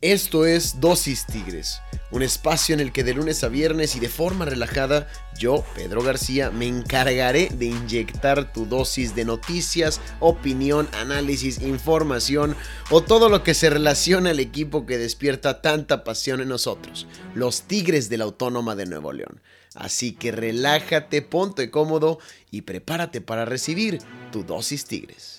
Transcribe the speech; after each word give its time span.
Esto 0.00 0.46
es 0.46 0.80
Dosis 0.80 1.26
Tigres, 1.26 1.80
un 2.12 2.22
espacio 2.22 2.72
en 2.72 2.78
el 2.78 2.92
que 2.92 3.02
de 3.02 3.14
lunes 3.14 3.42
a 3.42 3.48
viernes 3.48 3.96
y 3.96 3.98
de 3.98 4.08
forma 4.08 4.44
relajada, 4.44 5.08
yo, 5.36 5.64
Pedro 5.74 6.04
García, 6.04 6.52
me 6.52 6.68
encargaré 6.68 7.48
de 7.48 7.64
inyectar 7.64 8.52
tu 8.52 8.64
dosis 8.64 9.16
de 9.16 9.24
noticias, 9.24 10.00
opinión, 10.20 10.88
análisis, 10.92 11.60
información 11.62 12.54
o 12.90 13.02
todo 13.02 13.28
lo 13.28 13.42
que 13.42 13.54
se 13.54 13.70
relaciona 13.70 14.30
al 14.30 14.38
equipo 14.38 14.86
que 14.86 14.98
despierta 14.98 15.62
tanta 15.62 16.04
pasión 16.04 16.40
en 16.40 16.50
nosotros, 16.50 17.08
los 17.34 17.62
Tigres 17.62 18.08
de 18.08 18.18
la 18.18 18.24
Autónoma 18.24 18.76
de 18.76 18.86
Nuevo 18.86 19.12
León. 19.12 19.40
Así 19.74 20.12
que 20.12 20.30
relájate, 20.30 21.22
ponte 21.22 21.72
cómodo 21.72 22.20
y 22.52 22.62
prepárate 22.62 23.20
para 23.20 23.46
recibir 23.46 23.98
tu 24.30 24.44
dosis 24.44 24.84
Tigres. 24.84 25.37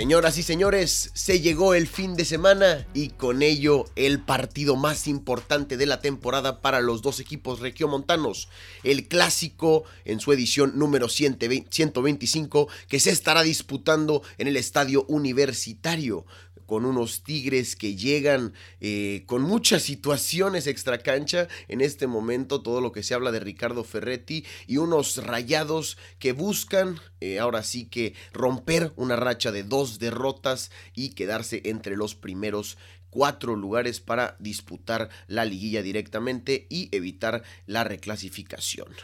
Señoras 0.00 0.38
y 0.38 0.42
señores, 0.42 1.10
se 1.12 1.40
llegó 1.40 1.74
el 1.74 1.86
fin 1.86 2.16
de 2.16 2.24
semana 2.24 2.86
y 2.94 3.10
con 3.10 3.42
ello 3.42 3.84
el 3.96 4.18
partido 4.18 4.74
más 4.74 5.06
importante 5.06 5.76
de 5.76 5.84
la 5.84 6.00
temporada 6.00 6.62
para 6.62 6.80
los 6.80 7.02
dos 7.02 7.20
equipos 7.20 7.60
regiomontanos, 7.60 8.48
el 8.82 9.08
clásico 9.08 9.84
en 10.06 10.18
su 10.18 10.32
edición 10.32 10.78
número 10.78 11.10
125 11.10 12.68
que 12.88 12.98
se 12.98 13.10
estará 13.10 13.42
disputando 13.42 14.22
en 14.38 14.48
el 14.48 14.56
estadio 14.56 15.04
universitario 15.06 16.24
con 16.70 16.84
unos 16.84 17.24
Tigres 17.24 17.74
que 17.74 17.96
llegan 17.96 18.52
eh, 18.80 19.24
con 19.26 19.42
muchas 19.42 19.82
situaciones 19.82 20.68
extracancha 20.68 21.48
en 21.66 21.80
este 21.80 22.06
momento, 22.06 22.62
todo 22.62 22.80
lo 22.80 22.92
que 22.92 23.02
se 23.02 23.12
habla 23.12 23.32
de 23.32 23.40
Ricardo 23.40 23.82
Ferretti 23.82 24.44
y 24.68 24.76
unos 24.76 25.16
rayados 25.16 25.98
que 26.20 26.30
buscan 26.30 27.00
eh, 27.20 27.40
ahora 27.40 27.64
sí 27.64 27.86
que 27.86 28.14
romper 28.32 28.92
una 28.94 29.16
racha 29.16 29.50
de 29.50 29.64
dos 29.64 29.98
derrotas 29.98 30.70
y 30.94 31.08
quedarse 31.08 31.60
entre 31.64 31.96
los 31.96 32.14
primeros 32.14 32.78
cuatro 33.10 33.56
lugares 33.56 33.98
para 33.98 34.36
disputar 34.38 35.08
la 35.26 35.44
liguilla 35.44 35.82
directamente 35.82 36.68
y 36.70 36.88
evitar 36.92 37.42
la 37.66 37.82
reclasificación. 37.82 38.94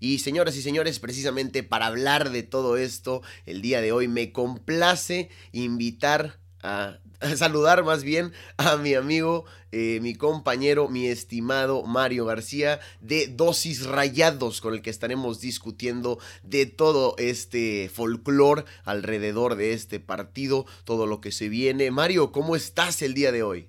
Y 0.00 0.18
señoras 0.18 0.56
y 0.56 0.62
señores, 0.62 0.98
precisamente 0.98 1.62
para 1.62 1.86
hablar 1.86 2.30
de 2.30 2.42
todo 2.42 2.76
esto, 2.76 3.22
el 3.46 3.62
día 3.62 3.80
de 3.80 3.92
hoy 3.92 4.08
me 4.08 4.32
complace 4.32 5.30
invitar 5.52 6.42
a 6.62 6.98
saludar 7.36 7.84
más 7.84 8.04
bien 8.04 8.32
a 8.56 8.76
mi 8.76 8.94
amigo, 8.94 9.44
eh, 9.70 10.00
mi 10.02 10.14
compañero, 10.14 10.88
mi 10.88 11.06
estimado 11.06 11.82
Mario 11.84 12.24
García 12.24 12.80
de 13.00 13.28
Dosis 13.28 13.86
Rayados, 13.86 14.60
con 14.60 14.74
el 14.74 14.82
que 14.82 14.90
estaremos 14.90 15.40
discutiendo 15.40 16.18
de 16.42 16.66
todo 16.66 17.14
este 17.18 17.90
folclore 17.92 18.64
alrededor 18.84 19.56
de 19.56 19.72
este 19.72 20.00
partido, 20.00 20.66
todo 20.84 21.06
lo 21.06 21.20
que 21.20 21.32
se 21.32 21.48
viene. 21.48 21.90
Mario, 21.90 22.32
¿cómo 22.32 22.56
estás 22.56 23.02
el 23.02 23.14
día 23.14 23.32
de 23.32 23.42
hoy? 23.42 23.68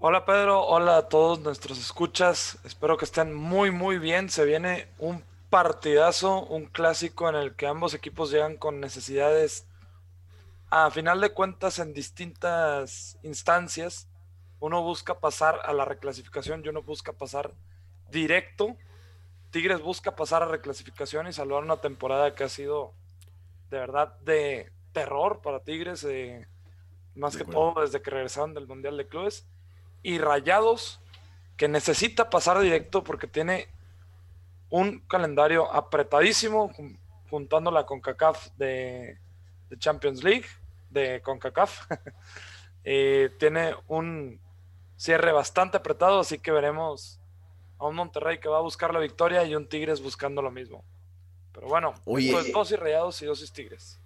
Hola 0.00 0.24
Pedro, 0.24 0.64
hola 0.64 0.96
a 0.96 1.08
todos 1.08 1.40
nuestros 1.40 1.78
escuchas, 1.78 2.58
espero 2.64 2.96
que 2.96 3.04
estén 3.04 3.34
muy 3.34 3.72
muy 3.72 3.98
bien, 3.98 4.30
se 4.30 4.44
viene 4.44 4.86
un 5.00 5.24
partidazo, 5.50 6.44
un 6.44 6.66
clásico 6.66 7.28
en 7.28 7.34
el 7.34 7.56
que 7.56 7.66
ambos 7.66 7.94
equipos 7.94 8.30
llegan 8.30 8.56
con 8.56 8.78
necesidades 8.78 9.66
a 10.70 10.90
final 10.90 11.20
de 11.20 11.30
cuentas, 11.30 11.78
en 11.78 11.94
distintas 11.94 13.18
instancias, 13.22 14.06
uno 14.60 14.82
busca 14.82 15.18
pasar 15.18 15.60
a 15.64 15.72
la 15.72 15.84
reclasificación 15.84 16.62
y 16.64 16.68
uno 16.68 16.82
busca 16.82 17.12
pasar 17.12 17.54
directo. 18.10 18.76
Tigres 19.50 19.80
busca 19.80 20.14
pasar 20.14 20.42
a 20.42 20.46
reclasificación 20.46 21.26
y 21.26 21.32
salvar 21.32 21.62
una 21.62 21.80
temporada 21.80 22.34
que 22.34 22.44
ha 22.44 22.48
sido 22.48 22.92
de 23.70 23.78
verdad 23.78 24.18
de 24.20 24.70
terror 24.92 25.40
para 25.40 25.60
Tigres, 25.60 26.04
eh, 26.04 26.46
más 27.14 27.36
que 27.36 27.44
todo 27.44 27.80
desde 27.80 28.02
que 28.02 28.10
regresaron 28.10 28.52
del 28.52 28.66
Mundial 28.66 28.96
de 28.96 29.08
Clubes. 29.08 29.46
Y 30.02 30.18
Rayados, 30.18 31.00
que 31.56 31.68
necesita 31.68 32.28
pasar 32.28 32.60
directo 32.60 33.04
porque 33.04 33.26
tiene 33.26 33.68
un 34.68 35.00
calendario 35.00 35.72
apretadísimo, 35.72 36.70
juntándola 37.30 37.86
con 37.86 38.00
CACAF 38.00 38.48
de, 38.56 39.18
de 39.70 39.78
Champions 39.78 40.22
League 40.22 40.46
de 40.90 41.20
CONCACAF. 41.22 41.86
Eh, 42.90 43.30
tiene 43.38 43.74
un 43.88 44.40
cierre 44.96 45.32
bastante 45.32 45.76
apretado, 45.76 46.20
así 46.20 46.38
que 46.38 46.52
veremos 46.52 47.20
a 47.78 47.86
un 47.86 47.96
Monterrey 47.96 48.38
que 48.40 48.48
va 48.48 48.58
a 48.58 48.62
buscar 48.62 48.94
la 48.94 49.00
victoria 49.00 49.44
y 49.44 49.54
un 49.54 49.68
Tigres 49.68 50.00
buscando 50.00 50.40
lo 50.40 50.50
mismo. 50.50 50.84
Pero 51.52 51.68
bueno, 51.68 51.92
pues 52.04 52.52
dos 52.52 52.70
y 52.70 52.76
rayados 52.76 53.20
y 53.20 53.26
dos 53.26 53.52
tigres. 53.52 53.98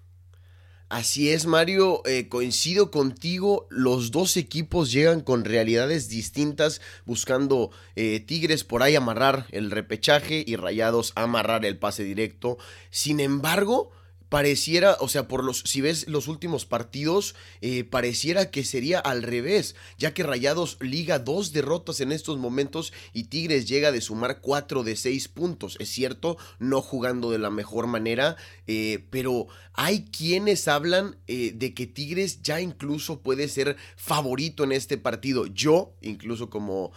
Así 0.89 1.31
es, 1.31 1.47
Mario, 1.47 2.03
eh, 2.05 2.29
coincido 2.29 2.91
contigo, 2.91 3.67
los 3.71 4.11
dos 4.11 4.37
equipos 4.37 4.93
llegan 4.93 5.23
con 5.23 5.45
realidades 5.45 6.09
distintas, 6.11 6.83
buscando 7.07 7.71
eh, 7.97 8.21
Tigres 8.21 8.63
por 8.65 8.83
ahí 8.83 8.95
amarrar 8.95 9.47
el 9.53 9.71
repechaje 9.71 10.45
y 10.47 10.57
Rayados 10.57 11.13
amarrar 11.15 11.65
el 11.65 11.79
pase 11.79 12.05
directo. 12.05 12.59
Sin 12.91 13.21
embargo, 13.21 13.91
pareciera, 14.33 14.97
o 15.01 15.09
sea, 15.09 15.29
por 15.29 15.45
los, 15.45 15.59
si 15.59 15.83
ves 15.83 16.09
los 16.09 16.27
últimos 16.27 16.65
partidos, 16.65 17.35
eh, 17.61 17.85
pareciera 17.85 18.51
que 18.51 18.65
sería 18.65 18.99
al 18.99 19.23
revés, 19.23 19.77
ya 19.99 20.15
que 20.15 20.23
Rayados 20.23 20.79
liga 20.81 21.19
dos 21.19 21.53
derrotas 21.53 22.01
en 22.01 22.13
estos 22.13 22.39
momentos 22.39 22.95
y 23.13 23.25
Tigres 23.25 23.69
llega 23.69 23.93
de 23.93 24.01
sumar 24.01 24.41
cuatro 24.41 24.85
de 24.85 24.97
seis 24.97 25.29
puntos. 25.29 25.77
Es 25.81 25.91
cierto, 25.91 26.39
no 26.59 26.81
jugando 26.81 27.31
de 27.31 27.41
la 27.41 27.51
mejor 27.51 27.87
manera, 27.89 28.37
eh, 28.67 29.05
pero 29.11 29.49
hay 29.75 30.07
quienes 30.07 30.67
hablan 30.67 31.19
eh, 31.27 31.53
de 31.55 31.75
que 31.75 31.87
Tigres 31.87 32.41
ya 32.41 32.59
incluso 32.59 33.21
puede 33.21 33.49
ser 33.49 33.77
favorito 33.97 34.65
en 34.65 34.73
este 34.73 34.97
partido. 34.97 35.45
Yo, 35.45 35.93
incluso 36.01 36.49
como 36.49 36.93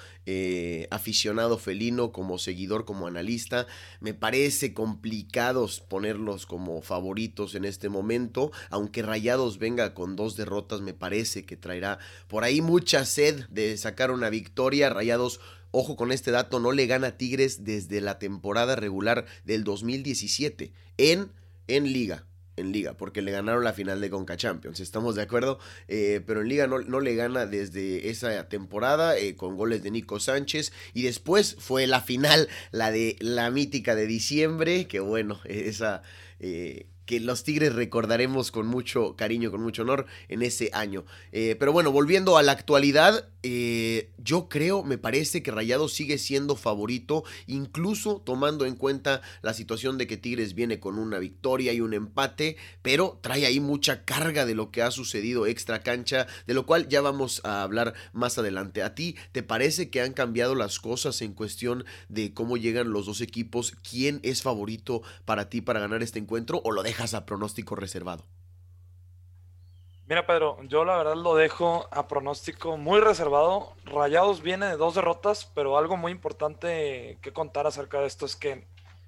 aficionado 0.89 1.59
felino, 1.59 2.11
como 2.11 2.39
seguidor, 2.39 2.85
como 2.85 3.05
analista, 3.05 3.67
me 3.99 4.15
parece 4.15 4.73
complicado 4.73 5.69
ponerlos 5.87 6.47
como 6.47 6.81
favoritos 6.81 7.24
en 7.55 7.65
este 7.65 7.89
momento, 7.89 8.51
aunque 8.69 9.01
Rayados 9.01 9.57
venga 9.57 9.93
con 9.93 10.15
dos 10.15 10.35
derrotas, 10.35 10.81
me 10.81 10.93
parece 10.93 11.45
que 11.45 11.57
traerá 11.57 11.99
por 12.27 12.43
ahí 12.43 12.61
mucha 12.61 13.05
sed 13.05 13.45
de 13.49 13.75
sacar 13.77 14.11
una 14.11 14.29
victoria. 14.29 14.89
Rayados 14.89 15.39
Ojo 15.77 15.97
con 15.97 16.13
este 16.13 16.31
dato, 16.31 16.61
no 16.61 16.71
le 16.71 16.87
gana 16.87 17.17
Tigres 17.17 17.65
desde 17.65 17.99
la 17.99 18.17
temporada 18.17 18.77
regular 18.77 19.25
del 19.43 19.65
2017 19.65 20.71
en, 20.97 21.33
en 21.67 21.91
liga. 21.91 22.23
En 22.55 22.71
liga, 22.71 22.93
porque 22.93 23.21
le 23.21 23.33
ganaron 23.33 23.65
la 23.65 23.73
final 23.73 23.99
de 23.99 24.09
Conca 24.09 24.37
Champions, 24.37 24.79
estamos 24.79 25.15
de 25.15 25.23
acuerdo, 25.23 25.59
eh, 25.89 26.21
pero 26.25 26.39
en 26.39 26.47
liga 26.47 26.67
no, 26.67 26.79
no, 26.79 27.01
le 27.01 27.13
gana 27.15 27.45
desde 27.45 28.09
esa 28.09 28.47
temporada 28.47 29.17
eh, 29.17 29.35
con 29.35 29.57
goles 29.57 29.83
de 29.83 29.91
Nico 29.91 30.21
Sánchez 30.21 30.71
y 30.93 31.01
después 31.01 31.57
fue 31.59 31.87
la 31.87 31.99
final, 31.99 32.47
la 32.71 32.91
de 32.91 33.17
la 33.19 33.51
mítica 33.51 33.95
de 33.95 34.07
diciembre, 34.07 34.87
que 34.87 35.01
bueno, 35.01 35.41
esa 35.43 36.03
eh, 36.39 36.87
que 37.05 37.19
los 37.19 37.43
Tigres 37.43 37.73
recordaremos 37.73 38.51
con 38.51 38.67
mucho 38.67 39.15
cariño, 39.15 39.51
con 39.51 39.61
mucho 39.61 39.83
honor 39.83 40.05
en 40.27 40.41
ese 40.41 40.69
año. 40.73 41.05
Eh, 41.31 41.55
pero 41.59 41.71
bueno, 41.71 41.91
volviendo 41.91 42.37
a 42.37 42.43
la 42.43 42.51
actualidad, 42.51 43.29
eh, 43.43 44.09
yo 44.17 44.49
creo, 44.49 44.83
me 44.83 44.97
parece 44.97 45.43
que 45.43 45.51
Rayado 45.51 45.87
sigue 45.87 46.17
siendo 46.17 46.55
favorito, 46.55 47.23
incluso 47.45 48.21
tomando 48.25 48.65
en 48.65 48.75
cuenta 48.75 49.21
la 49.41 49.53
situación 49.53 49.97
de 49.97 50.07
que 50.07 50.17
Tigres 50.17 50.55
viene 50.55 50.79
con 50.79 50.97
una 50.97 51.19
victoria 51.19 51.71
y 51.73 51.81
un 51.81 51.93
empate, 51.93 52.57
pero 52.81 53.19
trae 53.21 53.45
ahí 53.45 53.59
mucha 53.59 54.03
carga 54.03 54.45
de 54.45 54.55
lo 54.55 54.71
que 54.71 54.81
ha 54.81 54.89
sucedido 54.89 55.45
extra 55.45 55.83
cancha, 55.83 56.25
de 56.47 56.53
lo 56.55 56.65
cual 56.65 56.89
ya 56.89 57.01
vamos 57.01 57.41
a 57.43 57.61
hablar 57.61 57.93
más 58.13 58.37
adelante. 58.37 58.81
¿A 58.81 58.95
ti 58.95 59.15
te 59.31 59.43
parece 59.43 59.89
que 59.89 60.01
han 60.01 60.13
cambiado 60.13 60.55
las 60.55 60.79
cosas 60.79 61.21
en 61.21 61.33
cuestión 61.33 61.85
de 62.09 62.33
cómo 62.33 62.57
llegan 62.57 62.91
los 62.91 63.05
dos 63.05 63.21
equipos? 63.21 63.75
¿Quién 63.87 64.19
es 64.23 64.41
favorito 64.41 65.03
para 65.25 65.49
ti 65.49 65.61
para 65.61 65.79
ganar 65.79 66.01
este 66.01 66.19
encuentro 66.19 66.61
o 66.63 66.71
lo 66.71 66.81
dejas 66.81 66.94
a 66.99 67.25
pronóstico 67.25 67.75
reservado? 67.75 68.23
Mira, 70.07 70.27
Pedro, 70.27 70.61
yo 70.63 70.85
la 70.85 70.97
verdad 70.97 71.15
lo 71.15 71.35
dejo 71.35 71.87
a 71.91 72.07
pronóstico 72.07 72.77
muy 72.77 72.99
reservado. 72.99 73.73
Rayados 73.85 74.41
viene 74.41 74.67
de 74.67 74.77
dos 74.77 74.93
derrotas, 74.95 75.45
pero 75.55 75.77
algo 75.77 75.97
muy 75.97 76.11
importante 76.11 77.17
que 77.21 77.33
contar 77.33 77.65
acerca 77.65 77.99
de 77.99 78.05
esto 78.05 78.25
es 78.25 78.35
que 78.35 78.67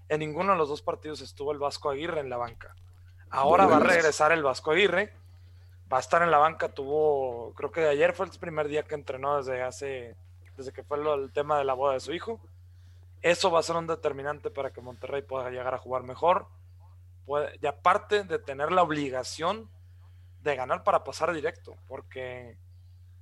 en 0.10 0.20
ninguno 0.20 0.54
de 0.54 0.58
los 0.58 0.70
dos 0.70 0.82
partidos 0.82 1.22
estuvo 1.22 1.52
el 1.52 1.60
Vasco 1.60 1.90
Aguirre 1.90 2.20
en 2.20 2.30
la 2.30 2.38
banca. 2.38 2.76
Ahora 3.30 3.68
va 3.68 3.78
a 3.78 3.82
regresar 3.82 4.32
el 4.32 4.42
Vasco 4.42 4.72
Aguirre, 4.72 5.14
va 5.92 5.98
a 5.98 6.00
estar 6.00 6.24
en 6.24 6.32
la 6.32 6.40
banca. 6.40 6.70
Tuvo, 6.70 7.54
creo 7.54 7.72
que 7.72 7.88
ayer 7.88 8.14
fue 8.14 8.26
el 8.26 8.32
primer 8.32 8.68
día 8.68 8.84
que 8.84 8.96
entrenó 8.96 9.38
desde 9.38 9.62
hace, 9.62 10.16
desde 10.56 10.72
que 10.72 10.84
fue 10.84 10.98
el 10.98 11.32
tema 11.32 11.60
de 11.60 11.66
la 11.66 11.74
boda 11.74 11.94
de 11.94 12.00
su 12.00 12.12
hijo. 12.12 12.40
Eso 13.22 13.52
va 13.52 13.60
a 13.60 13.64
ser 13.64 13.76
un 13.76 13.86
determinante 13.86 14.50
para 14.50 14.72
que 14.72 14.82
Monterrey 14.82 15.22
pueda 15.22 15.52
llegar 15.52 15.76
a 15.76 15.80
jugar 15.80 16.02
mejor. 16.02 16.48
Y 17.62 17.66
aparte 17.66 18.24
de 18.24 18.40
tener 18.40 18.72
la 18.72 18.84
obligación 18.84 19.70
de 20.42 20.56
ganar 20.56 20.84
para 20.84 21.04
pasar 21.04 21.34
directo, 21.34 21.76
porque 21.88 22.58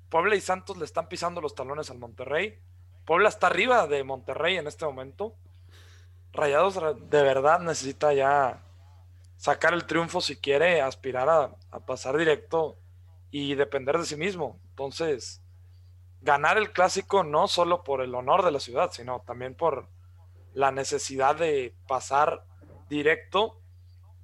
Puebla 0.10 0.36
y 0.36 0.42
Santos 0.42 0.78
le 0.78 0.86
están 0.86 1.08
pisando 1.08 1.42
los 1.42 1.56
talones 1.56 1.90
al 1.90 1.98
Monterrey. 1.98 2.60
Puebla 3.06 3.30
está 3.30 3.48
arriba 3.48 3.88
de 3.88 4.04
Monterrey 4.04 4.58
en 4.58 4.68
este 4.68 4.86
momento. 4.86 5.36
Rayados 6.32 6.76
de 6.76 7.22
verdad 7.24 7.60
necesita 7.60 8.14
ya 8.14 8.64
sacar 9.38 9.74
el 9.74 9.86
triunfo 9.86 10.22
si 10.22 10.38
quiere 10.38 10.82
aspirar 10.82 11.30
a, 11.30 11.80
pasar 11.86 12.18
directo 12.18 12.78
y 13.32 13.56
depender 13.56 13.98
de 13.98 14.06
sí 14.06 14.16
mismo. 14.16 14.60
Entonces, 14.70 15.42
ganar 16.22 16.58
el 16.58 16.72
clásico 16.72 17.24
no 17.24 17.48
solo 17.48 17.84
por 17.84 18.02
el 18.02 18.16
honor 18.16 18.44
de 18.44 18.52
la 18.52 18.60
ciudad, 18.60 18.92
sino 18.92 19.22
también 19.26 19.56
por 19.56 19.88
la 20.54 20.72
necesidad 20.72 21.36
de 21.36 21.76
pasar 21.88 22.46
directo, 22.90 23.60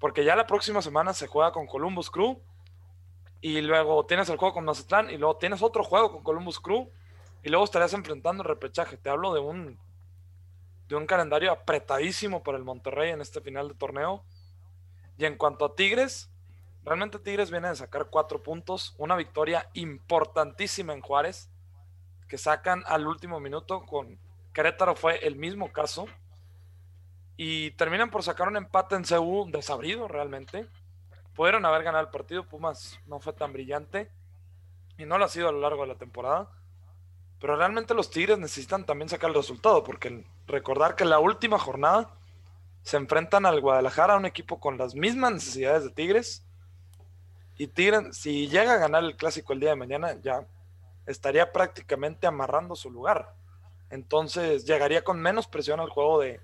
porque 0.02 0.26
ya 0.26 0.36
la 0.36 0.48
próxima 0.48 0.82
semana 0.82 1.14
se 1.14 1.28
juega 1.28 1.52
con 1.52 1.68
Columbus 1.68 2.10
Crew 2.10 2.42
y 3.40 3.62
luego 3.62 4.04
tienes 4.08 4.28
el 4.30 4.38
juego 4.38 4.56
con 4.56 4.66
Mazatlán 4.66 5.12
y 5.12 5.18
luego 5.18 5.38
tienes 5.38 5.62
otro 5.62 5.84
juego 5.84 6.12
con 6.12 6.24
Columbus 6.24 6.60
Crew 6.60 6.92
y 7.44 7.50
luego 7.50 7.64
estarías 7.64 7.94
enfrentando 7.94 8.42
el 8.42 8.50
repechaje. 8.50 8.98
Te 8.98 9.12
hablo 9.12 9.32
de 9.32 9.40
un 9.40 9.80
de 10.88 10.96
un 10.96 11.06
calendario 11.06 11.52
apretadísimo 11.52 12.42
para 12.42 12.58
el 12.58 12.64
Monterrey 12.64 13.12
en 13.12 13.22
este 13.22 13.42
final 13.42 13.68
de 13.68 13.76
torneo. 13.76 14.26
Y 15.20 15.26
en 15.26 15.38
cuanto 15.38 15.66
a 15.66 15.76
Tigres, 15.76 16.32
realmente 16.84 17.20
Tigres 17.20 17.52
viene 17.52 17.70
de 17.70 17.76
sacar 17.76 18.08
cuatro 18.10 18.42
puntos, 18.42 18.96
una 18.98 19.16
victoria 19.16 19.70
importantísima 19.74 20.94
en 20.94 21.02
Juárez, 21.02 21.52
que 22.28 22.40
sacan 22.40 22.84
al 22.88 23.06
último 23.06 23.40
minuto 23.40 23.86
con 23.86 24.20
Querétaro 24.52 24.96
fue 24.96 25.26
el 25.28 25.36
mismo 25.36 25.72
caso. 25.72 26.08
Y 27.44 27.72
terminan 27.72 28.12
por 28.12 28.22
sacar 28.22 28.50
un 28.50 28.56
empate 28.56 28.94
en 28.94 29.04
CU 29.04 29.50
desabrido 29.52 30.08
realmente. 30.08 30.68
Pudieron 31.34 31.66
haber 31.66 31.82
ganado 31.82 32.04
el 32.04 32.12
partido, 32.12 32.48
Pumas 32.48 33.00
no 33.08 33.20
fue 33.20 33.34
tan 33.34 33.52
brillante 33.52 34.12
y 35.00 35.06
no 35.06 35.18
lo 35.18 35.26
ha 35.26 35.28
sido 35.28 35.50
a 35.50 35.52
lo 35.52 35.60
largo 35.60 35.82
de 35.82 35.88
la 35.88 35.98
temporada. 35.98 36.52
Pero 37.40 37.56
realmente 37.56 37.96
los 37.96 38.12
Tigres 38.12 38.38
necesitan 38.38 38.86
también 38.86 39.10
sacar 39.10 39.32
el 39.32 39.36
resultado, 39.36 39.84
porque 39.84 40.24
recordar 40.46 40.96
que 40.96 41.04
en 41.04 41.10
la 41.10 41.18
última 41.18 41.58
jornada 41.58 42.14
se 42.84 42.98
enfrentan 42.98 43.48
al 43.48 43.60
Guadalajara, 43.60 44.18
un 44.18 44.28
equipo 44.28 44.60
con 44.60 44.78
las 44.78 44.94
mismas 44.94 45.32
necesidades 45.32 45.84
de 45.84 45.90
Tigres. 45.90 46.46
Y 47.58 47.66
Tigres, 47.66 48.16
si 48.16 48.50
llega 48.50 48.76
a 48.76 48.78
ganar 48.78 49.04
el 49.04 49.18
clásico 49.18 49.54
el 49.54 49.62
día 49.62 49.72
de 49.72 49.78
mañana, 49.78 50.14
ya 50.22 50.46
estaría 51.08 51.52
prácticamente 51.52 52.28
amarrando 52.28 52.76
su 52.76 52.92
lugar. 52.92 53.34
Entonces 53.90 54.64
llegaría 54.64 55.04
con 55.04 55.20
menos 55.20 55.48
presión 55.48 55.80
al 55.80 55.90
juego 55.90 56.20
de 56.20 56.40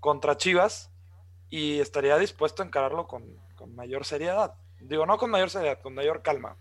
contra 0.00 0.36
Chivas 0.36 0.90
y 1.50 1.80
estaría 1.80 2.18
dispuesto 2.18 2.62
a 2.62 2.66
encararlo 2.66 3.06
con, 3.06 3.24
con 3.54 3.74
mayor 3.74 4.04
seriedad. 4.04 4.54
Digo, 4.80 5.06
no 5.06 5.18
con 5.18 5.30
mayor 5.30 5.50
seriedad, 5.50 5.80
con 5.80 5.94
mayor 5.94 6.22
calma. 6.22 6.56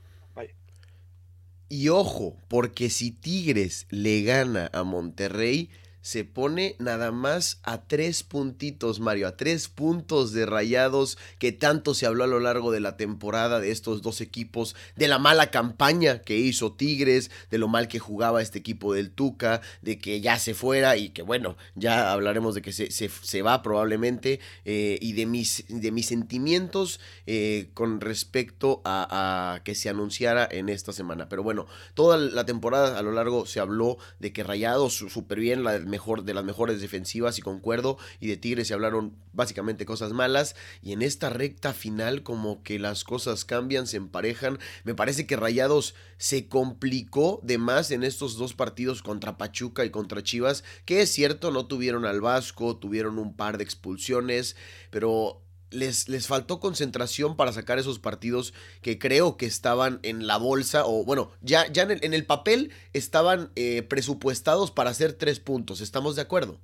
Y 1.69 1.89
ojo, 1.89 2.37
porque 2.47 2.89
si 2.89 3.11
Tigres 3.11 3.87
le 3.89 4.21
gana 4.21 4.69
a 4.71 4.83
Monterrey, 4.83 5.69
se 6.07 6.23
pone 6.23 6.77
nada 6.79 7.11
más 7.11 7.59
a 7.63 7.81
tres 7.81 8.23
puntitos, 8.23 9.01
Mario, 9.01 9.27
a 9.27 9.35
tres 9.35 9.67
puntos 9.67 10.31
de 10.31 10.45
rayados 10.45 11.17
que 11.37 11.51
tanto 11.51 11.93
se 11.93 12.05
habló 12.05 12.23
a 12.23 12.27
lo 12.27 12.39
largo 12.39 12.71
de 12.71 12.79
la 12.79 12.95
temporada 12.95 13.59
de 13.59 13.71
estos 13.71 14.01
dos 14.01 14.21
equipos, 14.21 14.73
de 14.95 15.09
la 15.09 15.19
mala 15.19 15.51
campaña 15.51 16.21
que 16.21 16.37
hizo 16.37 16.71
Tigres, 16.71 17.29
de 17.51 17.57
lo 17.57 17.67
mal 17.67 17.89
que 17.89 17.99
jugaba 17.99 18.41
este 18.41 18.57
equipo 18.57 18.93
del 18.93 19.11
Tuca, 19.11 19.59
de 19.81 19.99
que 19.99 20.21
ya 20.21 20.39
se 20.39 20.53
fuera 20.53 20.95
y 20.95 21.09
que 21.09 21.23
bueno, 21.23 21.57
ya 21.75 22.13
hablaremos 22.13 22.55
de 22.55 22.61
que 22.61 22.71
se, 22.71 22.89
se, 22.89 23.41
va 23.41 23.61
probablemente, 23.61 24.39
eh, 24.63 24.97
y 25.01 25.11
de 25.11 25.25
mis, 25.25 25.65
de 25.67 25.91
mis 25.91 26.05
sentimientos 26.05 27.01
eh, 27.25 27.67
con 27.73 27.99
respecto 27.99 28.81
a, 28.85 29.55
a 29.55 29.63
que 29.65 29.75
se 29.75 29.89
anunciara 29.89 30.47
en 30.49 30.69
esta 30.69 30.93
semana. 30.93 31.27
Pero 31.27 31.43
bueno, 31.43 31.67
toda 31.95 32.15
la 32.15 32.45
temporada 32.45 32.97
a 32.97 33.01
lo 33.01 33.11
largo 33.11 33.45
se 33.45 33.59
habló 33.59 33.97
de 34.19 34.31
que 34.31 34.43
Rayados 34.43 34.93
súper 34.93 35.41
bien, 35.41 35.65
la 35.65 35.77
mejor, 35.97 36.23
de 36.23 36.35
las 36.35 36.45
mejores 36.45 36.79
defensivas 36.79 37.39
y 37.39 37.41
concuerdo, 37.41 37.97
y 38.19 38.27
de 38.27 38.37
Tigres 38.37 38.67
se 38.67 38.75
hablaron 38.75 39.15
básicamente 39.33 39.87
cosas 39.87 40.13
malas, 40.13 40.55
y 40.83 40.91
en 40.91 41.01
esta 41.01 41.31
recta 41.31 41.73
final 41.73 42.21
como 42.21 42.61
que 42.61 42.77
las 42.77 43.03
cosas 43.03 43.45
cambian, 43.45 43.87
se 43.87 43.97
emparejan, 43.97 44.59
me 44.83 44.93
parece 44.93 45.25
que 45.25 45.35
Rayados 45.35 45.95
se 46.17 46.47
complicó 46.47 47.39
de 47.41 47.57
más 47.57 47.89
en 47.89 48.03
estos 48.03 48.37
dos 48.37 48.53
partidos 48.53 49.01
contra 49.01 49.39
Pachuca 49.39 49.85
y 49.85 49.89
contra 49.89 50.21
Chivas, 50.21 50.63
que 50.85 51.01
es 51.01 51.09
cierto, 51.09 51.49
no 51.49 51.65
tuvieron 51.65 52.05
al 52.05 52.21
Vasco, 52.21 52.77
tuvieron 52.77 53.17
un 53.17 53.35
par 53.35 53.57
de 53.57 53.63
expulsiones, 53.63 54.55
pero 54.91 55.41
les, 55.69 56.07
les, 56.09 56.27
faltó 56.27 56.59
concentración 56.59 57.35
para 57.35 57.51
sacar 57.51 57.79
esos 57.79 57.99
partidos 57.99 58.53
que 58.81 58.99
creo 58.99 59.37
que 59.37 59.45
estaban 59.45 59.99
en 60.03 60.27
la 60.27 60.37
bolsa, 60.37 60.85
o 60.85 61.03
bueno, 61.03 61.31
ya, 61.41 61.67
ya 61.67 61.83
en, 61.83 62.13
el, 62.13 62.25
papel 62.25 62.71
estaban 62.93 63.51
eh, 63.55 63.83
presupuestados 63.83 64.71
para 64.71 64.89
hacer 64.89 65.13
tres 65.13 65.39
puntos. 65.39 65.81
¿Estamos 65.81 66.15
de 66.15 66.21
acuerdo? 66.21 66.59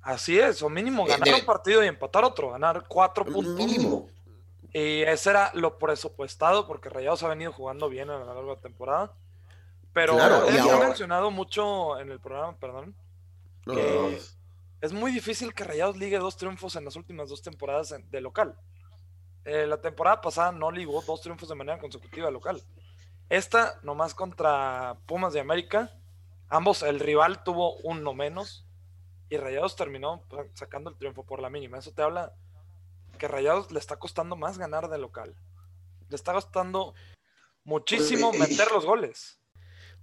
Así 0.00 0.38
es, 0.38 0.62
o 0.62 0.68
mínimo 0.68 1.06
eh, 1.06 1.10
ganar 1.10 1.40
un 1.40 1.46
partido 1.46 1.82
y 1.82 1.86
empatar 1.86 2.24
otro, 2.24 2.50
ganar 2.50 2.84
cuatro 2.88 3.24
puntos. 3.24 3.54
Mínimo. 3.54 4.08
Y 4.72 5.02
ese 5.02 5.30
era 5.30 5.52
lo 5.54 5.78
presupuestado, 5.78 6.66
porque 6.66 6.88
Rayados 6.88 7.22
ha 7.22 7.28
venido 7.28 7.52
jugando 7.52 7.88
bien 7.88 8.10
a 8.10 8.18
lo 8.18 8.26
largo 8.26 8.42
de 8.42 8.56
la 8.56 8.60
temporada. 8.60 9.12
Pero 9.92 10.14
claro, 10.14 10.48
he, 10.48 10.84
mencionado 10.84 11.30
mucho 11.30 11.98
en 12.00 12.10
el 12.10 12.18
programa, 12.18 12.56
perdón, 12.58 12.96
que 13.64 14.20
es 14.84 14.92
muy 14.92 15.12
difícil 15.12 15.54
que 15.54 15.64
Rayados 15.64 15.96
ligue 15.96 16.18
dos 16.18 16.36
triunfos 16.36 16.76
en 16.76 16.84
las 16.84 16.94
últimas 16.94 17.30
dos 17.30 17.40
temporadas 17.40 17.94
de 18.10 18.20
local. 18.20 18.54
Eh, 19.46 19.66
la 19.66 19.80
temporada 19.80 20.20
pasada 20.20 20.52
no 20.52 20.70
ligó 20.70 21.00
dos 21.00 21.22
triunfos 21.22 21.48
de 21.48 21.54
manera 21.54 21.78
consecutiva 21.78 22.30
local. 22.30 22.62
Esta, 23.30 23.80
nomás 23.82 24.14
contra 24.14 24.98
Pumas 25.06 25.32
de 25.32 25.40
América, 25.40 25.98
ambos, 26.50 26.82
el 26.82 27.00
rival 27.00 27.42
tuvo 27.42 27.76
uno 27.76 28.12
menos 28.12 28.66
y 29.30 29.38
Rayados 29.38 29.74
terminó 29.74 30.22
sacando 30.52 30.90
el 30.90 30.98
triunfo 30.98 31.24
por 31.24 31.40
la 31.40 31.48
mínima. 31.48 31.78
Eso 31.78 31.94
te 31.94 32.02
habla 32.02 32.34
que 33.18 33.26
Rayados 33.26 33.72
le 33.72 33.78
está 33.78 33.96
costando 33.96 34.36
más 34.36 34.58
ganar 34.58 34.90
de 34.90 34.98
local. 34.98 35.34
Le 36.10 36.16
está 36.16 36.34
costando 36.34 36.94
muchísimo 37.64 38.34
meter 38.34 38.70
los 38.70 38.84
goles. 38.84 39.40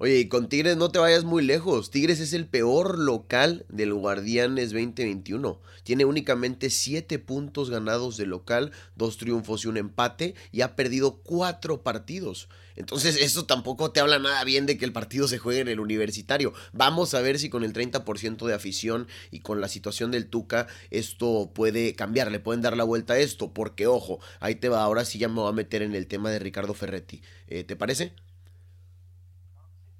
Oye, 0.03 0.17
y 0.17 0.27
con 0.29 0.49
Tigres 0.49 0.77
no 0.77 0.89
te 0.89 0.97
vayas 0.97 1.25
muy 1.25 1.43
lejos. 1.43 1.91
Tigres 1.91 2.19
es 2.21 2.33
el 2.33 2.47
peor 2.47 2.97
local 2.97 3.67
del 3.69 3.93
Guardianes 3.93 4.71
2021. 4.71 5.61
Tiene 5.83 6.05
únicamente 6.05 6.71
7 6.71 7.19
puntos 7.19 7.69
ganados 7.69 8.17
de 8.17 8.25
local, 8.25 8.71
dos 8.95 9.17
triunfos 9.17 9.63
y 9.63 9.67
un 9.67 9.77
empate, 9.77 10.33
y 10.51 10.61
ha 10.61 10.75
perdido 10.75 11.21
4 11.21 11.83
partidos. 11.83 12.49
Entonces, 12.75 13.15
eso 13.21 13.45
tampoco 13.45 13.91
te 13.91 13.99
habla 13.99 14.17
nada 14.17 14.43
bien 14.43 14.65
de 14.65 14.75
que 14.75 14.85
el 14.85 14.91
partido 14.91 15.27
se 15.27 15.37
juegue 15.37 15.59
en 15.59 15.67
el 15.67 15.79
universitario. 15.79 16.51
Vamos 16.73 17.13
a 17.13 17.21
ver 17.21 17.37
si 17.37 17.51
con 17.51 17.63
el 17.63 17.71
30% 17.71 18.47
de 18.47 18.55
afición 18.55 19.07
y 19.29 19.41
con 19.41 19.61
la 19.61 19.67
situación 19.67 20.09
del 20.09 20.31
Tuca, 20.31 20.65
esto 20.89 21.51
puede 21.53 21.93
cambiar, 21.93 22.31
le 22.31 22.39
pueden 22.39 22.63
dar 22.63 22.75
la 22.75 22.85
vuelta 22.85 23.13
a 23.13 23.19
esto, 23.19 23.53
porque 23.53 23.85
ojo, 23.85 24.19
ahí 24.39 24.55
te 24.55 24.67
va, 24.67 24.81
ahora 24.81 25.05
sí 25.05 25.19
ya 25.19 25.27
me 25.27 25.41
voy 25.41 25.49
a 25.49 25.53
meter 25.53 25.83
en 25.83 25.93
el 25.93 26.07
tema 26.07 26.31
de 26.31 26.39
Ricardo 26.39 26.73
Ferretti. 26.73 27.21
Eh, 27.45 27.63
¿Te 27.63 27.75
parece? 27.75 28.15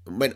Bueno, 0.05 0.35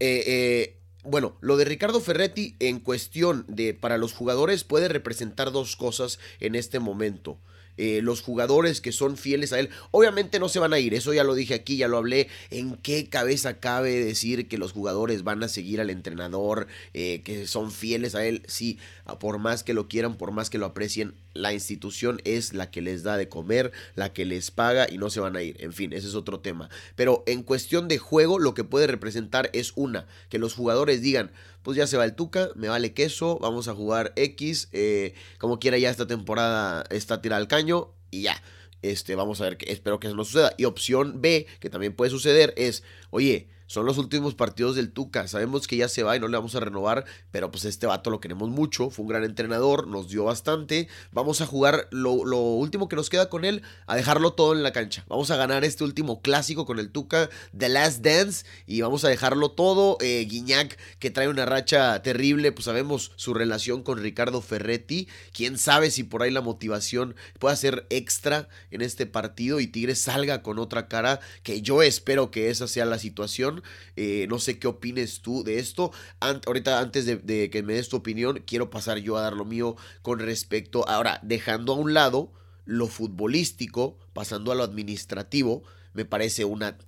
eh, 0.00 0.24
eh, 0.26 0.76
bueno, 1.04 1.36
lo 1.40 1.56
de 1.56 1.64
Ricardo 1.64 2.00
Ferretti 2.00 2.56
en 2.58 2.80
cuestión 2.80 3.44
de 3.48 3.74
para 3.74 3.98
los 3.98 4.12
jugadores 4.12 4.64
puede 4.64 4.88
representar 4.88 5.52
dos 5.52 5.76
cosas 5.76 6.18
en 6.40 6.54
este 6.54 6.80
momento. 6.80 7.38
Eh, 7.76 8.00
los 8.02 8.20
jugadores 8.20 8.82
que 8.82 8.92
son 8.92 9.16
fieles 9.16 9.54
a 9.54 9.60
él, 9.60 9.70
obviamente 9.90 10.38
no 10.38 10.50
se 10.50 10.58
van 10.58 10.74
a 10.74 10.78
ir, 10.78 10.92
eso 10.92 11.14
ya 11.14 11.24
lo 11.24 11.34
dije 11.34 11.54
aquí, 11.54 11.78
ya 11.78 11.88
lo 11.88 11.96
hablé, 11.96 12.28
en 12.50 12.76
qué 12.76 13.08
cabeza 13.08 13.58
cabe 13.58 14.04
decir 14.04 14.48
que 14.48 14.58
los 14.58 14.72
jugadores 14.72 15.24
van 15.24 15.42
a 15.42 15.48
seguir 15.48 15.80
al 15.80 15.88
entrenador, 15.88 16.66
que 16.92 17.46
son 17.46 17.72
fieles 17.72 18.14
a 18.14 18.26
él, 18.26 18.42
sí, 18.46 18.78
por 19.18 19.38
más 19.38 19.62
que 19.62 19.72
lo 19.72 19.88
quieran, 19.88 20.18
por 20.18 20.30
más 20.30 20.50
que 20.50 20.58
lo 20.58 20.66
aprecien, 20.66 21.14
la 21.34 21.52
institución 21.52 22.20
es 22.24 22.52
la 22.54 22.70
que 22.70 22.82
les 22.82 23.02
da 23.02 23.16
de 23.16 23.28
comer, 23.28 23.72
la 23.94 24.12
que 24.12 24.24
les 24.24 24.50
paga 24.50 24.86
y 24.90 24.98
no 24.98 25.10
se 25.10 25.20
van 25.20 25.36
a 25.36 25.42
ir. 25.42 25.56
En 25.60 25.72
fin, 25.72 25.92
ese 25.92 26.08
es 26.08 26.14
otro 26.14 26.40
tema. 26.40 26.68
Pero 26.96 27.22
en 27.26 27.42
cuestión 27.42 27.88
de 27.88 27.98
juego, 27.98 28.38
lo 28.38 28.54
que 28.54 28.64
puede 28.64 28.86
representar 28.86 29.50
es 29.52 29.72
una, 29.76 30.06
que 30.28 30.38
los 30.38 30.54
jugadores 30.54 31.02
digan, 31.02 31.32
pues 31.62 31.76
ya 31.76 31.86
se 31.86 31.96
va 31.96 32.04
el 32.04 32.14
Tuca, 32.14 32.50
me 32.54 32.68
vale 32.68 32.92
queso, 32.92 33.38
vamos 33.40 33.68
a 33.68 33.74
jugar 33.74 34.12
X, 34.16 34.68
eh, 34.72 35.14
como 35.38 35.58
quiera 35.58 35.78
ya 35.78 35.90
esta 35.90 36.06
temporada 36.06 36.84
está 36.90 37.20
tirada 37.20 37.40
al 37.40 37.48
caño 37.48 37.92
y 38.10 38.22
ya. 38.22 38.42
Este, 38.82 39.14
vamos 39.14 39.40
a 39.40 39.44
ver, 39.44 39.58
que, 39.58 39.70
espero 39.70 40.00
que 40.00 40.06
eso 40.06 40.16
no 40.16 40.24
suceda. 40.24 40.54
Y 40.56 40.64
opción 40.64 41.20
B, 41.20 41.46
que 41.60 41.68
también 41.68 41.92
puede 41.92 42.10
suceder, 42.10 42.54
es, 42.56 42.82
oye, 43.10 43.48
son 43.70 43.86
los 43.86 43.98
últimos 43.98 44.34
partidos 44.34 44.74
del 44.74 44.90
Tuca. 44.90 45.28
Sabemos 45.28 45.68
que 45.68 45.76
ya 45.76 45.88
se 45.88 46.02
va 46.02 46.16
y 46.16 46.18
no 46.18 46.26
le 46.26 46.36
vamos 46.36 46.56
a 46.56 46.60
renovar, 46.60 47.04
pero 47.30 47.52
pues 47.52 47.64
este 47.64 47.86
vato 47.86 48.10
lo 48.10 48.18
queremos 48.18 48.48
mucho. 48.48 48.90
Fue 48.90 49.04
un 49.04 49.08
gran 49.08 49.22
entrenador, 49.22 49.86
nos 49.86 50.08
dio 50.08 50.24
bastante. 50.24 50.88
Vamos 51.12 51.40
a 51.40 51.46
jugar 51.46 51.86
lo, 51.92 52.10
último 52.10 52.88
que 52.88 52.96
nos 52.96 53.08
queda 53.08 53.28
con 53.28 53.44
él, 53.44 53.62
a 53.86 53.94
dejarlo 53.94 54.32
todo 54.32 54.54
en 54.54 54.64
la 54.64 54.72
cancha. 54.72 55.04
Vamos 55.06 55.30
a 55.30 55.36
ganar 55.36 55.62
este 55.62 55.84
último 55.84 56.20
clásico 56.20 56.66
con 56.66 56.80
el 56.80 56.90
Tuca, 56.90 57.30
The 57.56 57.68
Last 57.68 58.04
Dance, 58.04 58.44
y 58.66 58.80
vamos 58.80 59.04
a 59.04 59.08
dejarlo 59.08 59.52
todo. 59.52 59.98
Eh, 60.00 60.26
Guiñac, 60.28 60.76
que 60.98 61.12
trae 61.12 61.28
una 61.28 61.46
racha 61.46 62.02
terrible, 62.02 62.50
pues 62.50 62.64
sabemos 62.64 63.12
su 63.14 63.34
relación 63.34 63.84
con 63.84 64.02
Ricardo 64.02 64.40
Ferretti. 64.40 65.06
Quién 65.32 65.58
sabe 65.58 65.92
si 65.92 66.02
por 66.02 66.24
ahí 66.24 66.32
la 66.32 66.40
motivación 66.40 67.14
pueda 67.38 67.54
ser 67.54 67.86
extra 67.88 68.48
en 68.72 68.82
este 68.82 69.06
partido 69.06 69.60
y 69.60 69.68
Tigres 69.68 70.00
salga 70.00 70.42
con 70.42 70.58
otra 70.58 70.88
cara, 70.88 71.20
que 71.44 71.62
yo 71.62 71.84
espero 71.84 72.32
que 72.32 72.50
esa 72.50 72.66
sea 72.66 72.84
la 72.84 72.98
situación 72.98 73.59
eh, 73.96 74.26
no 74.28 74.38
sé 74.38 74.58
qué 74.58 74.66
opines 74.68 75.20
tú 75.22 75.44
de 75.44 75.58
esto. 75.58 75.92
ahorita, 76.20 76.80
antes 76.80 77.06
de, 77.06 77.50
que 77.50 77.62
me 77.62 77.74
des 77.74 77.88
tu 77.88 77.96
opinión, 77.96 78.42
quiero 78.46 78.70
pasar 78.70 78.98
yo 78.98 79.16
a 79.16 79.22
dar 79.22 79.34
lo 79.34 79.44
mío 79.44 79.76
con 80.02 80.18
respecto. 80.18 80.88
Ahora, 80.88 81.20
dejando 81.22 81.72
a 81.72 81.76
un 81.76 81.94
lado 81.94 82.32
lo 82.64 82.86
futbolístico, 82.86 83.98
pasando 84.12 84.52
a 84.52 84.54
lo 84.54 84.62
administrativo, 84.62 85.62
me 85.92 86.04
parece 86.04 86.44
una, 86.44 86.78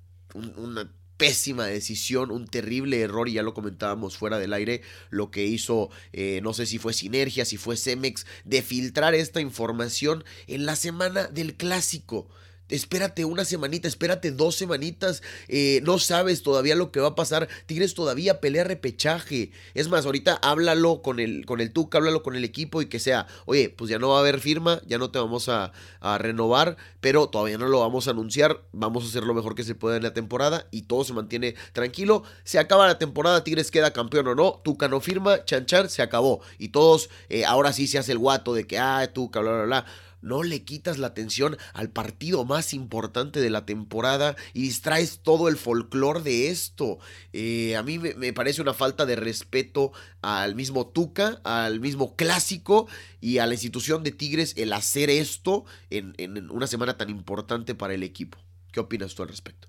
pésima 1.16 1.66
decisión, 1.66 2.30
un 2.30 2.46
terrible 2.46 3.00
error, 3.00 3.28
y 3.28 3.34
ya 3.34 3.42
lo 3.42 3.54
comentábamos 3.54 4.16
fuera 4.16 4.38
del 4.38 4.52
aire, 4.52 4.82
lo 5.10 5.30
que 5.30 5.44
hizo, 5.44 5.90
eh, 6.12 6.40
no 6.42 6.52
sé 6.52 6.66
si 6.66 6.78
fue 6.78 6.92
Sinergia, 6.92 7.44
si 7.44 7.56
fue 7.56 7.76
Cemex, 7.76 8.26
de 8.44 8.62
filtrar 8.62 9.14
esta 9.14 9.40
información 9.40 10.24
en 10.46 10.66
la 10.66 10.76
semana 10.76 11.28
del 11.28 11.56
clásico 11.56 12.28
espérate 12.68 13.24
una 13.24 13.44
semanita, 13.44 13.88
espérate 13.88 14.30
dos 14.30 14.56
semanitas, 14.56 15.22
eh, 15.48 15.80
no 15.84 15.98
sabes 15.98 16.42
todavía 16.42 16.74
lo 16.74 16.90
que 16.90 17.00
va 17.00 17.08
a 17.08 17.14
pasar, 17.14 17.48
Tigres 17.66 17.94
todavía 17.94 18.40
pelea 18.40 18.64
repechaje, 18.64 19.52
es 19.74 19.88
más, 19.88 20.06
ahorita 20.06 20.38
háblalo 20.42 21.02
con 21.02 21.20
el, 21.20 21.44
con 21.46 21.60
el 21.60 21.72
Tuca, 21.72 21.98
háblalo 21.98 22.22
con 22.22 22.34
el 22.34 22.44
equipo 22.44 22.82
y 22.82 22.86
que 22.86 22.98
sea, 22.98 23.26
oye, 23.46 23.68
pues 23.68 23.90
ya 23.90 23.98
no 23.98 24.10
va 24.10 24.16
a 24.16 24.20
haber 24.20 24.40
firma, 24.40 24.80
ya 24.86 24.98
no 24.98 25.10
te 25.10 25.18
vamos 25.18 25.48
a, 25.48 25.72
renovar, 26.18 26.76
pero 27.00 27.28
todavía 27.28 27.58
no 27.58 27.68
lo 27.68 27.80
vamos 27.80 28.08
a 28.08 28.10
anunciar, 28.10 28.60
vamos 28.72 29.04
a 29.04 29.08
hacer 29.08 29.22
lo 29.22 29.34
mejor 29.34 29.54
que 29.54 29.62
se 29.62 29.74
pueda 29.74 29.96
en 29.96 30.02
la 30.02 30.12
temporada 30.12 30.66
y 30.70 30.82
todo 30.82 31.04
se 31.04 31.12
mantiene 31.12 31.54
tranquilo, 31.72 32.24
se 32.44 32.58
acaba 32.58 32.86
la 32.86 32.98
temporada, 32.98 33.44
Tigres 33.44 33.70
queda 33.70 33.92
campeón 33.92 34.26
o 34.28 34.34
no, 34.34 34.60
Tuca 34.64 34.88
no 34.88 35.00
firma, 35.00 35.44
chanchar, 35.44 35.88
se 35.88 36.02
acabó, 36.02 36.40
y 36.58 36.68
todos, 36.68 37.08
eh, 37.28 37.44
ahora 37.44 37.72
sí 37.72 37.86
se 37.86 37.98
hace 37.98 38.12
el 38.12 38.18
guato 38.18 38.54
de 38.54 38.66
que, 38.66 38.78
ah, 38.78 39.08
Tuca, 39.12 39.40
bla, 39.40 39.52
bla, 39.52 39.64
bla, 39.64 39.86
no 40.22 40.42
le 40.42 40.64
quitas 40.64 40.98
la 40.98 41.08
atención 41.08 41.58
al 41.74 41.90
partido 41.90 42.44
más 42.44 42.72
importante 42.72 43.40
de 43.40 43.50
la 43.50 43.66
temporada 43.66 44.36
y 44.54 44.62
distraes 44.62 45.20
todo 45.22 45.48
el 45.48 45.56
folclore 45.56 46.22
de 46.22 46.48
esto. 46.48 46.98
Eh, 47.32 47.76
a 47.76 47.82
mí 47.82 47.98
me, 47.98 48.32
parece 48.32 48.62
una 48.62 48.72
falta 48.72 49.04
de 49.04 49.16
respeto 49.16 49.92
al 50.22 50.54
mismo 50.54 50.86
Tuca, 50.86 51.40
al 51.44 51.80
mismo 51.80 52.16
clásico 52.16 52.88
y 53.20 53.38
a 53.38 53.46
la 53.46 53.54
institución 53.54 54.02
de 54.02 54.12
Tigres 54.12 54.54
el 54.56 54.72
hacer 54.72 55.10
esto 55.10 55.64
en, 55.90 56.14
una 56.50 56.66
semana 56.66 56.96
tan 56.96 57.10
importante 57.10 57.74
para 57.74 57.94
el 57.94 58.02
equipo. 58.02 58.38
¿Qué 58.72 58.80
opinas 58.80 59.14
tú 59.14 59.22
al 59.22 59.28
respecto? 59.28 59.68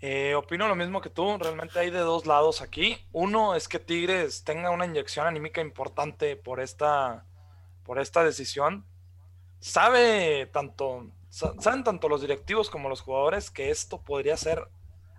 Eh, 0.00 0.34
opino 0.34 0.68
lo 0.68 0.76
mismo 0.76 1.00
que 1.00 1.08
tú, 1.08 1.38
realmente 1.38 1.78
hay 1.78 1.90
de 1.90 2.00
dos 2.00 2.26
lados 2.26 2.60
aquí. 2.60 2.98
Uno 3.12 3.54
es 3.54 3.68
que 3.68 3.78
Tigres 3.78 4.44
tenga 4.44 4.70
una 4.70 4.84
inyección 4.84 5.26
anímica 5.26 5.62
importante 5.62 6.36
por 6.36 6.60
esta, 6.60 7.24
por 7.84 7.98
esta 7.98 8.22
decisión 8.22 8.84
sabe 9.64 10.44
tanto, 10.52 11.06
saben 11.30 11.84
tanto 11.84 12.10
los 12.10 12.20
directivos 12.20 12.68
como 12.68 12.90
los 12.90 13.00
jugadores 13.00 13.50
que 13.50 13.70
esto 13.70 13.98
podría 13.98 14.36
ser 14.36 14.68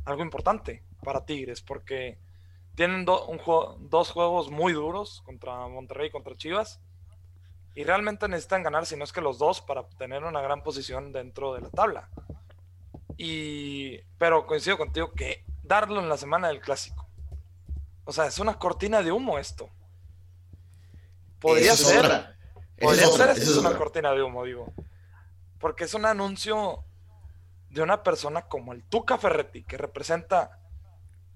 algo 0.05 0.21
importante 0.21 0.83
para 1.03 1.25
Tigres, 1.25 1.61
porque 1.61 2.19
tienen 2.75 3.09
un 3.09 3.89
dos 3.89 4.11
juegos 4.11 4.51
muy 4.51 4.73
duros 4.73 5.23
contra 5.25 5.67
Monterrey 5.67 6.09
y 6.09 6.11
contra 6.11 6.37
Chivas, 6.37 6.79
y 7.73 7.85
realmente 7.85 8.27
necesitan 8.27 8.61
ganar, 8.61 8.85
si 8.85 8.95
no 8.95 9.03
es 9.03 9.11
que 9.11 9.19
los 9.19 9.39
dos, 9.39 9.61
para 9.61 9.89
tener 9.97 10.23
una 10.23 10.41
gran 10.41 10.61
posición 10.61 11.11
dentro 11.11 11.55
de 11.55 11.61
la 11.61 11.71
tabla. 11.71 12.09
Y, 13.17 13.97
pero 14.19 14.45
coincido 14.45 14.77
contigo 14.77 15.11
que 15.13 15.43
darlo 15.63 15.99
en 15.99 16.07
la 16.07 16.17
semana 16.17 16.49
del 16.49 16.61
clásico. 16.61 17.07
O 18.03 18.13
sea, 18.13 18.27
es 18.27 18.37
una 18.37 18.59
cortina 18.59 19.01
de 19.01 19.11
humo 19.11 19.39
esto. 19.39 19.71
Podría 21.39 21.75
ser. 21.75 22.34
Podría 22.79 23.07
ser 23.07 23.29
es 23.29 23.57
una 23.57 23.77
cortina 23.77 24.11
de 24.11 24.21
humo, 24.21 24.43
digo. 24.43 24.73
Porque 25.59 25.85
es 25.85 25.93
un 25.93 26.05
anuncio 26.05 26.83
de 27.69 27.81
una 27.81 28.03
persona 28.03 28.43
como 28.43 28.73
el 28.73 28.83
Tuca 28.83 29.17
Ferretti, 29.17 29.63
que 29.63 29.77
representa. 29.77 30.59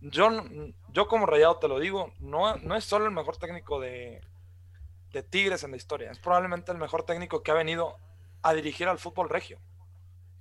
Yo, 0.02 0.30
yo 0.92 1.08
como 1.08 1.26
rayado 1.26 1.58
te 1.60 1.68
lo 1.68 1.80
digo, 1.80 2.14
no, 2.20 2.56
no 2.58 2.76
es 2.76 2.86
solo 2.86 3.06
el 3.06 3.12
mejor 3.12 3.38
técnico 3.38 3.80
de, 3.82 4.22
de 5.12 5.24
Tigres 5.24 5.64
en 5.64 5.72
la 5.72 5.78
historia, 5.78 6.12
es 6.12 6.20
probablemente 6.20 6.72
el 6.72 6.78
mejor 6.78 7.04
técnico 7.04 7.44
que 7.44 7.52
ha 7.52 7.56
venido 7.56 7.98
a 8.42 8.54
dirigir 8.54 8.88
al 8.88 9.00
fútbol 9.00 9.30
regio. 9.30 9.60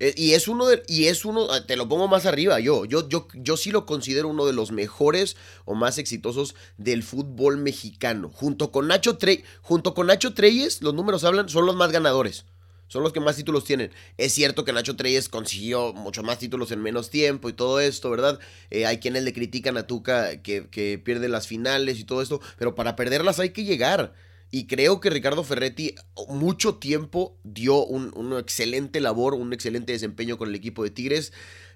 Eh, 0.01 0.15
y 0.17 0.33
es 0.33 0.49
uno 0.49 0.67
de, 0.67 0.83
y 0.87 1.07
es 1.07 1.25
uno, 1.25 1.49
ah, 1.51 1.67
te 1.67 1.77
lo 1.77 1.89
pongo 1.89 2.07
más 2.07 2.25
arriba, 2.27 2.61
yo, 2.61 2.85
yo, 2.85 3.09
yo, 3.09 3.27
yo 3.35 3.57
sí 3.57 3.71
lo 3.71 3.85
considero 3.85 4.29
uno 4.29 4.47
de 4.47 4.53
los 4.53 4.71
mejores 4.71 5.37
o 5.65 5.75
más 5.75 5.99
exitosos 5.99 6.55
del 6.77 7.03
fútbol 7.03 7.59
mexicano. 7.59 8.31
Junto 8.33 8.71
con 8.71 8.87
Nacho 8.87 9.19
junto 9.63 9.95
con 9.95 10.07
Nacho 10.07 10.35
Treyes, 10.35 10.83
los 10.83 10.95
números 10.95 11.25
hablan, 11.25 11.49
son 11.49 11.67
los 11.67 11.75
más 11.75 11.91
ganadores. 11.91 12.45
Son 12.89 13.03
los 13.03 13.13
que 13.13 13.21
más 13.21 13.37
títulos 13.37 13.65
tienen. 13.65 13.91
Es 14.17 14.33
cierto 14.33 14.65
que 14.65 14.73
Nacho 14.73 14.97
Treyes 14.97 15.29
consiguió 15.29 15.93
mucho 15.93 16.23
más 16.23 16.39
títulos 16.39 16.73
en 16.73 16.81
menos 16.81 17.11
tiempo 17.11 17.51
y 17.51 17.53
todo 17.53 17.81
esto, 17.81 18.11
¿verdad? 18.11 18.41
Eh, 18.71 18.87
hay 18.87 18.99
quienes 18.99 19.25
le 19.25 19.35
critican 19.35 19.77
a 19.77 19.87
Tuca 19.87 20.41
que, 20.41 20.69
que 20.71 20.99
pierde 20.99 21.29
las 21.29 21.47
finales 21.47 21.99
y 21.99 22.05
todo 22.05 22.23
esto, 22.23 22.41
pero 22.59 22.75
para 22.75 22.97
perderlas 22.97 23.41
hay 23.41 23.51
que 23.51 23.65
llegar. 23.65 24.15
Y 24.51 24.67
creo 24.67 25.01
que 25.01 25.11
Ricardo 25.11 25.45
Ferretti 25.45 25.95
mucho 26.29 26.77
tiempo 26.77 27.39
dio 27.45 27.85
un, 27.85 28.13
una 28.17 28.39
excelente 28.39 29.01
labor, 29.01 29.35
un 29.35 29.53
excelente 29.53 29.93
desempeño 29.93 30.39
con 30.39 30.49
el 30.49 30.55
equipo 30.55 30.83
de 30.85 30.91
Tigres. 30.91 31.33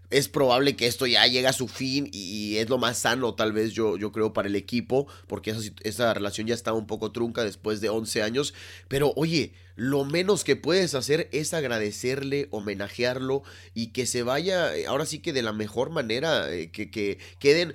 Es 0.09 0.29
probable 0.29 0.76
que 0.76 0.87
esto 0.87 1.07
ya 1.07 1.26
llegue 1.26 1.47
a 1.47 1.55
su 1.55 1.69
fin 1.69 2.09
y 2.12 2.57
es 2.57 2.69
lo 2.69 2.76
más 2.76 2.99
sano 2.99 3.35
tal 3.35 3.52
vez 3.52 3.73
yo, 3.73 3.97
yo 3.97 4.12
creo 4.12 4.35
para 4.35 4.49
el 4.49 4.57
equipo, 4.57 5.07
porque 5.26 5.50
esa, 5.50 5.71
esa 5.85 6.12
relación 6.14 6.47
ya 6.47 6.55
está 6.55 6.75
un 6.75 6.87
poco 6.87 7.12
trunca 7.12 7.45
después 7.45 7.81
de 7.81 7.88
11 7.88 8.23
años. 8.23 8.55
Pero 8.88 9.12
oye, 9.17 9.55
lo 9.75 10.05
menos 10.05 10.45
que 10.45 10.57
puedes 10.57 10.95
hacer 10.95 11.29
es 11.33 11.55
agradecerle, 11.55 12.49
homenajearlo 12.50 13.43
y 13.75 13.88
que 13.88 14.07
se 14.07 14.23
vaya, 14.23 14.76
eh, 14.76 14.87
ahora 14.87 15.07
sí 15.07 15.21
que 15.21 15.33
de 15.33 15.43
la 15.43 15.52
mejor 15.52 15.91
manera, 15.91 16.52
eh, 16.52 16.71
que, 16.71 16.91
que 16.91 17.19
queden 17.38 17.75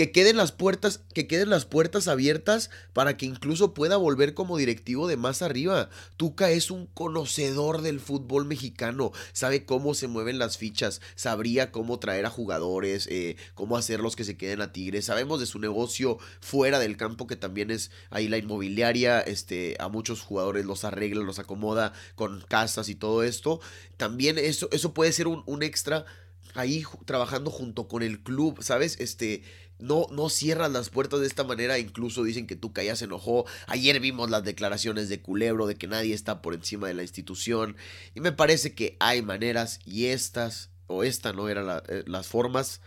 que 0.00 0.12
queden 0.12 0.38
las 0.38 0.50
puertas, 0.50 1.02
que 1.12 1.26
queden 1.26 1.50
las 1.50 1.66
puertas 1.66 2.08
abiertas 2.08 2.70
para 2.94 3.18
que 3.18 3.26
incluso 3.26 3.74
pueda 3.74 3.98
volver 3.98 4.32
como 4.32 4.56
directivo 4.56 5.06
de 5.06 5.18
más 5.18 5.42
arriba. 5.42 5.90
Tuca 6.16 6.50
es 6.50 6.70
un 6.70 6.86
conocedor 6.86 7.82
del 7.82 8.00
fútbol 8.00 8.46
mexicano, 8.46 9.12
sabe 9.34 9.66
cómo 9.66 9.92
se 9.92 10.08
mueven 10.08 10.38
las 10.38 10.56
fichas, 10.56 11.02
sabría 11.16 11.70
cómo 11.70 11.98
traer 11.98 12.24
a 12.24 12.30
jugadores, 12.30 13.08
eh, 13.10 13.36
cómo 13.54 13.76
hacerlos 13.76 14.16
que 14.16 14.24
se 14.24 14.38
queden 14.38 14.62
a 14.62 14.72
Tigres. 14.72 15.04
Sabemos 15.04 15.38
de 15.38 15.44
su 15.44 15.58
negocio 15.58 16.16
fuera 16.40 16.78
del 16.78 16.96
campo 16.96 17.26
que 17.26 17.36
también 17.36 17.70
es 17.70 17.90
ahí 18.08 18.26
la 18.26 18.38
inmobiliaria, 18.38 19.20
este, 19.20 19.76
a 19.80 19.88
muchos 19.88 20.22
jugadores 20.22 20.64
los 20.64 20.84
arregla, 20.84 21.22
los 21.22 21.38
acomoda 21.38 21.92
con 22.14 22.40
casas 22.48 22.88
y 22.88 22.94
todo 22.94 23.22
esto. 23.22 23.60
También 23.98 24.38
eso, 24.38 24.70
eso 24.72 24.94
puede 24.94 25.12
ser 25.12 25.26
un, 25.26 25.42
un 25.44 25.62
extra 25.62 26.06
ahí 26.54 26.84
trabajando 27.04 27.50
junto 27.50 27.88
con 27.88 28.02
el 28.02 28.22
club, 28.22 28.62
¿sabes? 28.62 28.96
Este, 28.98 29.42
no, 29.80 30.06
no 30.10 30.28
cierran 30.28 30.72
las 30.72 30.90
puertas 30.90 31.20
de 31.20 31.26
esta 31.26 31.44
manera, 31.44 31.78
incluso 31.78 32.22
dicen 32.22 32.46
que 32.46 32.56
Tuca 32.56 32.82
ya 32.82 32.96
se 32.96 33.06
enojó. 33.06 33.46
Ayer 33.66 34.00
vimos 34.00 34.30
las 34.30 34.44
declaraciones 34.44 35.08
de 35.08 35.20
Culebro 35.20 35.66
de 35.66 35.76
que 35.76 35.86
nadie 35.86 36.14
está 36.14 36.42
por 36.42 36.54
encima 36.54 36.88
de 36.88 36.94
la 36.94 37.02
institución. 37.02 37.76
Y 38.14 38.20
me 38.20 38.32
parece 38.32 38.74
que 38.74 38.96
hay 39.00 39.22
maneras 39.22 39.80
y 39.84 40.06
estas, 40.06 40.70
o 40.86 41.04
esta 41.04 41.32
no 41.32 41.48
eran 41.48 41.82
eh, 41.88 42.04
las 42.06 42.28
formas. 42.28 42.80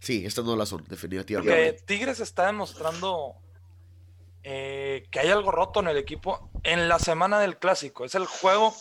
Sí, 0.00 0.24
estas 0.24 0.44
no 0.44 0.56
las 0.56 0.68
son, 0.68 0.84
definitivamente. 0.88 1.82
Tigres 1.84 2.20
está 2.20 2.46
demostrando 2.46 3.36
eh, 4.42 5.06
que 5.10 5.20
hay 5.20 5.28
algo 5.28 5.50
roto 5.50 5.80
en 5.80 5.88
el 5.88 5.96
equipo 5.96 6.50
en 6.62 6.88
la 6.88 6.98
semana 6.98 7.40
del 7.40 7.58
clásico. 7.58 8.04
Es 8.04 8.14
el 8.14 8.26
juego. 8.26 8.74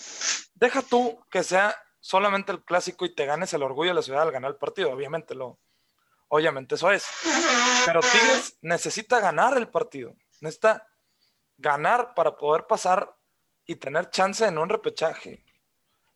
Deja 0.55 0.81
tú 0.81 1.19
que 1.29 1.43
sea 1.43 1.75
solamente 2.00 2.51
el 2.51 2.63
clásico 2.63 3.05
y 3.05 3.13
te 3.13 3.25
ganes 3.25 3.53
el 3.53 3.63
orgullo 3.63 3.89
de 3.89 3.95
la 3.95 4.01
ciudad 4.01 4.21
al 4.21 4.31
ganar 4.31 4.51
el 4.51 4.57
partido. 4.57 4.91
Obviamente 4.91 5.36
lo, 5.36 5.59
Obviamente 6.29 6.75
eso 6.75 6.91
es. 6.91 7.05
Pero 7.86 8.01
Tigres 8.01 8.57
necesita 8.62 9.19
ganar 9.19 9.57
el 9.57 9.69
partido. 9.69 10.13
Necesita 10.41 10.88
ganar 11.57 12.13
para 12.13 12.36
poder 12.36 12.67
pasar 12.67 13.15
y 13.65 13.75
tener 13.75 14.10
chance 14.10 14.46
en 14.46 14.57
un 14.57 14.69
repechaje. 14.69 15.43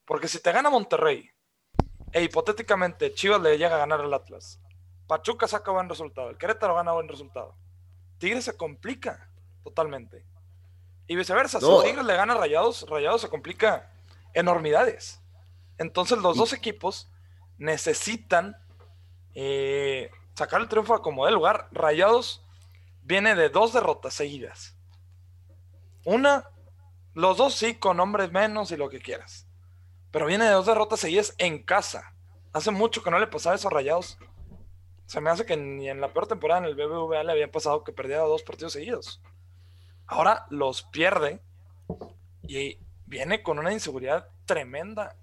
Porque 0.06 0.28
si 0.28 0.40
te 0.40 0.52
gana 0.52 0.70
Monterrey 0.70 1.30
e 2.12 2.24
hipotéticamente 2.24 3.14
Chivas 3.14 3.42
le 3.42 3.58
llega 3.58 3.76
a 3.76 3.80
ganar 3.80 4.02
al 4.02 4.14
Atlas, 4.14 4.60
Pachuca 5.08 5.48
saca 5.48 5.72
buen 5.72 5.90
resultado, 5.90 6.30
el 6.30 6.38
Querétaro 6.38 6.76
gana 6.76 6.94
buen 6.94 7.08
resultado, 7.08 7.56
Tigres 8.18 8.46
se 8.46 8.58
complica 8.58 9.30
totalmente. 9.64 10.26
Y 11.08 11.16
viceversa, 11.16 11.60
si 11.60 11.68
Tigres 11.84 12.06
le 12.06 12.16
gana 12.16 12.34
a 12.34 12.38
Rayados, 12.38 12.90
Rayados 12.90 13.22
se 13.22 13.30
complica 13.30 13.92
enormidades. 14.34 15.22
Entonces 15.78 16.18
los 16.20 16.38
dos 16.38 16.54
equipos 16.54 17.12
necesitan 17.58 18.56
eh, 19.34 20.12
sacar 20.34 20.62
el 20.62 20.68
triunfo 20.68 20.94
a 20.94 21.02
como 21.02 21.26
de 21.26 21.32
lugar. 21.32 21.68
Rayados 21.72 22.44
viene 23.04 23.36
de 23.36 23.50
dos 23.50 23.74
derrotas 23.74 24.14
seguidas. 24.14 24.78
Una, 26.06 26.50
los 27.14 27.38
dos 27.38 27.56
sí, 27.56 27.76
con 27.76 28.00
hombres 28.00 28.32
menos 28.32 28.72
y 28.72 28.78
lo 28.78 28.90
que 28.90 29.00
quieras. 29.00 29.48
Pero 30.12 30.26
viene 30.26 30.46
de 30.46 30.52
dos 30.52 30.66
derrotas 30.66 31.00
seguidas 31.00 31.36
en 31.38 31.64
casa. 31.64 32.14
Hace 32.54 32.72
mucho 32.72 33.04
que 33.04 33.12
no 33.12 33.20
le 33.20 33.28
pasaba 33.28 33.56
eso 33.56 33.68
a 33.68 33.72
Rayados. 33.72 34.18
Se 35.06 35.22
me 35.22 35.30
hace 35.30 35.46
que 35.46 35.58
ni 35.58 35.90
en 35.90 36.02
la 36.02 36.14
peor 36.14 36.28
temporada 36.28 36.62
en 36.62 36.66
el 36.66 36.76
BBVA 36.76 37.24
le 37.24 37.32
había 37.32 37.52
pasado 37.52 37.84
que 37.84 37.94
perdiera 37.94 38.24
dos 38.24 38.44
partidos 38.44 38.74
seguidos. 38.74 39.22
Ahora 40.06 40.46
los 40.50 40.84
pierde 40.84 41.42
y 42.44 42.78
viene 43.06 43.44
con 43.44 43.60
una 43.60 43.72
inseguridad 43.74 44.28
tremenda 44.46 45.16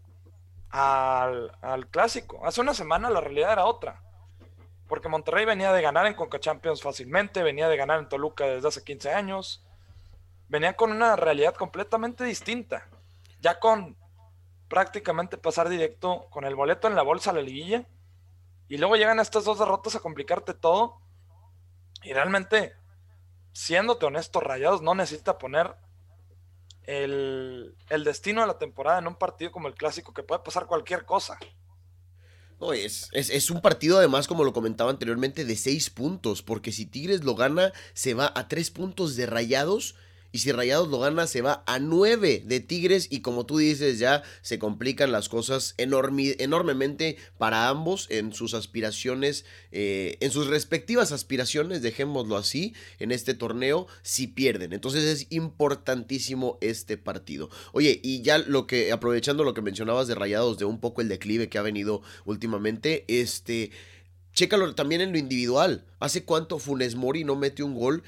al, 0.71 1.89
clásico. 1.91 2.45
Hace 2.47 2.61
una 2.61 2.75
semana 2.75 3.11
la 3.11 3.21
realidad 3.21 3.53
era 3.53 3.65
otra. 3.67 4.03
Porque 4.87 5.09
Monterrey 5.09 5.45
venía 5.45 5.73
de 5.73 5.83
ganar 5.83 6.07
en 6.07 6.15
Conca 6.15 6.41
Champions 6.41 6.83
fácilmente, 6.83 7.43
venía 7.43 7.69
de 7.69 7.77
ganar 7.77 7.99
en 7.99 8.09
Toluca 8.09 8.47
desde 8.47 8.69
hace 8.69 8.85
15 8.85 9.13
años. 9.13 9.65
Venía 10.49 10.77
con 10.77 10.93
una 10.93 11.15
realidad 11.17 11.55
completamente 11.55 12.25
distinta. 12.25 12.89
Ya 13.41 13.61
con 13.61 13.97
prácticamente 14.69 15.39
pasar 15.39 15.69
directo 15.69 16.27
con 16.31 16.45
el 16.45 16.55
boleto 16.55 16.89
en 16.89 16.97
la 16.97 17.03
bolsa 17.03 17.31
a 17.31 17.35
la 17.35 17.43
liguilla. 17.43 17.87
Y 18.69 18.79
luego 18.79 18.97
llegan 18.97 19.21
estas 19.21 19.45
dos 19.45 19.59
derrotas 19.59 19.95
a 19.95 20.01
complicarte 20.01 20.55
todo. 20.55 21.01
Y 22.03 22.13
realmente, 22.13 22.75
siéndote 23.53 24.07
honesto, 24.07 24.41
Rayados 24.41 24.83
no 24.83 24.95
necesita 24.95 25.39
poner 25.39 25.75
el, 26.85 27.77
destino 28.05 28.41
de 28.41 28.47
la 28.47 28.59
temporada 28.59 28.99
en 28.99 29.07
un 29.07 29.17
partido 29.17 29.51
como 29.51 29.69
el 29.69 29.75
clásico, 29.75 30.13
que 30.13 30.23
puede 30.23 30.43
pasar 30.43 30.67
cualquier 30.67 31.05
cosa. 31.05 31.39
No, 32.61 32.73
es, 32.73 33.09
es, 33.13 33.51
un 33.51 33.61
partido 33.61 33.99
además, 33.99 34.27
como 34.27 34.43
lo 34.43 34.53
comentaba 34.53 34.91
anteriormente, 34.91 35.45
de 35.45 35.57
seis 35.57 35.91
puntos, 35.91 36.43
porque 36.43 36.73
si 36.73 36.87
Tigres 36.87 37.23
lo 37.23 37.37
gana, 37.37 37.73
se 37.95 38.15
va 38.15 38.33
a 38.35 38.49
tres 38.49 38.71
puntos 38.71 39.15
de 39.15 39.27
rayados 39.27 39.95
y 40.31 40.41
si 40.41 40.53
Rayados 40.53 40.89
lo 40.89 41.01
gana, 41.01 41.27
se 41.27 41.41
va 41.41 41.63
a 41.67 41.79
9 41.79 42.43
de 42.45 42.61
Tigres. 42.61 43.09
Y 43.11 43.21
como 43.21 43.47
tú 43.47 43.59
dices, 43.59 43.99
ya 43.99 44.23
se 44.43 44.59
complican 44.59 45.11
las 45.11 45.31
cosas 45.31 45.75
enormemente 45.79 47.17
para 47.39 47.69
ambos 47.69 48.07
en 48.11 48.35
sus 48.35 48.53
aspiraciones, 48.53 49.47
eh, 49.73 50.19
en 50.21 50.31
sus 50.31 50.49
respectivas 50.49 51.13
aspiraciones, 51.13 51.81
dejémoslo 51.81 52.37
así, 52.37 52.75
en 52.99 53.11
este 53.11 53.33
torneo, 53.33 53.87
si 54.03 54.27
pierden. 54.27 54.75
Entonces 54.75 55.05
es 55.05 55.27
importantísimo 55.31 56.59
este 56.61 56.99
partido. 56.99 57.49
Oye, 57.73 57.99
y 58.03 58.21
ya 58.21 58.37
lo 58.37 58.67
que, 58.67 58.93
aprovechando 58.93 59.45
lo 59.45 59.55
que 59.55 59.63
mencionabas 59.63 60.09
de 60.09 60.15
Rayados, 60.15 60.59
de 60.59 60.67
un 60.67 60.79
poco 60.79 61.01
el 61.01 61.09
declive 61.09 61.49
que 61.49 61.59
ha 61.59 61.63
venido 61.63 62.03
últimamente, 62.27 63.05
este. 63.09 63.71
Chécalo 64.35 64.73
también 64.77 65.01
en 65.01 65.11
lo 65.11 65.19
individual. 65.19 65.85
¿Hace 65.99 66.25
cuánto 66.25 66.61
Funes 66.61 66.95
Mori 66.95 67.25
no 67.25 67.35
mete 67.35 67.65
un 67.65 67.75
gol 67.75 68.05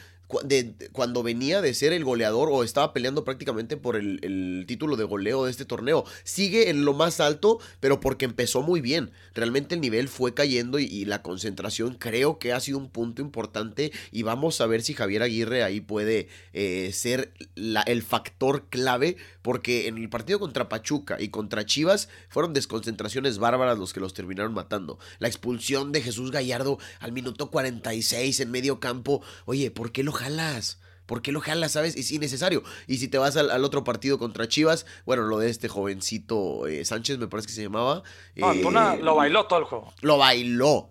cuando 0.92 1.22
venía 1.22 1.60
de 1.60 1.74
ser 1.74 1.92
el 1.92 2.04
goleador 2.04 2.48
o 2.52 2.62
estaba 2.62 2.92
peleando 2.92 3.24
prácticamente 3.24 3.76
por 3.76 3.96
el, 3.96 4.64
título 4.66 4.96
de 4.96 5.04
goleo 5.04 5.44
de 5.44 5.50
este 5.50 5.64
torneo. 5.64 6.04
Sigue 6.22 6.70
en 6.70 6.84
lo 6.84 6.94
más 6.94 7.20
alto, 7.20 7.58
pero 7.80 8.00
porque 8.00 8.24
empezó 8.24 8.62
muy 8.62 8.80
bien. 8.80 9.10
Realmente 9.34 9.74
el 9.74 9.80
nivel 9.80 10.08
fue 10.08 10.34
cayendo 10.34 10.78
y, 10.78 11.00
la 11.10 11.22
concentración 11.22 11.94
creo 11.94 12.38
que 12.38 12.52
ha 12.52 12.60
sido 12.60 12.78
un 12.78 12.88
punto 12.88 13.22
importante 13.22 13.90
y 14.12 14.22
vamos 14.22 14.60
a 14.60 14.66
ver 14.66 14.82
si 14.82 14.94
Javier 14.94 15.22
Aguirre 15.22 15.64
ahí 15.64 15.80
puede 15.80 16.28
eh, 16.52 16.90
ser 16.92 17.32
el 17.56 18.02
factor 18.02 18.66
clave 18.68 19.16
porque 19.42 19.88
en 19.88 19.98
el 19.98 20.08
partido 20.08 20.38
contra 20.38 20.68
Pachuca 20.68 21.16
y 21.20 21.28
contra 21.28 21.64
Chivas 21.64 22.08
fueron 22.28 22.52
desconcentraciones 22.52 23.38
bárbaras 23.38 23.78
los 23.78 23.92
que 23.92 24.00
los 24.00 24.14
terminaron 24.14 24.54
matando. 24.54 24.98
La 25.18 25.28
expulsión 25.28 25.90
de 25.90 26.02
Jesús 26.02 26.30
Gallardo 26.30 26.78
al 27.00 27.12
minuto 27.12 27.50
46 27.50 28.40
en 28.40 28.50
medio 28.50 28.78
campo. 28.78 29.22
Oye, 29.46 29.70
¿por 29.70 29.90
qué 29.90 30.04
lo 30.04 30.12
jalas? 30.20 30.80
¿Por 31.06 31.22
qué 31.22 31.32
lo 31.32 31.40
jalas, 31.40 31.72
sabes? 31.72 31.96
Es 31.96 32.12
innecesario. 32.12 32.62
Y 32.86 32.98
si 32.98 33.08
te 33.08 33.18
vas 33.18 33.36
al, 33.36 33.64
otro 33.64 33.82
partido 33.82 34.16
contra 34.16 34.46
Chivas, 34.46 34.86
bueno, 35.04 35.24
lo 35.24 35.38
de 35.38 35.50
este 35.50 35.66
jovencito 35.66 36.68
eh, 36.68 36.84
Sánchez, 36.84 37.18
me 37.18 37.26
parece 37.26 37.48
que 37.48 37.54
se 37.54 37.64
llamaba. 37.64 38.04
No, 38.36 38.52
eh, 38.52 38.98
lo 39.02 39.16
bailó 39.16 39.46
todo 39.46 39.58
el 39.58 39.64
juego. 39.64 39.92
Lo 40.02 40.18
bailó. 40.18 40.90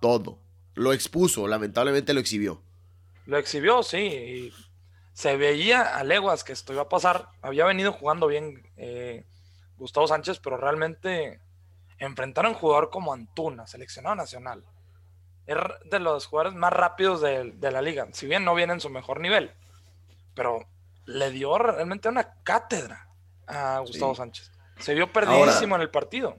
Todo. 0.00 0.38
Lo 0.74 0.92
expuso, 0.92 1.48
lamentablemente 1.48 2.12
lo 2.12 2.20
exhibió. 2.20 2.62
Lo 3.24 3.38
exhibió, 3.38 3.82
sí. 3.82 4.52
se 5.14 5.36
veía 5.38 5.96
a 5.96 6.04
leguas 6.04 6.44
que 6.44 6.52
esto 6.52 6.74
iba 6.74 6.82
a 6.82 6.88
pasar. 6.90 7.30
Había 7.40 7.64
venido 7.64 7.92
jugando 7.92 8.26
bien 8.26 8.70
eh, 8.76 9.24
Gustavo 9.78 10.08
Sánchez, 10.08 10.40
pero 10.40 10.58
realmente 10.58 11.40
enfrentaron 11.96 12.52
a 12.52 12.54
un 12.54 12.60
jugador 12.60 12.90
como 12.90 13.14
Antuna, 13.14 13.66
seleccionado 13.66 14.16
nacional 14.16 14.62
es 15.52 15.90
de 15.90 15.98
los 15.98 16.26
jugadores 16.26 16.58
más 16.58 16.72
rápidos 16.72 17.20
de, 17.20 17.70
la 17.70 17.82
liga. 17.82 18.08
Si 18.12 18.26
bien 18.26 18.44
no 18.44 18.54
viene 18.54 18.72
en 18.72 18.80
su 18.80 18.90
mejor 18.90 19.20
nivel, 19.20 19.50
pero 20.34 20.66
le 21.06 21.30
dio 21.30 21.58
realmente 21.58 22.08
una 22.08 22.34
cátedra 22.42 23.08
a 23.46 23.80
Gustavo 23.80 24.14
Sánchez. 24.14 24.50
Se 24.78 24.94
vio 24.94 25.12
perdidísimo 25.12 25.76
en 25.76 25.82
el 25.82 25.90
partido. 25.90 26.38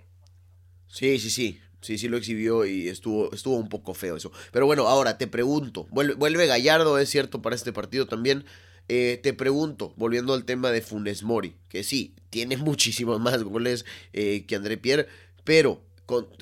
Sí, 0.87 1.19
sí, 1.19 1.29
sí. 1.29 1.61
Sí, 1.81 1.97
sí 1.97 2.07
lo 2.07 2.15
exhibió 2.15 2.65
y 2.65 2.87
estuvo, 2.87 3.33
estuvo 3.33 3.57
un 3.57 3.67
poco 3.67 3.93
feo 3.93 4.15
eso. 4.15 4.31
Pero 4.53 4.65
bueno, 4.65 4.87
ahora 4.87 5.17
te 5.17 5.27
pregunto, 5.27 5.85
vuelve, 5.91 6.47
Gallardo, 6.47 6.97
es 6.97 7.09
cierto, 7.09 7.41
para 7.41 7.57
este 7.57 7.73
partido 7.73 8.07
también. 8.07 8.45
Eh, 8.87 9.19
te 9.21 9.33
pregunto, 9.33 9.93
volviendo 9.97 10.33
al 10.33 10.45
tema 10.45 10.71
de 10.71 10.81
Funes 10.81 11.23
Mori, 11.23 11.57
que 11.67 11.83
sí, 11.83 12.15
tiene 12.29 12.55
muchísimos 12.57 13.19
más 13.19 13.43
goles 13.43 13.85
eh, 14.13 14.45
que 14.45 14.55
André 14.55 14.77
Pierre, 14.77 15.07
pero 15.43 15.81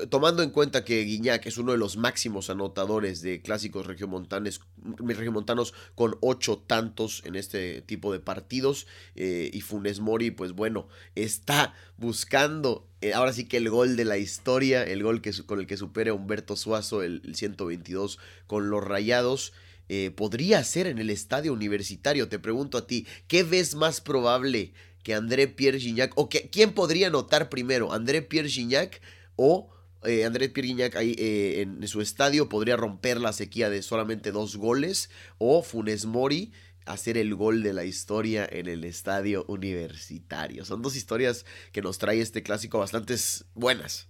tomando 0.10 0.44
en 0.44 0.50
cuenta 0.50 0.84
que 0.84 1.04
Guiñac 1.04 1.46
es 1.46 1.58
uno 1.58 1.72
de 1.72 1.78
los 1.78 1.98
máximos 1.98 2.50
anotadores 2.50 3.22
de 3.22 3.42
clásicos 3.42 3.86
regiomontanos, 3.86 5.74
con 5.96 6.18
ocho 6.22 6.58
tantos 6.66 7.22
en 7.26 7.36
este 7.36 7.82
tipo 7.82 8.12
de 8.12 8.20
partidos, 8.20 8.88
eh, 9.16 9.50
y 9.54 9.62
Funes 9.62 10.00
Mori, 10.00 10.32
pues 10.32 10.54
bueno, 10.54 10.88
está 11.16 11.74
buscando 11.98 12.88
eh, 13.02 13.14
ahora 13.14 13.34
sí 13.34 13.46
que 13.46 13.58
el 13.58 13.70
gol 13.70 13.96
de 13.96 14.06
la 14.06 14.18
historia, 14.18 14.84
el 14.84 15.02
gol 15.02 15.22
que, 15.22 15.32
con 15.46 15.60
el 15.60 15.66
que 15.68 15.76
supera 15.76 16.14
Humberto 16.14 16.56
Suazo 16.56 17.02
el, 17.02 17.22
122 17.34 18.20
con 18.48 18.70
los 18.70 18.84
Rayados. 18.84 19.54
Eh, 19.90 20.12
podría 20.16 20.64
ser 20.64 20.88
en 20.88 21.00
el 21.00 21.10
estadio 21.10 21.52
universitario. 21.52 22.30
Te 22.30 22.40
pregunto 22.40 22.78
a 22.78 22.88
ti, 22.88 23.06
¿qué 23.28 23.44
ves 23.44 23.76
más 23.76 24.00
probable 24.00 24.74
que 25.04 25.16
André 25.16 25.48
Pierre 25.48 25.80
Gignac? 25.80 26.14
¿O 26.16 26.30
que, 26.30 26.50
quién 26.50 26.74
podría 26.74 27.08
anotar 27.08 27.50
primero? 27.50 27.92
¿André 27.92 28.22
Pierre 28.22 28.50
Gignac 28.50 29.02
o 29.44 29.72
eh, 30.04 30.24
Andrés 30.24 30.50
Pierguiñac 30.50 30.96
ahí 30.96 31.16
eh, 31.18 31.62
en 31.62 31.88
su 31.88 32.00
estadio 32.00 32.48
podría 32.48 32.78
romper 32.78 33.20
la 33.20 33.34
sequía 33.34 33.72
de 33.72 33.82
solamente 33.82 34.32
dos 34.32 34.56
goles 34.56 35.10
o 35.40 35.64
Funes 35.64 36.06
Mori 36.06 36.54
hacer 36.86 37.18
el 37.18 37.34
gol 37.34 37.64
de 37.64 37.74
la 37.74 37.84
historia 37.84 38.48
en 38.48 38.68
el 38.68 38.84
estadio 38.84 39.44
universitario. 39.48 40.64
Son 40.64 40.84
dos 40.84 40.96
historias 40.96 41.46
que 41.72 41.82
nos 41.82 41.98
trae 41.98 42.22
este 42.22 42.44
clásico 42.44 42.78
bastante 42.78 43.16
buenas. 43.56 44.10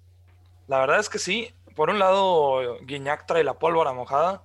La 0.68 0.80
verdad 0.80 1.00
es 1.00 1.08
que 1.08 1.20
sí. 1.20 1.54
Por 1.76 1.90
un 1.90 2.00
lado, 2.00 2.78
Guiñac 2.82 3.26
trae 3.26 3.46
la 3.46 3.58
pólvora 3.58 3.94
mojada 3.94 4.44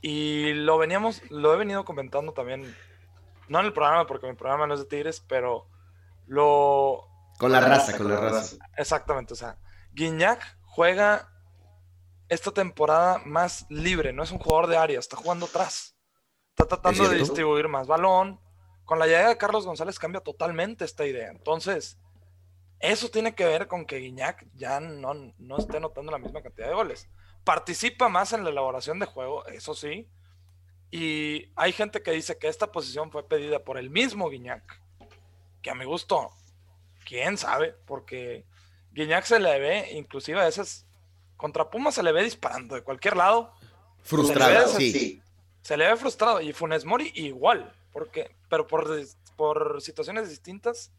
y 0.00 0.54
lo 0.54 0.78
veníamos, 0.78 1.20
lo 1.30 1.52
he 1.52 1.58
venido 1.58 1.84
comentando 1.84 2.32
también, 2.32 2.74
no 3.48 3.60
en 3.60 3.66
el 3.66 3.74
programa 3.74 4.06
porque 4.06 4.26
mi 4.26 4.34
programa 4.34 4.66
no 4.66 4.72
es 4.72 4.80
de 4.80 4.86
Tigres, 4.86 5.22
pero 5.28 5.66
lo... 6.26 7.08
Con 7.38 7.52
la 7.52 7.60
raza, 7.60 7.96
con 7.98 8.08
la 8.08 8.18
raza. 8.18 8.56
Exactamente, 8.78 9.34
o 9.34 9.36
sea, 9.36 9.58
Guiñac 9.98 10.56
juega 10.62 11.28
esta 12.28 12.52
temporada 12.52 13.20
más 13.24 13.66
libre, 13.68 14.12
no 14.12 14.22
es 14.22 14.30
un 14.30 14.38
jugador 14.38 14.68
de 14.68 14.76
área, 14.76 14.98
está 15.00 15.16
jugando 15.16 15.46
atrás. 15.46 15.96
Está 16.50 16.66
tratando 16.66 17.08
de 17.08 17.16
distribuir 17.18 17.66
más 17.68 17.88
balón. 17.88 18.40
Con 18.84 19.00
la 19.00 19.06
llegada 19.06 19.30
de 19.30 19.36
Carlos 19.36 19.66
González 19.66 19.98
cambia 19.98 20.20
totalmente 20.20 20.84
esta 20.84 21.04
idea. 21.04 21.30
Entonces, 21.30 21.98
eso 22.78 23.10
tiene 23.10 23.34
que 23.34 23.44
ver 23.44 23.66
con 23.66 23.86
que 23.86 23.98
Guiñac 23.98 24.46
ya 24.54 24.78
no, 24.78 25.14
no 25.36 25.58
esté 25.58 25.80
notando 25.80 26.12
la 26.12 26.18
misma 26.18 26.42
cantidad 26.42 26.68
de 26.68 26.74
goles. 26.74 27.08
Participa 27.42 28.08
más 28.08 28.32
en 28.32 28.44
la 28.44 28.50
elaboración 28.50 29.00
de 29.00 29.06
juego, 29.06 29.46
eso 29.46 29.74
sí. 29.74 30.08
Y 30.92 31.50
hay 31.56 31.72
gente 31.72 32.02
que 32.02 32.12
dice 32.12 32.38
que 32.38 32.46
esta 32.46 32.70
posición 32.70 33.10
fue 33.10 33.28
pedida 33.28 33.64
por 33.64 33.78
el 33.78 33.90
mismo 33.90 34.30
Guiñac. 34.30 34.80
Que 35.60 35.70
a 35.70 35.74
mi 35.74 35.84
gusto, 35.84 36.30
quién 37.04 37.36
sabe, 37.36 37.74
porque 37.84 38.46
Guiñac 38.98 39.24
se 39.24 39.38
le 39.38 39.60
ve, 39.60 39.92
inclusive 39.92 40.40
a 40.40 40.46
veces, 40.46 40.84
contra 41.36 41.70
Puma 41.70 41.92
se 41.92 42.02
le 42.02 42.10
ve 42.10 42.24
disparando 42.24 42.74
de 42.74 42.82
cualquier 42.82 43.16
lado. 43.16 43.52
Frustrado, 44.02 44.66
sí. 44.76 45.22
Se 45.62 45.76
le 45.76 45.86
ve 45.86 45.96
frustrado. 45.96 46.40
Y 46.40 46.52
Funes 46.52 46.84
Mori 46.84 47.12
igual, 47.14 47.72
porque, 47.92 48.34
pero 48.48 48.66
por, 48.66 49.00
por 49.36 49.80
situaciones 49.80 50.28
distintas. 50.28 50.90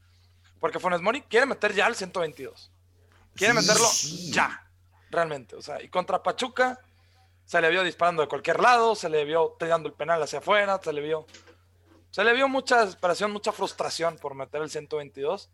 Porque 0.61 0.79
Funes 0.79 1.01
Mori 1.01 1.23
quiere 1.23 1.45
meter 1.45 1.73
ya 1.73 1.87
al 1.87 1.95
122. 1.95 2.71
Quiere 3.35 3.53
meterlo 3.53 3.87
ya, 4.31 4.65
realmente. 5.11 5.57
O 5.57 5.61
sea, 5.61 5.83
y 5.83 5.89
contra 5.89 6.23
Pachuca 6.23 6.79
se 7.43 7.59
le 7.59 7.69
vio 7.69 7.83
disparando 7.83 8.21
de 8.21 8.29
cualquier 8.29 8.61
lado, 8.61 8.95
se 8.95 9.09
le 9.09 9.25
vio 9.25 9.57
tirando 9.59 9.89
el 9.89 9.95
penal 9.95 10.23
hacia 10.23 10.39
afuera, 10.39 10.79
se 10.81 10.93
le 10.93 11.01
vio. 11.01 11.25
Se 12.11 12.23
le 12.23 12.33
vio 12.33 12.47
mucha 12.47 12.79
desesperación, 12.79 13.31
mucha 13.31 13.51
frustración 13.51 14.17
por 14.17 14.35
meter 14.35 14.61
el 14.61 14.69
122. 14.69 15.49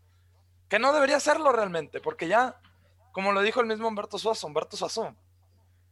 Que 0.68 0.78
no 0.78 0.92
debería 0.92 1.20
serlo 1.20 1.52
realmente, 1.52 2.00
porque 2.00 2.28
ya, 2.28 2.60
como 3.12 3.32
lo 3.32 3.42
dijo 3.42 3.60
el 3.60 3.66
mismo 3.66 3.88
Humberto 3.88 4.18
Suazo, 4.18 4.46
Humberto 4.46 4.76
Suazo 4.76 5.14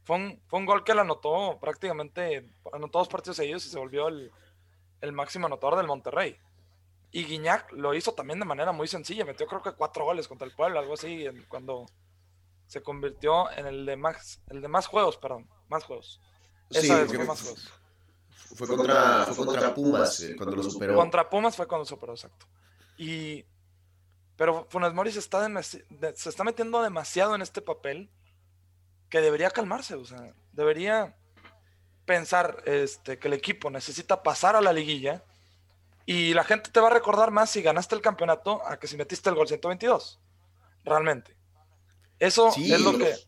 Fue 0.03 0.17
un, 0.17 0.41
fue 0.47 0.59
un 0.59 0.65
gol 0.65 0.83
que 0.83 0.93
le 0.93 1.01
anotó 1.01 1.57
prácticamente, 1.59 2.51
anotó 2.73 2.99
dos 2.99 3.07
partidos 3.07 3.37
seguidos 3.37 3.65
y 3.65 3.69
se 3.69 3.79
volvió 3.79 4.07
el, 4.07 4.31
el 5.01 5.11
máximo 5.11 5.47
anotador 5.47 5.77
del 5.77 5.87
Monterrey. 5.87 6.37
Y 7.11 7.23
Guiñac 7.23 7.71
lo 7.71 7.93
hizo 7.93 8.13
también 8.13 8.39
de 8.39 8.45
manera 8.45 8.73
muy 8.73 8.87
sencilla, 8.87 9.23
metió 9.23 9.47
creo 9.47 9.61
que 9.61 9.71
cuatro 9.71 10.03
goles 10.03 10.27
contra 10.27 10.45
el 10.47 10.53
pueblo, 10.53 10.79
algo 10.79 10.95
así, 10.95 11.25
cuando 11.47 11.85
se 12.67 12.81
convirtió 12.81 13.49
en 13.51 13.67
el 13.67 13.85
de 13.85 13.95
más, 13.95 14.41
el 14.49 14.61
de 14.61 14.67
más 14.67 14.87
juegos, 14.87 15.17
perdón, 15.17 15.47
más 15.69 15.83
juegos. 15.83 16.19
Esa 16.69 16.99
vez 17.01 17.13
fue 17.13 17.25
más 17.25 17.41
juegos. 17.41 17.73
Fue 18.55 18.67
contra, 18.67 19.25
fue 19.25 19.45
contra 19.45 19.73
Pumas 19.73 20.19
eh, 20.21 20.35
cuando 20.35 20.55
lo 20.55 20.63
superó. 20.63 20.95
Contra 20.95 21.29
Pumas 21.29 21.55
fue 21.55 21.67
cuando 21.67 21.83
lo 21.83 21.85
superó, 21.85 22.13
exacto. 22.13 22.47
Y, 22.97 23.45
pero 24.37 24.67
Funes 24.69 24.93
Mori 24.93 25.11
se 25.11 25.19
está, 25.19 25.47
se 25.63 26.29
está 26.29 26.43
metiendo 26.43 26.81
demasiado 26.81 27.35
en 27.35 27.41
este 27.41 27.61
papel 27.61 28.09
que 29.09 29.21
debería 29.21 29.51
calmarse, 29.51 29.95
o 29.95 30.05
sea, 30.05 30.33
debería 30.51 31.15
pensar 32.05 32.63
este, 32.65 33.17
que 33.17 33.27
el 33.27 33.33
equipo 33.33 33.69
necesita 33.69 34.23
pasar 34.23 34.55
a 34.55 34.61
la 34.61 34.73
liguilla 34.73 35.23
y 36.05 36.33
la 36.33 36.43
gente 36.43 36.69
te 36.69 36.79
va 36.79 36.87
a 36.87 36.93
recordar 36.93 37.31
más 37.31 37.49
si 37.49 37.61
ganaste 37.61 37.95
el 37.95 38.01
campeonato 38.01 38.65
a 38.65 38.77
que 38.77 38.87
si 38.87 38.95
metiste 38.95 39.29
el 39.29 39.35
gol 39.35 39.47
122. 39.47 40.19
Realmente. 40.83 41.35
Eso 42.19 42.49
es 42.55 42.79
lo 42.81 42.97
que 42.97 43.09
los 43.09 43.27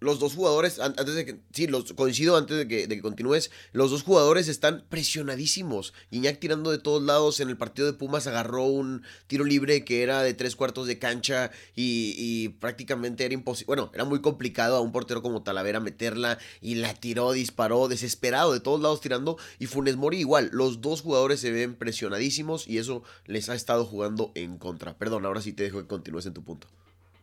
dos 0.00 0.34
jugadores, 0.34 0.78
antes 0.78 1.14
de 1.14 1.24
que, 1.24 1.40
sí, 1.52 1.66
los, 1.66 1.92
coincido 1.94 2.36
antes 2.36 2.56
de 2.56 2.68
que, 2.68 2.86
de 2.86 2.96
que, 2.96 3.02
continúes, 3.02 3.50
los 3.72 3.90
dos 3.90 4.02
jugadores 4.02 4.48
están 4.48 4.84
presionadísimos. 4.88 5.94
Iñak 6.10 6.38
tirando 6.38 6.70
de 6.70 6.78
todos 6.78 7.02
lados, 7.02 7.40
en 7.40 7.48
el 7.48 7.56
partido 7.56 7.86
de 7.86 7.94
Pumas 7.94 8.26
agarró 8.26 8.64
un 8.64 9.02
tiro 9.26 9.44
libre 9.44 9.84
que 9.84 10.02
era 10.02 10.22
de 10.22 10.34
tres 10.34 10.56
cuartos 10.56 10.86
de 10.86 10.98
cancha 10.98 11.50
y, 11.74 12.48
prácticamente 12.60 13.24
era 13.24 13.34
imposible, 13.34 13.66
bueno, 13.66 13.90
era 13.94 14.04
muy 14.04 14.20
complicado 14.20 14.76
a 14.76 14.80
un 14.80 14.92
portero 14.92 15.22
como 15.22 15.42
Talavera 15.42 15.80
meterla 15.80 16.38
y 16.60 16.76
la 16.76 16.94
tiró, 16.94 17.32
disparó, 17.32 17.88
desesperado, 17.88 18.52
de 18.52 18.60
todos 18.60 18.80
lados 18.80 19.00
tirando. 19.00 19.38
Y 19.58 19.66
Funes 19.66 19.96
Mori 19.96 20.18
igual, 20.18 20.50
los 20.52 20.80
dos 20.80 21.02
jugadores 21.02 21.40
se 21.40 21.50
ven 21.50 21.74
presionadísimos 21.74 22.68
y 22.68 22.78
eso 22.78 23.02
les 23.26 23.48
ha 23.48 23.54
estado 23.54 23.84
jugando 23.84 24.32
en 24.34 24.58
contra. 24.58 24.96
Perdón, 24.96 25.24
ahora 25.24 25.40
sí 25.40 25.52
te 25.52 25.64
dejo 25.64 25.80
que 25.80 25.88
continúes 25.88 26.26
en 26.26 26.34
tu 26.34 26.44
punto. 26.44 26.68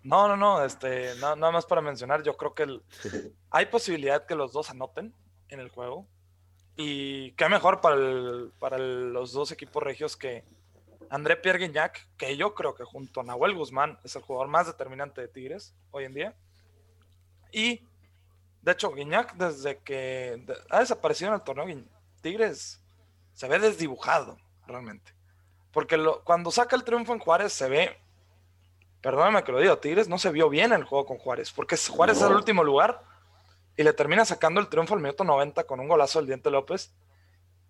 No, 0.03 0.27
no, 0.27 0.35
no, 0.35 0.63
este, 0.63 1.15
nada 1.15 1.51
más 1.51 1.65
para 1.65 1.81
mencionar, 1.81 2.23
yo 2.23 2.35
creo 2.35 2.53
que 2.53 2.81
hay 3.49 3.65
posibilidad 3.67 4.25
que 4.25 4.35
los 4.35 4.51
dos 4.51 4.69
anoten 4.69 5.13
en 5.47 5.59
el 5.59 5.69
juego. 5.69 6.05
Y 6.75 7.31
qué 7.33 7.47
mejor 7.49 7.81
para, 7.81 7.97
para 8.59 8.77
los 8.77 9.31
dos 9.31 9.51
equipos 9.51 9.81
regios 9.81 10.17
que 10.17 10.43
André 11.09 11.37
Pierre 11.37 11.59
Guignac, 11.59 12.07
que 12.17 12.35
yo 12.35 12.55
creo 12.55 12.73
que 12.73 12.83
junto 12.83 13.21
a 13.21 13.23
Nahuel 13.23 13.55
Guzmán 13.55 13.99
es 14.03 14.15
el 14.15 14.23
jugador 14.23 14.47
más 14.47 14.67
determinante 14.67 15.21
de 15.21 15.27
Tigres 15.27 15.75
hoy 15.91 16.05
en 16.05 16.13
día. 16.13 16.35
Y, 17.51 17.87
de 18.61 18.71
hecho, 18.71 18.91
Guignac, 18.91 19.35
desde 19.35 19.77
que 19.77 20.43
ha 20.69 20.79
desaparecido 20.79 21.29
en 21.29 21.35
el 21.35 21.43
torneo, 21.43 21.83
Tigres 22.21 22.81
se 23.33 23.47
ve 23.47 23.59
desdibujado, 23.59 24.37
realmente. 24.65 25.13
Porque 25.71 26.03
cuando 26.23 26.51
saca 26.51 26.75
el 26.75 26.83
triunfo 26.83 27.13
en 27.13 27.19
Juárez 27.19 27.53
se 27.53 27.69
ve 27.69 28.02
perdóname 29.03 29.43
que 29.43 29.51
lo 29.51 29.59
diga, 29.59 29.79
Tigres 29.81 30.07
no 30.07 30.17
se 30.17 30.31
vio 30.31 30.49
bien 30.49 30.71
en 30.71 30.79
el 30.79 30.85
juego 30.85 31.05
con 31.05 31.17
Juárez, 31.17 31.51
porque 31.51 31.75
Juárez 31.75 32.17
es 32.17 32.23
el 32.23 32.33
último 32.33 32.63
lugar 32.63 33.03
y 33.75 33.83
le 33.83 33.91
termina 33.91 34.23
sacando 34.23 34.61
el 34.61 34.69
triunfo 34.69 34.93
al 34.93 35.01
minuto 35.01 35.25
90 35.25 35.65
con 35.65 35.81
un 35.81 35.89
golazo 35.89 36.19
del 36.19 36.27
Diente 36.27 36.49
López. 36.49 36.93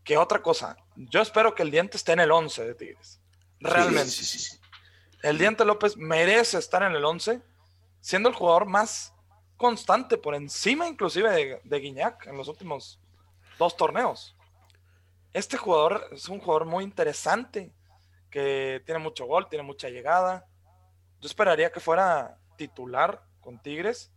Que 0.04 0.16
otra 0.18 0.44
cosa, 0.44 0.78
yo 0.96 1.22
espero 1.22 1.56
que 1.56 1.64
el 1.64 1.72
Diente 1.72 1.98
esté 1.98 2.12
en 2.12 2.20
el 2.20 2.32
11 2.32 2.66
de 2.66 2.76
Tigres. 2.76 3.20
Realmente. 3.60 4.12
el 5.24 5.38
Diente 5.40 5.66
López 5.66 5.98
merece 5.98 6.60
estar 6.60 6.84
en 6.84 6.92
el 6.92 7.04
11, 7.04 7.42
siendo 8.00 8.30
el 8.30 8.36
jugador 8.36 8.66
más 8.66 9.12
constante, 9.58 10.18
por 10.18 10.36
encima 10.36 10.88
inclusive 10.88 11.32
de, 11.32 11.62
de 11.64 11.80
Guiñac 11.80 12.28
en 12.28 12.38
los 12.38 12.48
últimos 12.48 13.00
dos 13.58 13.76
torneos. 13.76 14.36
Este 15.32 15.58
jugador 15.58 16.10
es 16.12 16.30
un 16.30 16.40
jugador 16.40 16.66
muy 16.66 16.84
interesante, 16.84 17.72
que 18.30 18.84
tiene 18.86 19.00
mucho 19.00 19.26
gol, 19.26 19.48
tiene 19.50 19.64
mucha 19.64 19.90
llegada, 19.90 20.46
yo 21.24 21.28
esperaría 21.28 21.72
que 21.72 21.80
fuera 21.80 22.38
titular 22.58 23.24
con 23.40 23.58
Tigres, 23.58 24.12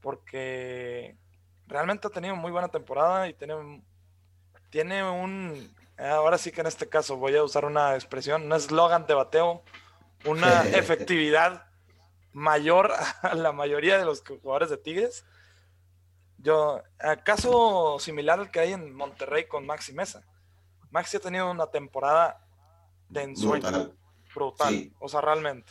porque 0.00 1.14
realmente 1.66 2.06
ha 2.06 2.10
tenido 2.10 2.36
muy 2.36 2.50
buena 2.50 2.68
temporada 2.68 3.28
y 3.28 3.34
tiene, 3.34 3.82
tiene 4.70 5.04
un, 5.04 5.70
ahora 5.98 6.38
sí 6.38 6.50
que 6.50 6.62
en 6.62 6.68
este 6.68 6.88
caso 6.88 7.18
voy 7.18 7.36
a 7.36 7.44
usar 7.44 7.66
una 7.66 7.94
expresión, 7.96 8.44
un 8.44 8.54
eslogan 8.54 9.06
de 9.06 9.12
bateo, 9.12 9.62
una 10.24 10.62
efectividad 10.72 11.66
mayor 12.32 12.94
a 13.20 13.34
la 13.34 13.52
mayoría 13.52 13.98
de 13.98 14.06
los 14.06 14.22
jugadores 14.22 14.70
de 14.70 14.78
Tigres. 14.78 15.26
Yo, 16.38 16.82
caso 17.24 17.98
similar 17.98 18.40
al 18.40 18.50
que 18.50 18.60
hay 18.60 18.72
en 18.72 18.94
Monterrey 18.94 19.46
con 19.46 19.66
Maxi 19.66 19.92
Mesa. 19.92 20.22
Maxi 20.88 21.18
ha 21.18 21.20
tenido 21.20 21.50
una 21.50 21.66
temporada 21.66 22.40
de 23.10 23.24
ensueño 23.24 23.92
brutal, 24.34 24.90
o 24.98 25.10
sea, 25.10 25.20
realmente 25.20 25.70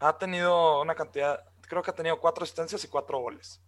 ha 0.00 0.16
tenido 0.18 0.80
una 0.80 0.94
cantidad, 0.94 1.44
creo 1.60 1.82
que 1.82 1.90
ha 1.90 1.94
tenido 1.94 2.18
cuatro 2.18 2.42
asistencias 2.42 2.82
y 2.84 2.88
cuatro 2.88 3.18
goles. 3.18 3.60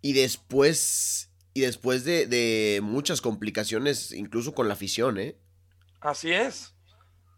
Y 0.00 0.14
después, 0.14 1.30
y 1.54 1.60
después 1.60 2.04
de, 2.04 2.80
muchas 2.82 3.20
complicaciones, 3.20 4.12
incluso 4.12 4.54
con 4.54 4.68
la 4.68 4.74
afición, 4.74 5.18
¿eh? 5.18 5.38
Así 6.00 6.32
es. 6.32 6.74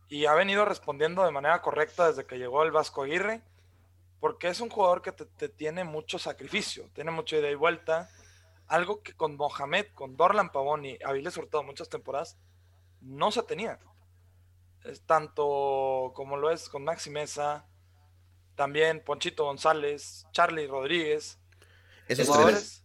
Y 0.09 0.27
ha 0.27 0.35
venido 0.35 0.65
respondiendo 0.65 1.25
de 1.25 1.31
manera 1.31 1.63
correcta 1.63 2.09
desde 2.09 2.27
que 2.27 2.39
llegó 2.39 2.63
el 2.63 2.71
Vasco 2.71 3.03
Aguirre, 3.03 3.43
porque 4.21 4.49
es 4.49 4.61
un 4.61 4.69
jugador 4.69 5.03
que 5.03 5.13
te, 5.13 5.49
tiene 5.49 5.85
mucho 5.85 6.19
sacrificio, 6.19 6.91
tiene 6.93 7.11
mucha 7.11 7.37
ida 7.37 7.51
y 7.51 7.55
vuelta. 7.55 8.11
Algo 8.67 9.03
que 9.03 9.15
con 9.15 9.37
Mohamed, 9.37 9.87
con 9.95 10.17
Dorlan 10.17 10.53
Pavón 10.53 10.85
y 10.85 10.99
Aviles 11.05 11.37
Hurtado 11.37 11.65
muchas 11.65 11.89
temporadas 11.89 12.39
no 13.01 13.33
se 13.33 13.43
tenía. 13.43 13.81
Es 14.85 15.03
tanto 15.07 16.13
como 16.15 16.37
lo 16.37 16.51
es 16.51 16.69
con 16.69 16.85
Maxi 16.85 17.11
Mesa, 17.11 17.70
también 18.61 19.01
Ponchito 19.03 19.45
González, 19.45 20.27
Charlie 20.33 20.67
Rodríguez. 20.67 21.39
Esos 22.09 22.29
tres. 22.45 22.85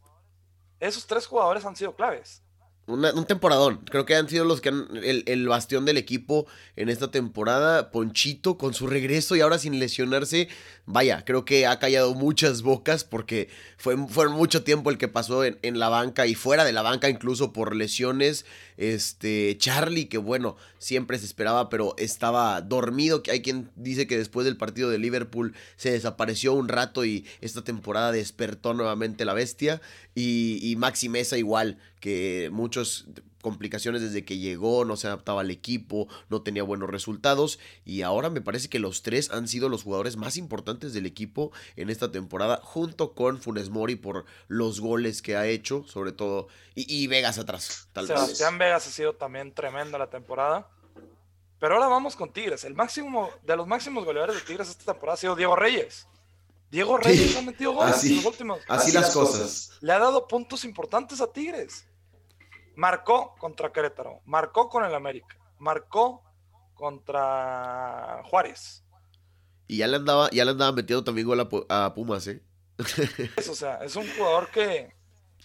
Esos 0.79 1.05
tres 1.05 1.27
jugadores 1.27 1.65
han 1.65 1.75
sido 1.75 1.93
claves. 1.97 2.41
un 2.87 3.25
temporadón. 3.25 3.83
Creo 3.91 4.05
que 4.05 4.15
han 4.15 4.29
sido 4.29 4.45
los 4.45 4.61
que 4.61 4.69
han. 4.69 4.87
El, 5.03 5.49
bastión 5.49 5.83
del 5.83 5.97
equipo 5.97 6.47
en 6.77 6.87
esta 6.87 7.11
temporada. 7.11 7.91
Ponchito 7.91 8.57
con 8.57 8.73
su 8.73 8.87
regreso 8.87 9.35
y 9.35 9.41
ahora 9.41 9.57
sin 9.57 9.77
lesionarse. 9.77 10.47
Vaya, 10.85 11.25
creo 11.25 11.43
que 11.43 11.67
ha 11.67 11.77
callado 11.77 12.13
muchas 12.13 12.61
bocas 12.61 13.03
porque 13.03 13.49
fue, 13.77 13.97
fue 14.07 14.29
mucho 14.29 14.63
tiempo 14.63 14.91
el 14.91 14.97
que 14.97 15.09
pasó 15.09 15.43
en, 15.43 15.59
en, 15.61 15.77
la 15.77 15.89
banca 15.89 16.25
y 16.25 16.35
fuera 16.35 16.63
de 16.63 16.71
la 16.71 16.83
banca, 16.83 17.09
incluso 17.09 17.51
por 17.51 17.75
lesiones. 17.75 18.45
Este, 18.77 19.55
Charlie, 19.57 20.05
que 20.05 20.17
bueno, 20.17 20.57
siempre 20.77 21.17
se 21.19 21.25
esperaba, 21.25 21.69
pero 21.69 21.95
estaba 21.97 22.61
dormido. 22.61 23.21
Hay 23.31 23.41
quien 23.41 23.71
dice 23.75 24.07
que 24.07 24.17
después 24.17 24.45
del 24.45 24.57
partido 24.57 24.89
de 24.89 24.99
Liverpool 24.99 25.53
se 25.75 25.91
desapareció 25.91 26.53
un 26.53 26.67
rato 26.67 27.05
y 27.05 27.25
esta 27.41 27.63
temporada 27.63 28.11
despertó 28.11 28.73
nuevamente 28.73 29.25
la 29.25 29.33
bestia. 29.33 29.81
Y, 30.13 30.59
y 30.61 30.75
Maxi 30.75 31.09
Mesa 31.09 31.37
igual, 31.37 31.77
que 31.99 32.49
muchos 32.51 33.07
complicaciones 33.45 34.01
desde 34.01 34.25
que 34.25 34.39
llegó, 34.39 34.85
no 34.85 34.97
se 34.97 35.05
adaptaba 35.05 35.41
al 35.41 35.51
equipo, 35.51 36.07
no 36.29 36.41
tenía 36.41 36.63
buenos 36.63 36.89
resultados 36.89 37.59
y 37.85 38.01
ahora 38.01 38.31
me 38.31 38.41
parece 38.41 38.69
que 38.69 38.79
los 38.79 39.03
tres 39.03 39.29
han 39.29 39.47
sido 39.47 39.69
los 39.69 39.83
jugadores 39.83 40.17
más 40.17 40.35
importantes 40.35 40.93
del 40.93 41.05
equipo 41.05 41.51
en 41.75 41.91
esta 41.91 42.11
temporada 42.11 42.59
junto 42.63 43.13
con 43.13 43.39
Funes 43.39 43.69
Mori 43.69 43.97
por 43.97 44.25
los 44.47 44.79
goles 44.79 45.21
que 45.21 45.35
ha 45.35 45.45
hecho, 45.45 45.85
sobre 45.87 46.11
todo, 46.11 46.47
y, 46.73 47.05
Vegas 47.05 47.37
atrás. 47.37 47.87
Sebastián 47.93 48.57
Vegas 48.57 48.87
ha 48.87 48.89
sido 48.89 49.13
también 49.13 49.53
tremenda 49.53 49.99
la 49.99 50.09
temporada. 50.09 50.67
Pero 51.59 51.75
ahora 51.75 51.87
vamos 51.87 52.15
con 52.15 52.33
Tigres. 52.33 52.63
El 52.63 52.73
máximo 52.73 53.29
de 53.43 53.55
los 53.55 53.67
máximos 53.67 54.05
goleadores 54.05 54.37
de 54.37 54.41
Tigres 54.41 54.69
esta 54.69 54.91
temporada 54.91 55.13
ha 55.13 55.17
sido 55.17 55.35
Diego 55.35 55.55
Reyes. 55.55 56.07
Diego 56.71 56.97
Reyes 56.97 57.37
ha 57.37 57.43
metido 57.43 57.73
goles 57.73 58.03
en 58.03 58.15
los 58.15 58.25
últimos. 58.25 58.59
Así 58.67 58.91
las 58.91 59.13
cosas. 59.13 59.69
Le 59.81 59.93
ha 59.93 59.99
dado 59.99 60.27
puntos 60.27 60.65
importantes 60.65 61.21
a 61.21 61.31
Tigres. 61.31 61.85
Marcó 62.75 63.35
contra 63.37 63.71
Querétaro, 63.71 64.21
marcó 64.25 64.69
con 64.69 64.83
el 64.83 64.93
América, 64.93 65.37
marcó 65.59 66.23
contra 66.73 68.21
Juárez. 68.25 68.83
Y 69.67 69.77
ya 69.77 69.87
le 69.87 69.95
andaba, 69.95 70.29
ya 70.31 70.45
le 70.45 70.51
andaba 70.51 70.71
metiendo 70.71 71.03
también 71.03 71.27
gol 71.27 71.65
a, 71.69 71.93
Pumas, 71.93 72.27
¿eh? 72.27 72.43
o 73.49 73.55
sea, 73.55 73.83
es 73.83 73.95
un 73.95 74.07
jugador 74.15 74.51
que, 74.51 74.93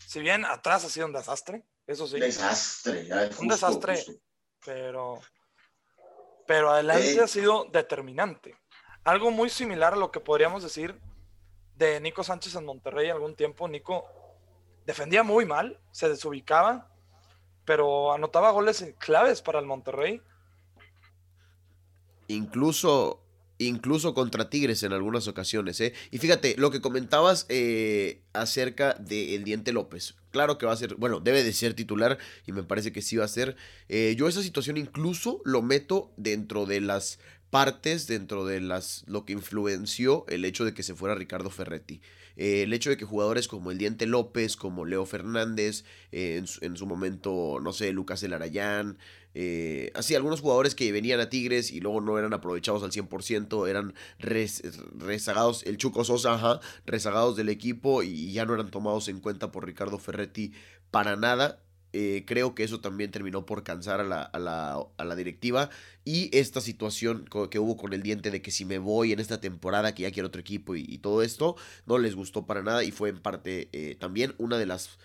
si 0.07 0.21
bien 0.21 0.45
atrás 0.45 0.85
ha 0.85 0.91
sido 0.91 1.07
un 1.07 1.13
desastre, 1.13 1.65
eso 1.87 2.07
sí. 2.07 2.21
Desastre, 2.21 3.09
Un 3.39 3.49
desastre, 3.49 4.05
pero, 4.65 5.21
pero 6.47 6.71
adelante 6.71 7.15
eh. 7.15 7.21
ha 7.21 7.29
sido 7.29 7.67
determinante. 7.73 8.57
Algo 9.05 9.31
muy 9.31 9.49
similar 9.49 9.95
a 9.95 9.97
lo 9.97 10.11
que 10.11 10.21
podríamos 10.21 10.63
decir 10.63 11.01
de 11.77 11.99
Nico 12.01 12.23
Sánchez 12.23 12.55
en 12.57 12.67
Monterrey 12.67 13.09
algún 13.09 13.35
tiempo. 13.35 13.67
Nico 13.67 14.05
defendía 14.85 15.23
muy 15.23 15.47
mal, 15.47 15.81
se 15.93 16.09
desubicaba 16.09 16.91
pero 17.71 18.13
anotaba 18.13 18.51
goles 18.51 18.85
claves 18.99 19.43
para 19.43 19.61
el 19.61 19.65
Monterrey. 19.65 20.21
Incluso 22.27 23.23
incluso 23.59 24.13
contra 24.13 24.51
Tigres 24.51 24.83
en 24.83 24.93
algunas 24.93 25.29
ocasiones. 25.29 25.81
¿eh? 25.81 25.93
Y 26.11 26.19
fíjate, 26.19 26.57
lo 26.59 26.73
que 26.73 26.81
comentabas 26.81 27.47
eh, 27.49 28.23
acerca 28.33 28.95
del 28.95 29.45
Diente 29.45 29.73
López. 29.73 30.17
Claro 30.33 30.59
que 30.59 30.67
va 30.67 30.73
a 30.73 30.77
ser, 30.77 30.97
bueno, 30.97 31.21
debe 31.21 31.45
de 31.45 31.53
ser 31.53 31.75
titular 31.75 32.19
y 32.45 32.51
me 32.51 32.65
parece 32.65 32.91
que 32.91 33.03
sí 33.03 33.17
va 33.17 33.27
a 33.27 33.29
ser. 33.29 33.55
Eh, 33.89 34.17
yo 34.19 34.27
esa 34.27 34.43
situación 34.43 34.77
incluso 34.77 35.41
lo 35.45 35.63
meto 35.63 36.11
dentro 36.17 36.67
de 36.67 36.81
las 36.81 37.21
partes, 37.51 38.07
dentro 38.07 38.47
de 38.47 38.61
las 38.61 39.05
lo 39.07 39.25
que 39.25 39.33
influenció 39.33 40.25
el 40.29 40.45
hecho 40.45 40.65
de 40.65 40.73
que 40.73 40.83
se 40.83 40.95
fuera 40.95 41.15
Ricardo 41.15 41.51
Ferretti. 41.51 42.01
Eh, 42.37 42.63
el 42.63 42.73
hecho 42.73 42.91
de 42.91 42.97
que 42.97 43.05
jugadores 43.05 43.49
como 43.49 43.71
el 43.71 43.79
Diente 43.79 44.07
López, 44.07 44.57
como 44.57 44.85
Leo 44.85 45.05
Fernández, 45.05 45.85
en, 46.13 46.47
su, 46.47 46.87
momento, 46.87 47.59
no 47.61 47.73
sé, 47.73 47.93
Lucas 47.93 48.23
El 48.23 48.33
Arayán, 48.33 48.99
eh, 49.35 49.93
así, 49.95 50.15
algunos 50.15 50.41
jugadores 50.41 50.75
que 50.75 50.91
venían 50.91 51.21
a 51.21 51.29
Tigres 51.29 51.71
y 51.71 51.81
luego 51.81 52.01
no 52.01 52.19
eran 52.19 52.33
aprovechados 52.33 52.83
al 52.83 52.93
100%, 52.93 53.69
eran 53.69 53.95
rezagados, 54.19 55.65
el 55.65 55.77
Chuco 55.77 56.05
Sosa, 56.05 56.35
ajá, 56.35 56.61
rezagados 56.87 57.37
del 57.37 57.49
equipo 57.49 58.03
y 58.03 58.33
ya 58.33 58.45
no 58.47 58.55
eran 58.55 58.71
tomados 58.71 59.09
en 59.09 59.21
cuenta 59.21 59.53
por 59.53 59.67
Ricardo 59.67 59.99
Ferretti 59.99 60.53
para 60.91 61.17
nada. 61.17 61.61
Eh, 61.93 62.25
creo 62.27 62.55
que 62.55 62.65
eso 62.65 62.81
también 62.81 63.11
terminó 63.11 63.47
por 63.47 63.63
cansar 63.63 64.01
a 64.01 64.05
la, 64.05 64.23
a 64.23 64.39
la, 64.39 64.87
a 64.97 65.05
la 65.05 65.17
directiva. 65.17 65.71
Y 66.05 66.37
esta 66.37 66.61
situación 66.61 67.27
que 67.51 67.59
hubo 67.59 67.77
con 67.77 67.93
el 67.93 68.03
diente 68.03 68.31
de 68.31 68.43
que 68.43 68.51
si 68.51 68.65
me 68.65 68.79
voy 68.79 69.13
en 69.13 69.21
esta 69.21 69.41
temporada, 69.41 69.95
que 69.95 70.03
ya 70.05 70.11
quiero 70.11 70.29
otro 70.29 70.41
equipo 70.41 70.77
y, 70.77 70.99
todo 70.99 71.23
esto, 71.23 71.57
no 71.87 71.99
les 71.99 72.15
gustó 72.15 72.47
para 72.47 72.63
nada. 72.63 72.85
Y 72.85 72.91
fue 72.91 73.11
en 73.11 73.21
parte 73.21 73.69
eh, 73.73 73.97
también 73.99 74.35
una 74.39 74.59
de 74.59 74.67
las 74.67 74.99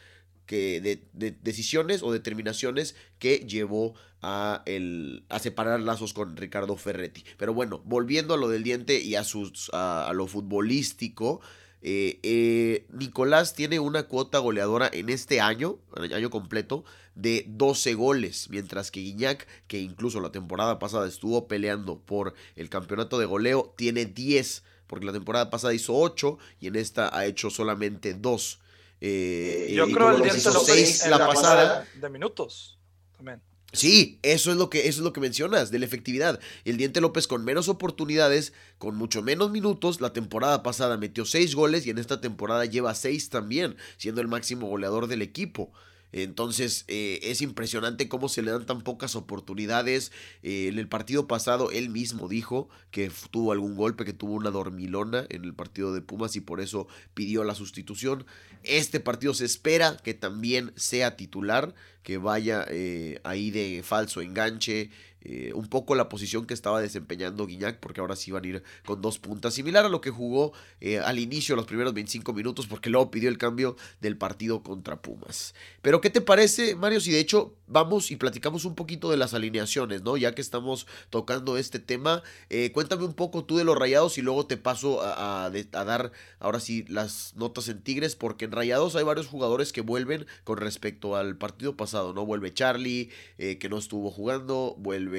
que 0.46 0.82
de, 0.82 1.32
decisiones 1.42 2.04
o 2.04 2.12
determinaciones 2.12 2.96
que 3.20 3.38
llevó 3.40 3.96
a, 4.22 4.64
el, 4.66 5.24
a 5.30 5.40
separar 5.40 5.80
lazos 5.80 6.14
con 6.14 6.38
Ricardo 6.38 6.76
Ferretti. 6.76 7.24
Pero 7.38 7.54
bueno, 7.54 7.82
volviendo 7.86 8.34
a 8.34 8.38
lo 8.38 8.48
del 8.48 8.64
diente 8.64 9.00
y 9.00 9.16
a, 9.16 9.24
sus, 9.24 9.70
a, 9.74 10.12
lo 10.14 10.28
futbolístico, 10.28 11.42
eh, 11.88 12.20
eh, 12.24 12.88
Nicolás 12.90 13.54
tiene 13.54 13.80
una 13.80 14.08
cuota 14.08 14.40
goleadora 14.40 14.90
en 14.92 15.10
este 15.10 15.40
año, 15.40 15.78
el 15.98 16.12
año 16.16 16.32
completo, 16.32 16.84
de 17.14 17.46
12 17.48 17.94
goles, 17.94 18.48
mientras 18.50 18.90
que 18.90 19.02
Guiñac, 19.02 19.46
que 19.68 19.78
incluso 19.82 20.20
la 20.20 20.32
temporada 20.32 20.80
pasada 20.80 21.08
estuvo 21.08 21.48
peleando 21.48 22.00
por 22.00 22.34
el 22.56 22.70
campeonato 22.70 23.20
de 23.20 23.28
goleo, 23.28 23.72
tiene 23.78 24.06
10, 24.06 24.64
porque 24.88 25.06
la 25.06 25.14
temporada 25.14 25.52
pasada 25.52 25.76
hizo 25.76 25.96
8 25.96 26.40
y 26.60 26.66
en 26.66 26.76
esta 26.76 27.16
ha 27.16 27.28
hecho 27.28 27.52
solamente 27.52 28.16
2. 28.16 28.60
Eh, 29.02 29.72
Yo 29.76 29.86
creo 29.86 30.10
el 30.10 30.24
diente 30.24 30.52
lo 30.52 30.62
seis 30.62 31.06
la, 31.06 31.20
pasada 31.20 31.88
de 32.02 32.10
minutos 32.10 32.80
también. 33.16 33.44
Sí, 33.76 34.20
eso 34.22 34.52
es 34.52 34.58
lo 34.58 34.70
que 34.70 34.88
eso 34.88 35.02
es 35.02 35.04
lo 35.04 35.12
que 35.12 35.20
mencionas 35.20 35.70
de 35.70 35.80
la 35.80 35.86
efectividad. 35.86 36.40
El 36.64 36.78
Diente 36.78 37.02
López 37.02 37.28
con 37.28 37.44
menos 37.44 37.68
oportunidades, 37.68 38.54
con 38.78 38.96
mucho 38.96 39.22
menos 39.22 39.52
minutos, 39.52 40.00
la 40.00 40.14
temporada 40.14 40.64
pasada 40.64 40.98
metió 40.98 41.26
seis 41.26 41.56
goles 41.56 41.86
y 41.86 41.90
en 41.90 41.98
esta 41.98 42.22
temporada 42.22 42.66
lleva 42.66 42.96
seis 42.96 43.30
también, 43.30 43.76
siendo 43.98 44.22
el 44.22 44.30
máximo 44.30 44.68
goleador 44.68 45.08
del 45.08 45.22
equipo. 45.22 45.74
Entonces 46.12 46.86
eh, 46.88 47.20
es 47.24 47.42
impresionante 47.42 48.08
cómo 48.08 48.30
se 48.30 48.42
le 48.42 48.52
dan 48.52 48.66
tan 48.66 48.82
pocas 48.82 49.16
oportunidades. 49.16 50.12
Eh, 50.44 50.68
en 50.68 50.80
el 50.80 50.88
partido 50.88 51.28
pasado 51.28 51.72
él 51.72 51.90
mismo 51.90 52.28
dijo 52.28 52.70
que 52.92 53.12
tuvo 53.32 53.52
algún 53.52 53.76
golpe, 53.76 54.06
que 54.06 54.14
tuvo 54.14 54.34
una 54.34 54.52
dormilona 54.52 55.26
en 55.30 55.44
el 55.44 55.54
partido 55.54 55.94
de 55.94 56.02
Pumas 56.02 56.36
y 56.36 56.42
por 56.42 56.62
eso 56.62 56.88
pidió 57.14 57.44
la 57.44 57.56
sustitución. 57.56 58.26
Este 58.64 59.00
partido 59.00 59.34
se 59.34 59.46
espera 59.46 59.98
que 59.98 60.14
también 60.14 60.72
sea 60.76 61.18
titular, 61.18 61.76
que 62.02 62.18
vaya 62.18 62.66
eh, 62.70 63.20
ahí 63.24 63.52
de 63.52 63.82
falso 63.84 64.22
enganche, 64.22 64.90
eh, 65.28 65.54
un 65.56 65.66
poco 65.66 65.96
la 65.96 66.08
posición 66.08 66.46
que 66.46 66.54
estaba 66.54 66.80
desempeñando 66.80 67.48
Guiñac, 67.48 67.80
porque 67.80 68.00
ahora 68.00 68.16
sí 68.16 68.30
van 68.30 68.44
a 68.44 68.48
ir 68.48 68.64
con 68.86 69.02
dos 69.02 69.18
puntas, 69.18 69.56
similar 69.56 69.84
a 69.84 69.90
lo 69.90 70.00
que 70.00 70.12
jugó 70.12 70.54
eh, 70.82 71.00
al 71.00 71.18
inicio, 71.18 71.56
los 71.56 71.66
primeros 71.66 71.96
25 71.96 72.32
minutos, 72.32 72.68
porque 72.68 72.92
luego 72.92 73.10
pidió 73.10 73.30
el 73.30 73.40
cambio 73.40 73.76
del 74.02 74.18
partido 74.18 74.62
contra 74.62 75.02
Pumas. 75.02 75.56
Pero, 75.82 76.00
¿qué 76.00 76.12
te 76.12 76.22
parece, 76.22 76.76
Mario? 76.76 77.02
Si 77.02 77.12
de 77.12 77.20
hecho 77.20 77.56
vamos 77.66 78.12
y 78.12 78.18
platicamos 78.18 78.66
un 78.66 78.76
poquito 78.76 79.10
de 79.10 79.18
las 79.18 79.34
alineaciones, 79.34 80.04
¿no? 80.04 80.16
Ya 80.16 80.36
que 80.36 80.42
estamos 80.42 80.86
tocando 81.10 81.58
este 81.58 81.80
tema, 81.80 82.22
eh, 82.52 82.72
cuéntame 82.72 83.06
un 83.06 83.16
poco 83.16 83.46
tú 83.46 83.58
de 83.58 83.64
los 83.64 83.76
rayados 83.76 84.20
y 84.20 84.22
luego 84.22 84.46
te 84.46 84.58
paso 84.58 85.02
a, 85.02 85.50
dar 85.72 86.12
ahora 86.40 86.60
sí 86.60 86.86
las 86.88 87.34
notas 87.36 87.68
en 87.68 87.82
Tigres, 87.82 88.16
porque 88.16 88.46
en 88.46 88.52
rayados 88.52 88.96
hay 88.96 89.04
varios 89.04 89.26
jugadores 89.26 89.74
que 89.74 89.82
vuelven 89.82 90.28
con 90.44 90.58
respecto 90.58 91.16
al 91.16 91.36
partido 91.36 91.76
pasado, 91.76 92.14
¿no? 92.14 92.28
Vuelve 92.28 92.54
Charlie, 92.54 93.10
que 93.38 93.70
no 93.70 93.80
estuvo 93.80 94.12
jugando, 94.12 94.76
vuelve 94.78 95.15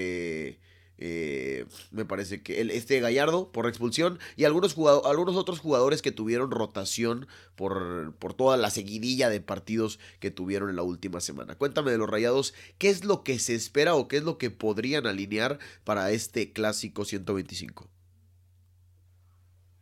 eh, 0.98 1.66
me 1.90 2.06
parece 2.06 2.42
que 2.42 2.60
el, 2.60 2.70
este 2.70 3.00
Gallardo 3.00 3.52
por 3.52 3.66
expulsión 3.66 4.18
y 4.36 4.44
algunos, 4.44 4.76
algunos 5.04 5.36
otros 5.36 5.58
jugadores 5.58 6.00
que 6.00 6.12
tuvieron 6.12 6.50
rotación 6.50 7.28
por, 7.54 8.14
por 8.16 8.32
toda 8.32 8.56
la 8.56 8.70
seguidilla 8.70 9.28
de 9.28 9.40
partidos 9.40 9.98
que 10.20 10.30
tuvieron 10.30 10.70
en 10.70 10.76
la 10.76 10.82
última 10.82 11.20
semana. 11.20 11.56
Cuéntame 11.56 11.90
de 11.90 11.98
los 11.98 12.08
Rayados, 12.08 12.54
¿qué 12.78 12.88
es 12.88 13.04
lo 13.04 13.24
que 13.24 13.38
se 13.38 13.54
espera 13.54 13.94
o 13.94 14.08
qué 14.08 14.16
es 14.16 14.22
lo 14.22 14.38
que 14.38 14.50
podrían 14.50 15.06
alinear 15.06 15.58
para 15.84 16.10
este 16.10 16.52
clásico 16.52 17.04
125? 17.04 17.88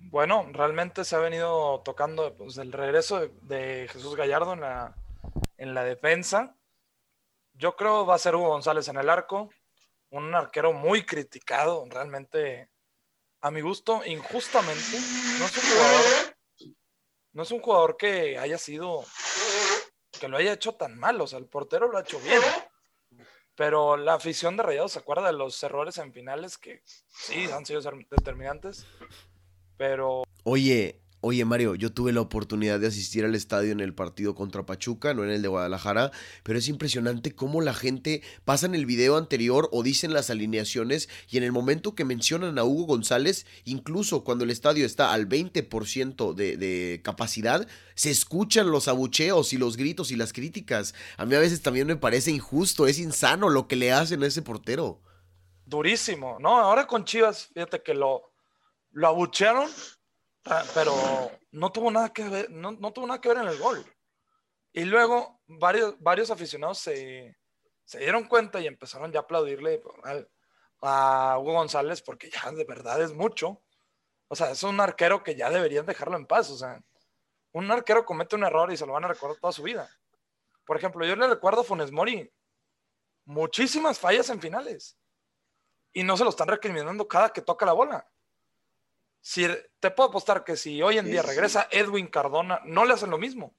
Bueno, 0.01 0.47
realmente 0.53 1.05
se 1.05 1.17
ha 1.17 1.19
venido 1.19 1.81
tocando 1.85 2.35
pues, 2.35 2.57
el 2.59 2.73
regreso 2.73 3.29
de, 3.43 3.89
Jesús 3.91 4.17
Gallardo 4.17 4.53
en 4.53 4.61
la, 4.61 4.97
en 5.59 5.75
la 5.75 5.83
defensa. 5.83 6.57
Yo 7.55 7.77
creo 7.77 8.05
va 8.05 8.17
a 8.17 8.19
ser 8.19 8.35
Hugo 8.35 8.49
González 8.49 8.87
en 8.89 8.97
el 8.97 9.09
arco, 9.09 9.51
un 10.15 10.35
arquero 10.35 10.73
muy 10.73 11.05
criticado, 11.05 11.85
realmente, 11.91 12.69
a 13.41 13.51
mi 13.51 13.61
gusto, 13.61 14.03
injustamente. 14.07 14.99
No 15.39 15.47
es 15.47 15.57
un 15.57 15.63
jugador, 15.71 16.37
no 17.33 17.43
es 17.43 17.51
un 17.51 17.61
jugador 17.61 17.97
que 17.97 18.39
haya 18.39 18.59
sido, 18.59 19.05
que 20.21 20.29
lo 20.29 20.37
haya 20.37 20.53
hecho 20.53 20.75
tan 20.75 20.97
mal, 20.99 21.21
o 21.21 21.27
sea, 21.27 21.39
el 21.39 21.47
portero 21.47 21.89
lo 21.89 21.99
ha 21.99 22.03
hecho 22.03 22.21
bien. 22.21 22.41
Pero 23.57 23.97
la 23.97 24.15
afición 24.15 24.57
de 24.57 24.65
Rayados 24.65 24.93
se 24.93 24.99
acuerda 24.99 25.29
de 25.29 25.33
los 25.33 25.63
errores 25.63 25.99
en 25.99 26.13
finales 26.13 26.59
que 26.59 26.83
sí 26.85 27.49
han 27.53 27.65
sido 27.65 27.81
determinantes. 27.81 28.85
Pero. 29.77 30.25
Oye, 30.45 31.04
Oye 31.27 31.47
Mario, 31.47 31.75
yo 31.75 31.91
tuve 31.91 32.13
la 32.13 32.21
oportunidad 32.21 32.79
de 32.79 32.87
asistir 32.87 33.25
al 33.25 33.35
estadio 33.35 33.73
en 33.73 33.81
el 33.81 33.95
partido 33.95 34.35
contra 34.35 34.67
Pachuca, 34.67 35.15
no 35.15 35.25
en 35.25 35.31
el 35.31 35.41
de 35.41 35.49
Guadalajara, 35.49 36.11
pero 36.43 36.59
es 36.59 36.69
impresionante 36.69 37.35
cómo 37.35 37.63
la 37.63 37.73
gente 37.73 38.21
pasa 38.45 38.67
en 38.67 38.75
el 38.75 38.85
video 38.85 39.17
anterior 39.17 39.71
o 39.73 39.83
dicen 39.83 40.13
las 40.13 40.29
alineaciones 40.29 41.09
y 41.31 41.39
en 41.39 41.45
el 41.45 41.51
momento 41.51 41.95
que 41.95 42.05
mencionan 42.05 42.59
a 42.59 42.65
Hugo 42.65 42.85
González, 42.85 43.47
incluso 43.65 44.23
cuando 44.23 44.45
el 44.45 44.51
estadio 44.51 44.85
está 44.85 45.15
al 45.15 45.27
20% 45.27 46.35
de, 46.35 46.59
de 46.59 47.01
capacidad, 47.03 47.67
se 47.95 48.11
escuchan 48.11 48.71
los 48.71 48.87
abucheos 48.87 49.55
y 49.55 49.57
los 49.57 49.79
gritos 49.79 50.11
y 50.11 50.17
las 50.17 50.35
críticas. 50.35 50.95
A 51.17 51.25
mí 51.25 51.35
a 51.35 51.41
veces 51.41 51.63
también 51.63 51.87
me 51.87 51.97
parece 51.97 52.33
injusto, 52.33 52.87
es 52.87 52.99
insano 52.99 53.49
lo 53.49 53.67
que 53.67 53.77
le 53.77 53.93
hacen 53.93 54.23
a 54.25 54.27
ese 54.27 54.43
portero. 54.43 55.01
Durísimo, 55.65 56.37
¿no? 56.39 56.59
Ahora 56.59 56.87
con 56.87 57.07
Chivas, 57.07 57.49
fíjate 57.55 57.83
que 57.83 57.95
lo, 57.95 58.31
lo 58.93 59.09
abuchearon 59.09 59.71
pero 60.75 60.95
no 61.53 61.73
tuvo 61.73 61.91
nada 61.91 62.13
que 62.13 62.29
ver, 62.29 62.51
no, 62.51 62.73
no, 62.73 62.93
tuvo 62.93 63.07
nada 63.07 63.21
que 63.21 63.29
ver 63.29 63.39
en 63.39 63.49
el 63.49 63.59
gol. 63.59 63.85
Y 64.73 64.85
luego 64.85 65.41
varios, 65.47 65.99
varios 66.01 66.31
aficionados 66.31 66.79
se, 66.79 67.37
se 67.85 67.99
dieron 67.99 68.25
cuenta 68.25 68.61
y 68.61 68.67
empezaron 68.67 69.13
ya 69.13 69.21
a 69.21 69.23
aplaudirle 69.23 69.83
a 70.83 71.39
Hugo 71.39 71.53
González 71.55 72.03
porque 72.03 72.31
ya 72.31 72.51
de 72.53 72.65
verdad 72.65 73.01
es 73.03 73.13
mucho. 73.13 73.63
O 74.29 74.37
sea, 74.37 74.51
es 74.51 74.63
un 74.63 74.81
arquero 74.81 75.23
que 75.23 75.37
ya 75.37 75.51
deberían 75.51 75.87
dejarlo 75.87 76.17
en 76.17 76.27
paz. 76.27 76.51
O 76.51 76.57
sea, 76.57 76.83
un 77.53 77.71
arquero 77.71 78.05
comete 78.05 78.37
un 78.37 78.45
error 78.45 78.73
y 78.73 78.77
se 78.77 78.87
lo 78.87 78.93
van 78.93 79.05
a 79.05 79.09
recordar 79.09 79.39
toda 79.39 79.53
su 79.53 79.63
vida. 79.63 79.89
Por 80.67 80.77
ejemplo, 80.77 81.07
yo 81.07 81.15
le 81.15 81.29
recuerdo 81.29 81.61
a 81.61 81.65
Funes 81.65 81.93
Mori 81.93 82.31
muchísimas 83.27 83.99
fallas 83.99 84.29
en 84.31 84.41
finales 84.41 84.99
y 85.93 86.03
no 86.03 86.17
se 86.17 86.25
lo 86.25 86.31
están 86.31 86.49
recriminando 86.49 87.07
cada 87.07 87.33
que 87.33 87.43
toca 87.43 87.65
la 87.65 87.73
bola. 87.73 88.07
Si, 89.27 89.47
te 89.81 89.91
puedo 89.91 90.11
apostar 90.11 90.45
que 90.45 90.55
si 90.55 90.83
hoy 90.83 90.99
en 90.99 91.07
día 91.07 91.23
regresa 91.23 91.67
Edwin 91.71 92.09
Cardona, 92.09 92.61
no 92.67 92.85
le 92.85 92.93
hacen 92.93 93.09
lo 93.09 93.17
mismo. 93.17 93.57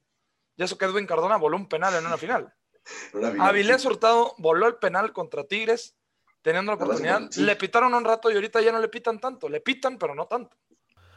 Y 0.55 0.63
eso 0.63 0.77
que 0.77 0.85
Edwin 0.85 1.07
Cardona 1.07 1.37
voló 1.37 1.57
un 1.57 1.67
penal 1.67 1.95
en 1.95 2.05
una 2.05 2.17
final. 2.17 2.53
Avilés 3.39 3.83
Hurtado 3.83 4.35
voló 4.37 4.67
el 4.67 4.75
penal 4.75 5.11
contra 5.11 5.45
Tigres, 5.45 5.95
teniendo 6.43 6.71
la 6.71 6.75
oportunidad. 6.75 7.31
Le 7.37 7.55
pitaron 7.55 7.95
un 7.95 8.05
rato 8.05 8.29
y 8.29 8.35
ahorita 8.35 8.61
ya 8.61 8.71
no 8.71 8.79
le 8.79 8.89
pitan 8.89 9.19
tanto. 9.19 9.49
Le 9.49 9.59
pitan, 9.59 9.97
pero 9.97 10.13
no 10.13 10.27
tanto. 10.27 10.55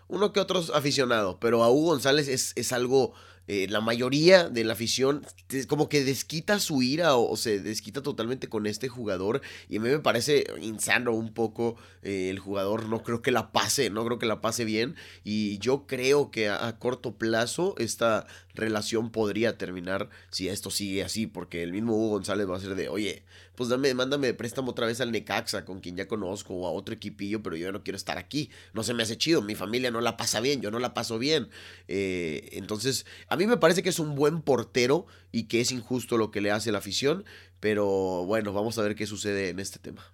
Uno 0.06 0.32
que 0.32 0.40
otro 0.40 0.62
aficionado, 0.72 1.38
pero 1.38 1.62
a 1.62 1.68
Hugo 1.68 1.90
González 1.90 2.26
es, 2.28 2.54
es 2.56 2.72
algo 2.72 3.12
eh, 3.48 3.66
la 3.68 3.80
mayoría 3.80 4.48
de 4.50 4.62
la 4.62 4.74
afición 4.74 5.24
como 5.68 5.88
que 5.88 6.04
desquita 6.04 6.60
su 6.60 6.82
ira 6.82 7.16
o, 7.16 7.34
se 7.36 7.60
desquita 7.60 8.02
totalmente 8.02 8.48
con 8.48 8.66
este 8.66 8.88
jugador 8.88 9.40
y 9.70 9.78
a 9.78 9.80
mí 9.80 9.88
me 9.88 9.98
parece 10.00 10.44
insano 10.60 11.12
un 11.12 11.32
poco 11.32 11.76
eh, 12.02 12.28
el 12.28 12.38
jugador, 12.38 12.90
no 12.90 13.02
creo 13.02 13.22
que 13.22 13.30
la 13.30 13.50
pase, 13.50 13.88
no 13.88 14.04
creo 14.04 14.18
que 14.18 14.26
la 14.26 14.42
pase 14.42 14.66
bien 14.66 14.96
y 15.24 15.58
yo 15.58 15.86
creo 15.86 16.30
que 16.30 16.50
a, 16.50 16.78
corto 16.78 17.16
plazo 17.16 17.74
esta 17.78 18.26
relación 18.54 19.10
podría 19.10 19.56
terminar 19.56 20.10
si 20.30 20.48
esto 20.48 20.70
sigue 20.70 21.02
así, 21.02 21.26
porque 21.26 21.62
el 21.62 21.72
mismo 21.72 21.96
Hugo 21.96 22.10
González 22.10 22.48
va 22.48 22.56
a 22.56 22.60
ser 22.60 22.74
de, 22.74 22.90
oye, 22.90 23.24
pues 23.58 23.70
dame, 23.70 23.92
mándame 23.92 24.34
préstamo 24.34 24.70
otra 24.70 24.86
vez 24.86 25.00
al 25.00 25.10
Necaxa, 25.10 25.64
con 25.64 25.80
quien 25.80 25.96
ya 25.96 26.06
conozco, 26.06 26.54
o 26.54 26.68
a 26.68 26.70
otro 26.70 26.94
equipillo, 26.94 27.42
pero 27.42 27.56
yo 27.56 27.66
ya 27.66 27.72
no 27.72 27.82
quiero 27.82 27.96
estar 27.96 28.16
aquí. 28.16 28.52
No 28.72 28.84
se 28.84 28.94
me 28.94 29.02
hace 29.02 29.18
chido, 29.18 29.42
mi 29.42 29.56
familia 29.56 29.90
no 29.90 30.00
la 30.00 30.16
pasa 30.16 30.38
bien, 30.38 30.60
yo 30.60 30.70
no 30.70 30.78
la 30.78 30.94
paso 30.94 31.18
bien. 31.18 31.50
Eh, 31.88 32.50
entonces, 32.52 33.04
a 33.26 33.34
mí 33.34 33.48
me 33.48 33.56
parece 33.56 33.82
que 33.82 33.88
es 33.88 33.98
un 33.98 34.14
buen 34.14 34.42
portero 34.42 35.06
y 35.32 35.48
que 35.48 35.60
es 35.60 35.72
injusto 35.72 36.18
lo 36.18 36.30
que 36.30 36.40
le 36.40 36.52
hace 36.52 36.70
la 36.70 36.78
afición, 36.78 37.24
pero 37.58 38.24
bueno, 38.26 38.52
vamos 38.52 38.78
a 38.78 38.82
ver 38.82 38.94
qué 38.94 39.06
sucede 39.06 39.48
en 39.48 39.58
este 39.58 39.80
tema. 39.80 40.04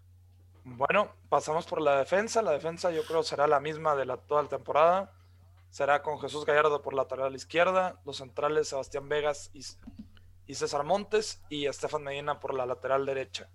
Bueno, 0.65 1.13
pasamos 1.29 1.67
por 1.67 1.83
la 1.83 1.99
defensa. 1.99 2.41
La 2.41 2.53
defensa 2.53 2.91
yo 2.93 3.05
creo 3.05 3.23
será 3.25 3.47
la 3.47 3.61
misma 3.61 3.95
de 3.95 4.07
la, 4.07 4.17
toda 4.17 4.45
la 4.45 4.49
temporada. 4.49 5.13
Será 5.69 6.03
con 6.03 6.19
Jesús 6.19 6.47
Gallardo 6.47 6.81
por 6.81 6.95
lateral 6.95 7.35
izquierda, 7.35 8.01
los 8.07 8.17
centrales 8.17 8.69
Sebastián 8.69 9.07
Vegas 9.11 9.51
y, 9.53 9.61
y 10.47 10.55
César 10.55 10.85
Montes 10.85 11.43
y 11.49 11.67
Estefan 11.67 12.03
Medina 12.03 12.41
por 12.41 12.55
la 12.55 12.67
lateral 12.67 13.07
derecha. 13.07 13.49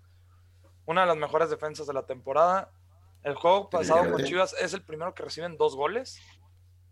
Una 0.86 1.02
de 1.02 1.06
las 1.08 1.16
mejores 1.16 1.50
defensas 1.50 1.86
de 1.86 1.94
la 1.94 2.06
temporada. 2.06 2.70
El 3.22 3.34
juego 3.34 3.68
pasado 3.68 4.10
con 4.10 4.24
Chivas 4.24 4.54
es 4.60 4.72
el 4.72 4.82
primero 4.82 5.14
que 5.14 5.22
reciben 5.22 5.58
dos 5.58 5.76
goles 5.76 6.20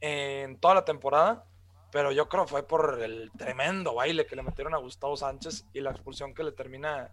en 0.01 0.61
toda 0.61 0.75
la 0.75 0.85
temporada, 0.85 1.47
pero 1.91 2.13
yo 2.13 2.29
creo 2.29 2.47
fue 2.47 2.63
por 2.63 3.01
el 3.03 3.31
tremendo 3.37 3.95
baile 3.95 4.27
que 4.27 4.37
le 4.37 4.43
metieron 4.43 4.75
a 4.75 4.79
Gustavo 4.79 5.17
Sánchez 5.17 5.65
y 5.73 5.81
la 5.81 5.91
expulsión 5.91 6.35
que 6.35 6.45
le 6.45 6.53
termina 6.53 7.13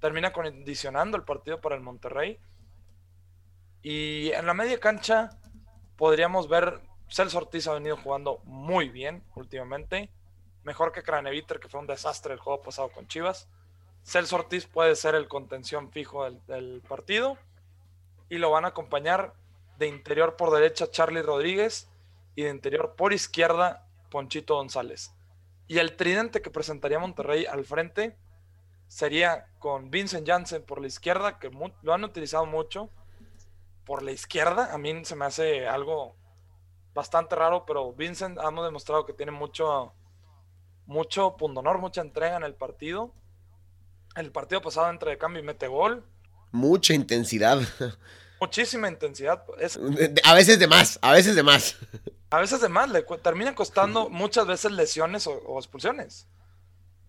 termina 0.00 0.32
condicionando 0.32 1.16
el 1.16 1.24
partido 1.24 1.60
para 1.60 1.74
el 1.74 1.80
Monterrey. 1.80 2.38
Y 3.82 4.30
en 4.32 4.46
la 4.46 4.54
media 4.54 4.78
cancha 4.80 5.30
podríamos 5.96 6.48
ver, 6.48 6.80
Celso 7.08 7.38
Ortiz 7.38 7.66
ha 7.68 7.74
venido 7.74 7.96
jugando 7.96 8.40
muy 8.44 8.88
bien 8.88 9.24
últimamente, 9.34 10.10
mejor 10.66 10.92
que 10.92 11.02
Craneviter, 11.02 11.60
que 11.60 11.68
fue 11.68 11.80
un 11.80 11.86
desastre 11.86 12.34
el 12.34 12.40
juego 12.40 12.60
pasado 12.60 12.90
con 12.90 13.06
Chivas. 13.06 13.48
Celso 14.02 14.36
Ortiz 14.36 14.66
puede 14.66 14.96
ser 14.96 15.14
el 15.14 15.28
contención 15.28 15.90
fijo 15.90 16.24
del, 16.24 16.44
del 16.46 16.82
partido 16.86 17.38
y 18.28 18.38
lo 18.38 18.50
van 18.50 18.64
a 18.64 18.68
acompañar 18.68 19.32
de 19.78 19.86
interior 19.86 20.36
por 20.36 20.52
derecha 20.52 20.90
Charlie 20.90 21.22
Rodríguez 21.22 21.88
y 22.34 22.42
de 22.42 22.50
interior 22.50 22.94
por 22.96 23.12
izquierda 23.12 23.86
Ponchito 24.10 24.56
González. 24.56 25.12
Y 25.68 25.78
el 25.78 25.96
tridente 25.96 26.42
que 26.42 26.50
presentaría 26.50 26.98
Monterrey 26.98 27.46
al 27.46 27.64
frente 27.64 28.16
sería 28.88 29.46
con 29.60 29.90
Vincent 29.90 30.26
Janssen 30.26 30.64
por 30.64 30.80
la 30.80 30.88
izquierda, 30.88 31.38
que 31.38 31.50
lo 31.82 31.94
han 31.94 32.04
utilizado 32.04 32.44
mucho. 32.46 32.90
Por 33.84 34.02
la 34.02 34.10
izquierda, 34.10 34.72
a 34.74 34.78
mí 34.78 35.04
se 35.04 35.14
me 35.14 35.26
hace 35.26 35.66
algo 35.66 36.16
bastante 36.92 37.36
raro, 37.36 37.64
pero 37.66 37.92
Vincent 37.92 38.38
hemos 38.38 38.64
demostrado 38.64 39.06
que 39.06 39.12
tiene 39.12 39.32
mucho, 39.32 39.92
mucho 40.86 41.36
pundonor, 41.36 41.78
mucha 41.78 42.00
entrega 42.00 42.36
en 42.36 42.42
el 42.42 42.54
partido. 42.54 43.12
El 44.14 44.32
partido 44.32 44.62
pasado 44.62 44.88
entra 44.90 45.10
de 45.10 45.18
cambio 45.18 45.42
y 45.42 45.44
mete 45.44 45.66
gol. 45.66 46.04
Mucha 46.52 46.94
intensidad. 46.94 47.60
Muchísima 48.40 48.88
intensidad. 48.88 49.44
A 50.24 50.34
veces 50.34 50.58
de 50.58 50.66
más, 50.66 50.98
a 51.02 51.12
veces 51.12 51.36
de 51.36 51.42
más. 51.42 51.76
A 52.30 52.40
veces 52.40 52.60
de 52.60 52.68
más, 52.68 52.90
le 52.90 53.02
termina 53.22 53.54
costando 53.54 54.08
muchas 54.10 54.46
veces 54.46 54.72
lesiones 54.72 55.26
o 55.26 55.58
expulsiones. 55.58 56.26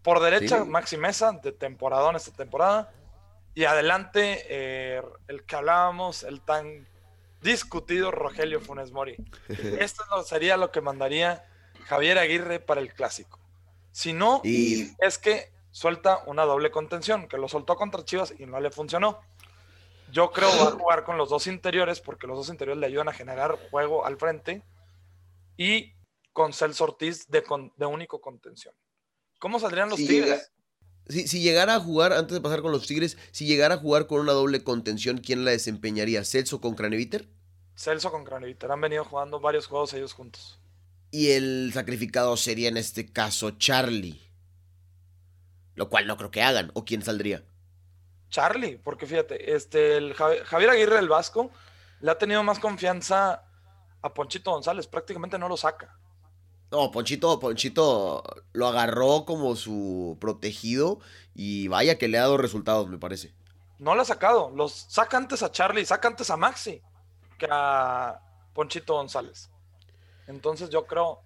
Por 0.08 0.22
derecha, 0.22 0.64
Maxi 0.64 0.96
Mesa, 0.96 1.34
de 1.34 1.52
temporada 1.52 2.10
en 2.12 2.16
esta 2.16 2.32
temporada. 2.32 2.94
Y 3.56 3.66
adelante, 3.66 4.46
eh, 4.48 5.02
el 5.28 5.44
que 5.44 5.56
hablábamos, 5.58 6.24
el 6.24 6.40
tan 6.40 6.88
discutido 7.42 8.10
Rogelio 8.12 8.62
Funes 8.62 8.94
Mori. 8.94 9.18
Esto 9.80 10.04
sería 10.24 10.56
lo 10.56 10.72
que 10.72 10.80
mandaría 10.80 11.46
Javier 11.88 12.20
Aguirre 12.20 12.62
para 12.62 12.80
el 12.80 12.94
clásico. 12.94 13.38
Si 13.98 14.14
no, 14.14 14.44
es 14.44 15.18
que 15.18 15.52
suelta 15.72 16.22
una 16.28 16.44
doble 16.44 16.70
contención, 16.70 17.28
que 17.28 17.40
lo 17.40 17.48
soltó 17.48 17.76
contra 17.76 18.06
Chivas 18.06 18.32
y 18.38 18.46
no 18.46 18.60
le 18.60 18.70
funcionó. 18.70 19.20
Yo 20.12 20.32
creo 20.32 20.52
que 20.52 20.58
va 20.60 20.68
a 20.68 20.72
jugar 20.74 21.04
con 21.04 21.18
los 21.18 21.30
dos 21.30 21.48
interiores, 21.48 22.00
porque 22.00 22.28
los 22.28 22.38
dos 22.38 22.50
interiores 22.50 22.80
le 22.80 22.86
ayudan 22.86 23.10
a 23.10 23.14
generar 23.14 23.58
juego 23.72 24.06
al 24.06 24.18
frente. 24.18 24.62
Y 25.58 25.94
con 26.32 26.54
Celso 26.54 26.84
Ortiz 26.84 27.28
de, 27.28 27.44
de 27.76 27.86
único 27.88 28.22
contención. 28.22 28.76
¿Cómo 29.40 29.60
saldrían 29.60 29.90
los 29.90 29.98
Tigres? 29.98 30.52
si, 31.10 31.42
llegara 31.42 31.74
a 31.74 31.80
jugar, 31.80 32.14
antes 32.14 32.36
de 32.36 32.42
pasar 32.42 32.62
con 32.62 32.72
los 32.72 32.86
Tigres, 32.86 33.18
si 33.32 33.48
llegara 33.48 33.74
a 33.74 33.80
jugar 33.80 34.06
con 34.06 34.20
una 34.20 34.34
doble 34.34 34.64
contención, 34.64 35.18
¿quién 35.18 35.44
la 35.44 35.50
desempeñaría? 35.50 36.24
¿Celso 36.24 36.62
con 36.62 36.76
Craneviter? 36.76 37.28
Celso 37.76 38.12
con 38.12 38.26
Craneviter. 38.26 38.72
Han 38.72 38.82
venido 38.82 39.04
jugando 39.04 39.40
varios 39.40 39.66
juegos 39.66 39.92
ellos 39.96 40.14
juntos. 40.14 40.60
Y 41.12 41.32
el 41.32 41.72
sacrificado 41.74 42.36
sería 42.38 42.70
en 42.70 42.78
este 42.78 43.12
caso 43.12 43.52
Charlie. 43.52 44.22
Lo 45.76 45.90
cual 45.90 46.08
no 46.08 46.18
creo 46.18 46.32
que 46.32 46.44
hagan. 46.44 46.72
¿O 46.74 46.86
quién 46.86 47.02
saldría? 47.02 47.44
Charlie, 48.30 48.78
porque 48.78 49.06
fíjate, 49.06 49.56
este, 49.56 49.98
el 49.98 50.14
Javier 50.14 50.70
Aguirre 50.70 50.96
del 50.98 51.08
Vasco 51.08 51.50
le 52.02 52.12
ha 52.12 52.18
tenido 52.18 52.44
más 52.44 52.60
confianza 52.60 53.44
a 54.02 54.14
Ponchito 54.14 54.52
González. 54.52 54.88
Prácticamente 54.88 55.40
no 55.40 55.48
lo 55.48 55.56
saca. 55.56 55.98
No, 56.72 56.92
Ponchito, 56.92 57.40
Ponchito 57.40 58.24
lo 58.52 58.68
agarró 58.68 59.24
como 59.26 59.56
su 59.56 60.18
protegido 60.20 61.00
y 61.34 61.70
vaya 61.70 61.98
que 61.98 62.10
le 62.10 62.18
ha 62.18 62.22
dado 62.22 62.38
resultados, 62.38 62.90
me 62.90 62.98
parece. 62.98 63.34
No 63.80 63.96
lo 63.96 64.02
ha 64.02 64.06
sacado. 64.06 64.52
Los 64.54 64.74
saca 64.74 65.16
antes 65.16 65.44
a 65.44 65.52
Charlie, 65.52 65.86
saca 65.86 66.10
antes 66.10 66.30
a 66.30 66.36
Maxi 66.36 66.82
que 67.38 67.48
a 67.50 68.20
Ponchito 68.54 68.96
González. 68.96 69.50
Entonces 70.28 70.70
yo 70.70 70.86
creo, 70.86 71.22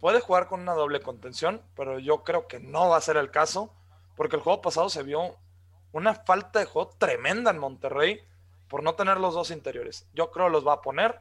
puede 0.00 0.20
jugar 0.20 0.46
con 0.48 0.60
una 0.60 0.74
doble 0.74 1.00
contención, 1.00 1.62
pero 1.74 1.98
yo 1.98 2.24
creo 2.24 2.46
que 2.46 2.60
no 2.60 2.88
va 2.88 2.98
a 2.98 3.00
ser 3.00 3.16
el 3.16 3.30
caso, 3.30 3.72
porque 4.16 4.36
el 4.36 4.42
juego 4.42 4.60
pasado 4.60 4.88
se 4.88 5.02
vio 5.02 5.36
una 5.92 6.14
falta 6.14 6.58
de 6.58 6.66
juego 6.66 6.90
tremenda 6.98 7.50
en 7.50 7.58
Monterrey 7.58 8.20
por 8.68 8.82
no 8.82 8.94
tener 8.94 9.18
los 9.18 9.34
dos 9.34 9.50
interiores. 9.50 10.06
Yo 10.12 10.30
creo 10.30 10.48
los 10.48 10.66
va 10.66 10.74
a 10.74 10.82
poner 10.82 11.20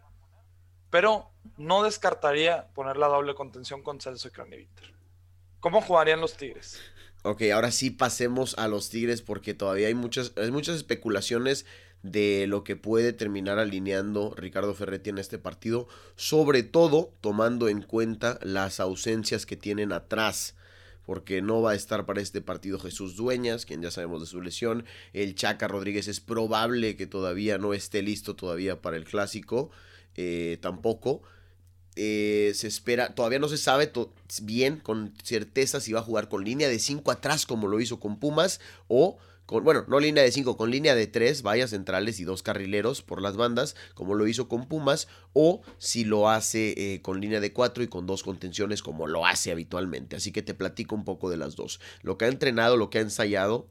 pero 0.94 1.28
no 1.58 1.82
descartaría 1.82 2.68
poner 2.76 2.98
la 2.98 3.08
doble 3.08 3.34
contención 3.34 3.82
con 3.82 4.00
Celso 4.00 4.28
y 4.28 4.32
Craneviter. 4.32 4.94
¿Cómo 5.60 5.82
jugarían 5.82 6.22
los 6.22 6.38
Tigres? 6.38 6.80
Ok, 7.24 7.42
ahora 7.52 7.72
sí 7.72 7.90
pasemos 7.90 8.56
a 8.60 8.68
los 8.68 8.92
Tigres 8.92 9.24
porque 9.24 9.56
todavía 9.56 9.88
hay 9.88 9.96
muchas, 9.96 10.34
hay 10.38 10.52
muchas 10.52 10.76
especulaciones 10.76 11.66
de 12.04 12.46
lo 12.48 12.64
que 12.64 12.76
puede 12.76 13.14
terminar 13.14 13.58
alineando 13.60 14.36
Ricardo 14.38 14.76
Ferretti 14.76 15.10
en 15.10 15.18
este 15.18 15.40
partido, 15.40 15.88
sobre 16.16 16.62
todo 16.62 17.14
tomando 17.22 17.70
en 17.70 17.82
cuenta 17.82 18.40
las 18.44 18.80
ausencias 18.80 19.46
que 19.46 19.58
tienen 19.58 19.92
atrás 19.92 20.56
porque 21.06 21.42
no 21.42 21.62
va 21.62 21.72
a 21.72 21.76
estar 21.76 22.06
para 22.06 22.22
este 22.22 22.42
partido 22.42 22.80
Jesús 22.80 23.16
Dueñas, 23.16 23.66
quien 23.66 23.82
ya 23.82 23.92
sabemos 23.92 24.22
de 24.22 24.28
su 24.28 24.42
lesión. 24.42 24.86
El 25.12 25.36
Chaca 25.36 25.68
Rodríguez 25.68 26.08
es 26.08 26.20
probable 26.22 26.96
que 26.96 27.08
todavía 27.08 27.58
no 27.58 27.74
esté 27.74 28.02
listo 28.02 28.36
todavía 28.36 28.82
para 28.82 28.98
el 28.98 29.04
clásico. 29.04 29.70
Eh, 30.16 30.58
tampoco. 30.62 31.22
Eh, 31.96 32.54
se 32.56 32.68
espera, 32.68 33.14
todavía 33.14 33.38
no 33.38 33.48
se 33.50 33.58
sabe 33.58 33.92
bien 34.42 34.78
con 34.78 35.14
certeza 35.22 35.80
si 35.80 35.94
va 35.94 36.00
a 36.00 36.04
jugar 36.04 36.28
con 36.28 36.44
línea 36.44 36.68
de 36.68 36.80
5 36.80 37.12
atrás 37.12 37.46
como 37.46 37.68
lo 37.68 37.80
hizo 37.80 38.00
con 38.00 38.20
Pumas 38.20 38.60
o 38.88 39.20
bueno, 39.48 39.86
no 39.88 40.00
línea 40.00 40.24
de 40.24 40.32
5, 40.32 40.58
con 40.58 40.72
línea 40.72 40.96
de 40.96 41.06
3, 41.06 41.44
vallas 41.44 41.72
centrales 41.72 42.20
y 42.20 42.24
dos 42.24 42.44
carrileros 42.44 43.02
por 43.02 43.22
las 43.22 43.36
bandas 43.36 43.76
como 43.94 44.16
lo 44.16 44.28
hizo 44.28 44.48
con 44.48 44.68
Pumas 44.68 45.08
o 45.34 45.62
si 45.78 46.06
lo 46.06 46.30
hace 46.30 46.74
eh, 46.78 47.02
con 47.02 47.20
línea 47.20 47.40
de 47.40 47.54
4 47.54 47.84
y 47.84 47.88
con 47.88 48.08
dos 48.08 48.24
contenciones 48.24 48.82
como 48.82 49.06
lo 49.08 49.26
hace 49.26 49.52
habitualmente. 49.52 50.16
Así 50.16 50.32
que 50.32 50.42
te 50.42 50.54
platico 50.54 50.96
un 50.96 51.06
poco 51.06 51.30
de 51.30 51.38
las 51.38 51.56
dos. 51.56 51.80
Lo 52.02 52.18
que 52.18 52.26
ha 52.26 52.30
entrenado, 52.30 52.78
lo 52.78 52.90
que 52.90 53.00
ha 53.00 53.02
ensayado. 53.02 53.68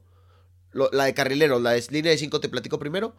la 0.73 1.05
de 1.05 1.13
carrileros, 1.13 1.61
la 1.61 1.71
de 1.71 1.85
línea 1.89 2.11
de 2.11 2.17
5 2.17 2.39
te 2.39 2.49
platico 2.49 2.79
primero. 2.79 3.15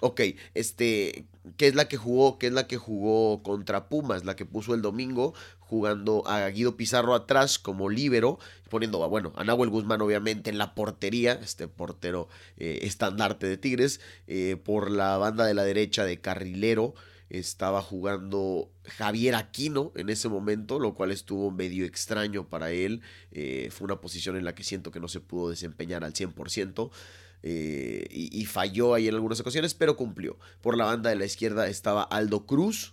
Ok, 0.00 0.20
este, 0.54 1.26
¿qué 1.56 1.66
es 1.66 1.74
la 1.74 1.88
que 1.88 1.96
jugó? 1.96 2.38
¿Qué 2.38 2.48
es 2.48 2.52
la 2.52 2.66
que 2.66 2.76
jugó 2.76 3.42
contra 3.42 3.88
Pumas? 3.88 4.24
La 4.24 4.36
que 4.36 4.44
puso 4.44 4.74
el 4.74 4.82
domingo 4.82 5.34
jugando 5.58 6.26
a 6.26 6.48
Guido 6.48 6.76
Pizarro 6.76 7.14
atrás 7.14 7.58
como 7.58 7.88
líbero, 7.88 8.38
poniendo, 8.70 9.06
bueno, 9.08 9.32
a 9.36 9.44
Nahuel 9.44 9.70
Guzmán 9.70 10.00
obviamente 10.00 10.50
en 10.50 10.58
la 10.58 10.74
portería, 10.74 11.32
este 11.32 11.66
portero 11.68 12.28
eh, 12.56 12.80
estandarte 12.82 13.46
de 13.48 13.56
Tigres, 13.56 14.00
eh, 14.28 14.56
por 14.62 14.90
la 14.90 15.16
banda 15.18 15.44
de 15.44 15.54
la 15.54 15.64
derecha 15.64 16.04
de 16.04 16.20
carrilero 16.20 16.94
estaba 17.28 17.82
jugando 17.82 18.70
Javier 18.84 19.34
Aquino 19.34 19.92
en 19.96 20.10
ese 20.10 20.28
momento, 20.28 20.78
lo 20.78 20.94
cual 20.94 21.10
estuvo 21.10 21.50
medio 21.50 21.84
extraño 21.84 22.48
para 22.48 22.70
él, 22.70 23.02
eh, 23.32 23.68
fue 23.72 23.86
una 23.86 24.00
posición 24.00 24.36
en 24.36 24.44
la 24.44 24.54
que 24.54 24.62
siento 24.62 24.90
que 24.90 25.00
no 25.00 25.08
se 25.08 25.20
pudo 25.20 25.50
desempeñar 25.50 26.04
al 26.04 26.12
100%. 26.12 26.90
Eh, 27.42 28.06
y, 28.10 28.44
falló 28.46 28.94
ahí 28.94 29.08
en 29.08 29.14
algunas 29.14 29.40
ocasiones, 29.40 29.74
pero 29.74 29.96
cumplió. 29.96 30.38
Por 30.60 30.76
la 30.76 30.84
banda 30.84 31.10
de 31.10 31.16
la 31.16 31.26
izquierda 31.26 31.68
estaba 31.68 32.02
Aldo 32.02 32.46
Cruz, 32.46 32.92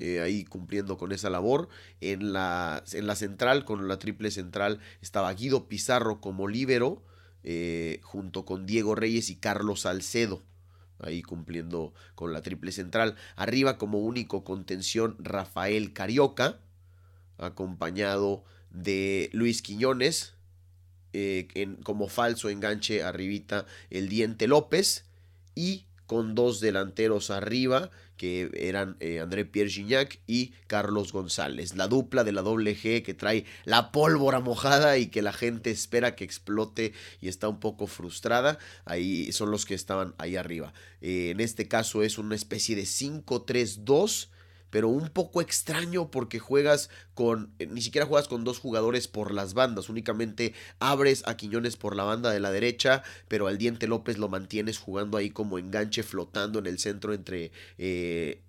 eh, 0.00 0.20
ahí 0.20 0.44
cumpliendo 0.44 0.96
con 0.96 1.12
esa 1.12 1.30
labor. 1.30 1.68
En 2.00 2.32
la, 2.32 2.82
en 2.92 3.06
la 3.06 3.14
central, 3.14 3.64
con 3.64 3.86
la 3.88 3.98
triple 3.98 4.30
central, 4.30 4.80
estaba 5.02 5.32
Guido 5.34 5.68
Pizarro 5.68 6.20
como 6.20 6.48
líbero, 6.48 7.02
eh, 7.42 8.00
junto 8.02 8.44
con 8.44 8.66
Diego 8.66 8.94
Reyes 8.94 9.28
y 9.30 9.36
Carlos 9.36 9.82
Salcedo. 9.82 10.42
Ahí 11.00 11.22
cumpliendo 11.22 11.92
con 12.14 12.32
la 12.32 12.40
triple 12.40 12.72
central. 12.72 13.16
Arriba 13.36 13.76
como 13.76 13.98
único 13.98 14.44
contención 14.44 15.16
Rafael 15.18 15.92
Carioca, 15.92 16.60
acompañado 17.36 18.44
de 18.70 19.28
Luis 19.32 19.60
Quiñones, 19.60 20.33
eh, 21.14 21.46
en, 21.54 21.76
como 21.76 22.08
falso 22.08 22.50
enganche 22.50 23.04
arribita 23.04 23.66
el 23.88 24.08
Diente 24.08 24.48
López 24.48 25.04
y 25.54 25.84
con 26.06 26.34
dos 26.34 26.60
delanteros 26.60 27.30
arriba 27.30 27.90
que 28.16 28.50
eran 28.54 28.96
eh, 28.98 29.20
André 29.20 29.44
Pierre 29.44 29.70
Gignac 29.70 30.20
y 30.26 30.52
Carlos 30.66 31.12
González. 31.12 31.76
La 31.76 31.86
dupla 31.86 32.24
de 32.24 32.32
la 32.32 32.42
doble 32.42 32.76
G 32.76 33.02
que 33.02 33.14
trae 33.14 33.44
la 33.64 33.92
pólvora 33.92 34.40
mojada 34.40 34.98
y 34.98 35.06
que 35.06 35.22
la 35.22 35.32
gente 35.32 35.70
espera 35.70 36.16
que 36.16 36.24
explote 36.24 36.92
y 37.20 37.28
está 37.28 37.48
un 37.48 37.60
poco 37.60 37.86
frustrada. 37.86 38.58
Ahí 38.84 39.32
son 39.32 39.50
los 39.50 39.66
que 39.66 39.74
estaban 39.74 40.14
ahí 40.18 40.36
arriba. 40.36 40.72
Eh, 41.00 41.30
en 41.30 41.40
este 41.40 41.68
caso 41.68 42.02
es 42.02 42.18
una 42.18 42.34
especie 42.34 42.76
de 42.76 42.82
5-3-2 42.82 44.28
pero 44.74 44.88
un 44.88 45.08
poco 45.08 45.40
extraño 45.40 46.10
porque 46.10 46.40
juegas 46.40 46.90
con, 47.14 47.54
eh, 47.60 47.68
ni 47.68 47.80
siquiera 47.80 48.08
juegas 48.08 48.26
con 48.26 48.42
dos 48.42 48.58
jugadores 48.58 49.06
por 49.06 49.32
las 49.32 49.54
bandas, 49.54 49.88
únicamente 49.88 50.52
abres 50.80 51.22
a 51.28 51.36
Quiñones 51.36 51.76
por 51.76 51.94
la 51.94 52.02
banda 52.02 52.32
de 52.32 52.40
la 52.40 52.50
derecha, 52.50 53.04
pero 53.28 53.46
al 53.46 53.56
Diente 53.56 53.86
López 53.86 54.18
lo 54.18 54.28
mantienes 54.28 54.78
jugando 54.78 55.16
ahí 55.16 55.30
como 55.30 55.60
enganche 55.60 56.02
flotando 56.02 56.58
en 56.58 56.66
el 56.66 56.80
centro 56.80 57.14
entre 57.14 57.52
eh, 57.78 58.42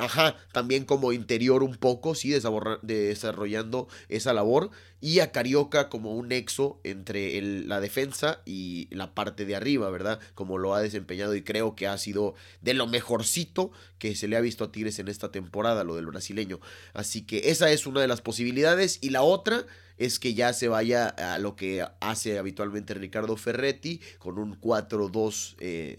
Ajá, 0.00 0.36
también 0.52 0.84
como 0.84 1.12
interior 1.12 1.62
un 1.62 1.76
poco, 1.76 2.14
sí, 2.14 2.30
desarrollando 2.30 3.88
esa 4.08 4.32
labor. 4.32 4.70
Y 5.02 5.20
a 5.20 5.32
Carioca 5.32 5.88
como 5.88 6.14
un 6.14 6.28
nexo 6.28 6.80
entre 6.84 7.40
la 7.40 7.80
defensa 7.80 8.42
y 8.44 8.88
la 8.94 9.14
parte 9.14 9.44
de 9.46 9.56
arriba, 9.56 9.88
¿verdad? 9.90 10.20
Como 10.34 10.58
lo 10.58 10.74
ha 10.74 10.82
desempeñado 10.82 11.34
y 11.34 11.42
creo 11.42 11.74
que 11.74 11.86
ha 11.86 11.96
sido 11.96 12.34
de 12.60 12.74
lo 12.74 12.86
mejorcito 12.86 13.70
que 13.98 14.14
se 14.14 14.28
le 14.28 14.36
ha 14.36 14.40
visto 14.40 14.64
a 14.64 14.72
Tigres 14.72 14.98
en 14.98 15.08
esta 15.08 15.30
temporada, 15.30 15.84
lo 15.84 15.96
del 15.96 16.06
brasileño. 16.06 16.60
Así 16.92 17.22
que 17.22 17.50
esa 17.50 17.70
es 17.70 17.86
una 17.86 18.00
de 18.00 18.08
las 18.08 18.20
posibilidades. 18.20 18.98
Y 19.00 19.10
la 19.10 19.22
otra 19.22 19.64
es 19.96 20.18
que 20.18 20.34
ya 20.34 20.52
se 20.52 20.68
vaya 20.68 21.08
a 21.08 21.38
lo 21.38 21.56
que 21.56 21.86
hace 22.00 22.38
habitualmente 22.38 22.94
Ricardo 22.94 23.36
Ferretti 23.36 24.00
con 24.18 24.38
un 24.38 24.60
4-2. 24.60 25.98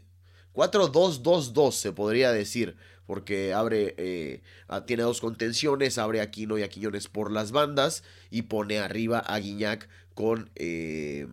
4-2-2-2 0.53 1.69
eh, 1.69 1.71
se 1.71 1.91
podría 1.91 2.31
decir 2.31 2.75
porque 3.05 3.53
abre, 3.53 3.93
eh, 3.97 4.41
tiene 4.85 5.03
dos 5.03 5.19
contenciones, 5.19 5.97
abre 5.97 6.21
a 6.21 6.23
Aquino 6.23 6.57
y 6.57 6.63
a 6.63 6.69
Quiñones 6.69 7.09
por 7.09 7.29
las 7.29 7.51
bandas 7.51 8.03
y 8.29 8.43
pone 8.43 8.79
arriba 8.79 9.19
a 9.19 9.37
Guiñac 9.37 9.89
con, 10.13 10.49
eh, 10.55 11.27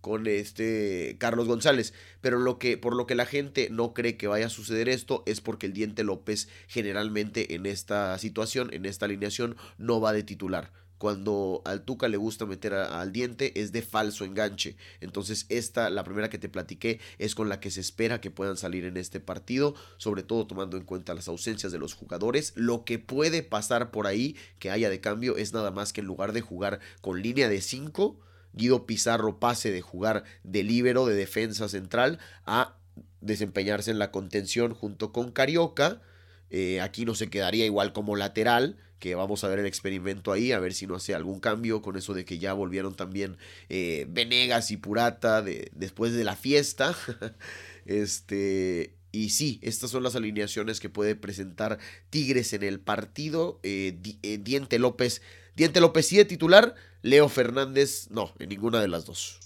con 0.00 0.26
este 0.26 1.16
Carlos 1.20 1.46
González. 1.46 1.94
Pero 2.20 2.38
lo 2.38 2.58
que, 2.58 2.76
por 2.76 2.96
lo 2.96 3.06
que 3.06 3.14
la 3.14 3.26
gente 3.26 3.68
no 3.70 3.94
cree 3.94 4.16
que 4.16 4.26
vaya 4.26 4.46
a 4.46 4.50
suceder 4.50 4.88
esto 4.88 5.22
es 5.24 5.40
porque 5.40 5.66
el 5.66 5.72
Diente 5.72 6.02
López 6.02 6.48
generalmente 6.66 7.54
en 7.54 7.64
esta 7.64 8.18
situación, 8.18 8.70
en 8.72 8.86
esta 8.86 9.04
alineación, 9.04 9.56
no 9.78 10.00
va 10.00 10.12
de 10.12 10.24
titular 10.24 10.72
cuando 11.00 11.62
al 11.64 11.80
Tuca 11.80 12.08
le 12.08 12.18
gusta 12.18 12.44
meter 12.44 12.74
al 12.74 13.10
diente 13.10 13.58
es 13.58 13.72
de 13.72 13.80
falso 13.80 14.26
enganche. 14.26 14.76
Entonces 15.00 15.46
esta, 15.48 15.88
la 15.88 16.04
primera 16.04 16.28
que 16.28 16.36
te 16.36 16.50
platiqué, 16.50 17.00
es 17.16 17.34
con 17.34 17.48
la 17.48 17.58
que 17.58 17.70
se 17.70 17.80
espera 17.80 18.20
que 18.20 18.30
puedan 18.30 18.58
salir 18.58 18.84
en 18.84 18.98
este 18.98 19.18
partido, 19.18 19.74
sobre 19.96 20.22
todo 20.22 20.46
tomando 20.46 20.76
en 20.76 20.84
cuenta 20.84 21.14
las 21.14 21.26
ausencias 21.26 21.72
de 21.72 21.78
los 21.78 21.94
jugadores. 21.94 22.52
Lo 22.54 22.84
que 22.84 22.98
puede 22.98 23.42
pasar 23.42 23.90
por 23.90 24.06
ahí 24.06 24.36
que 24.58 24.70
haya 24.70 24.90
de 24.90 25.00
cambio 25.00 25.38
es 25.38 25.54
nada 25.54 25.70
más 25.70 25.94
que 25.94 26.02
en 26.02 26.06
lugar 26.06 26.34
de 26.34 26.42
jugar 26.42 26.80
con 27.00 27.22
línea 27.22 27.48
de 27.48 27.62
5, 27.62 28.20
Guido 28.52 28.84
Pizarro 28.84 29.40
pase 29.40 29.70
de 29.70 29.80
jugar 29.80 30.24
de 30.44 30.64
líbero, 30.64 31.06
de 31.06 31.14
defensa 31.14 31.70
central, 31.70 32.18
a 32.44 32.76
desempeñarse 33.22 33.90
en 33.90 33.98
la 33.98 34.10
contención 34.10 34.74
junto 34.74 35.12
con 35.12 35.32
Carioca. 35.32 36.02
Eh, 36.50 36.82
aquí 36.82 37.06
no 37.06 37.14
se 37.14 37.30
quedaría 37.30 37.64
igual 37.64 37.94
como 37.94 38.16
lateral, 38.16 38.76
que 39.00 39.14
vamos 39.14 39.42
a 39.42 39.48
ver 39.48 39.58
el 39.58 39.66
experimento 39.66 40.30
ahí, 40.30 40.52
a 40.52 40.60
ver 40.60 40.74
si 40.74 40.86
no 40.86 40.94
hace 40.94 41.14
algún 41.14 41.40
cambio 41.40 41.82
con 41.82 41.96
eso 41.96 42.14
de 42.14 42.24
que 42.24 42.38
ya 42.38 42.52
volvieron 42.52 42.94
también 42.94 43.38
eh, 43.68 44.06
Venegas 44.08 44.70
y 44.70 44.76
Purata 44.76 45.42
de, 45.42 45.70
después 45.74 46.12
de 46.12 46.22
la 46.22 46.36
fiesta. 46.36 46.94
este, 47.86 48.94
y 49.10 49.30
sí, 49.30 49.58
estas 49.62 49.90
son 49.90 50.02
las 50.02 50.14
alineaciones 50.14 50.78
que 50.78 50.90
puede 50.90 51.16
presentar 51.16 51.78
Tigres 52.10 52.52
en 52.52 52.62
el 52.62 52.78
partido. 52.78 53.58
Eh, 53.62 53.98
eh, 54.22 54.38
Diente 54.38 54.78
López, 54.78 55.22
Diente 55.56 55.80
López 55.80 56.06
sí 56.06 56.18
de 56.18 56.26
titular, 56.26 56.74
Leo 57.02 57.28
Fernández 57.28 58.08
no, 58.10 58.32
en 58.38 58.50
ninguna 58.50 58.80
de 58.80 58.88
las 58.88 59.06
dos. 59.06 59.40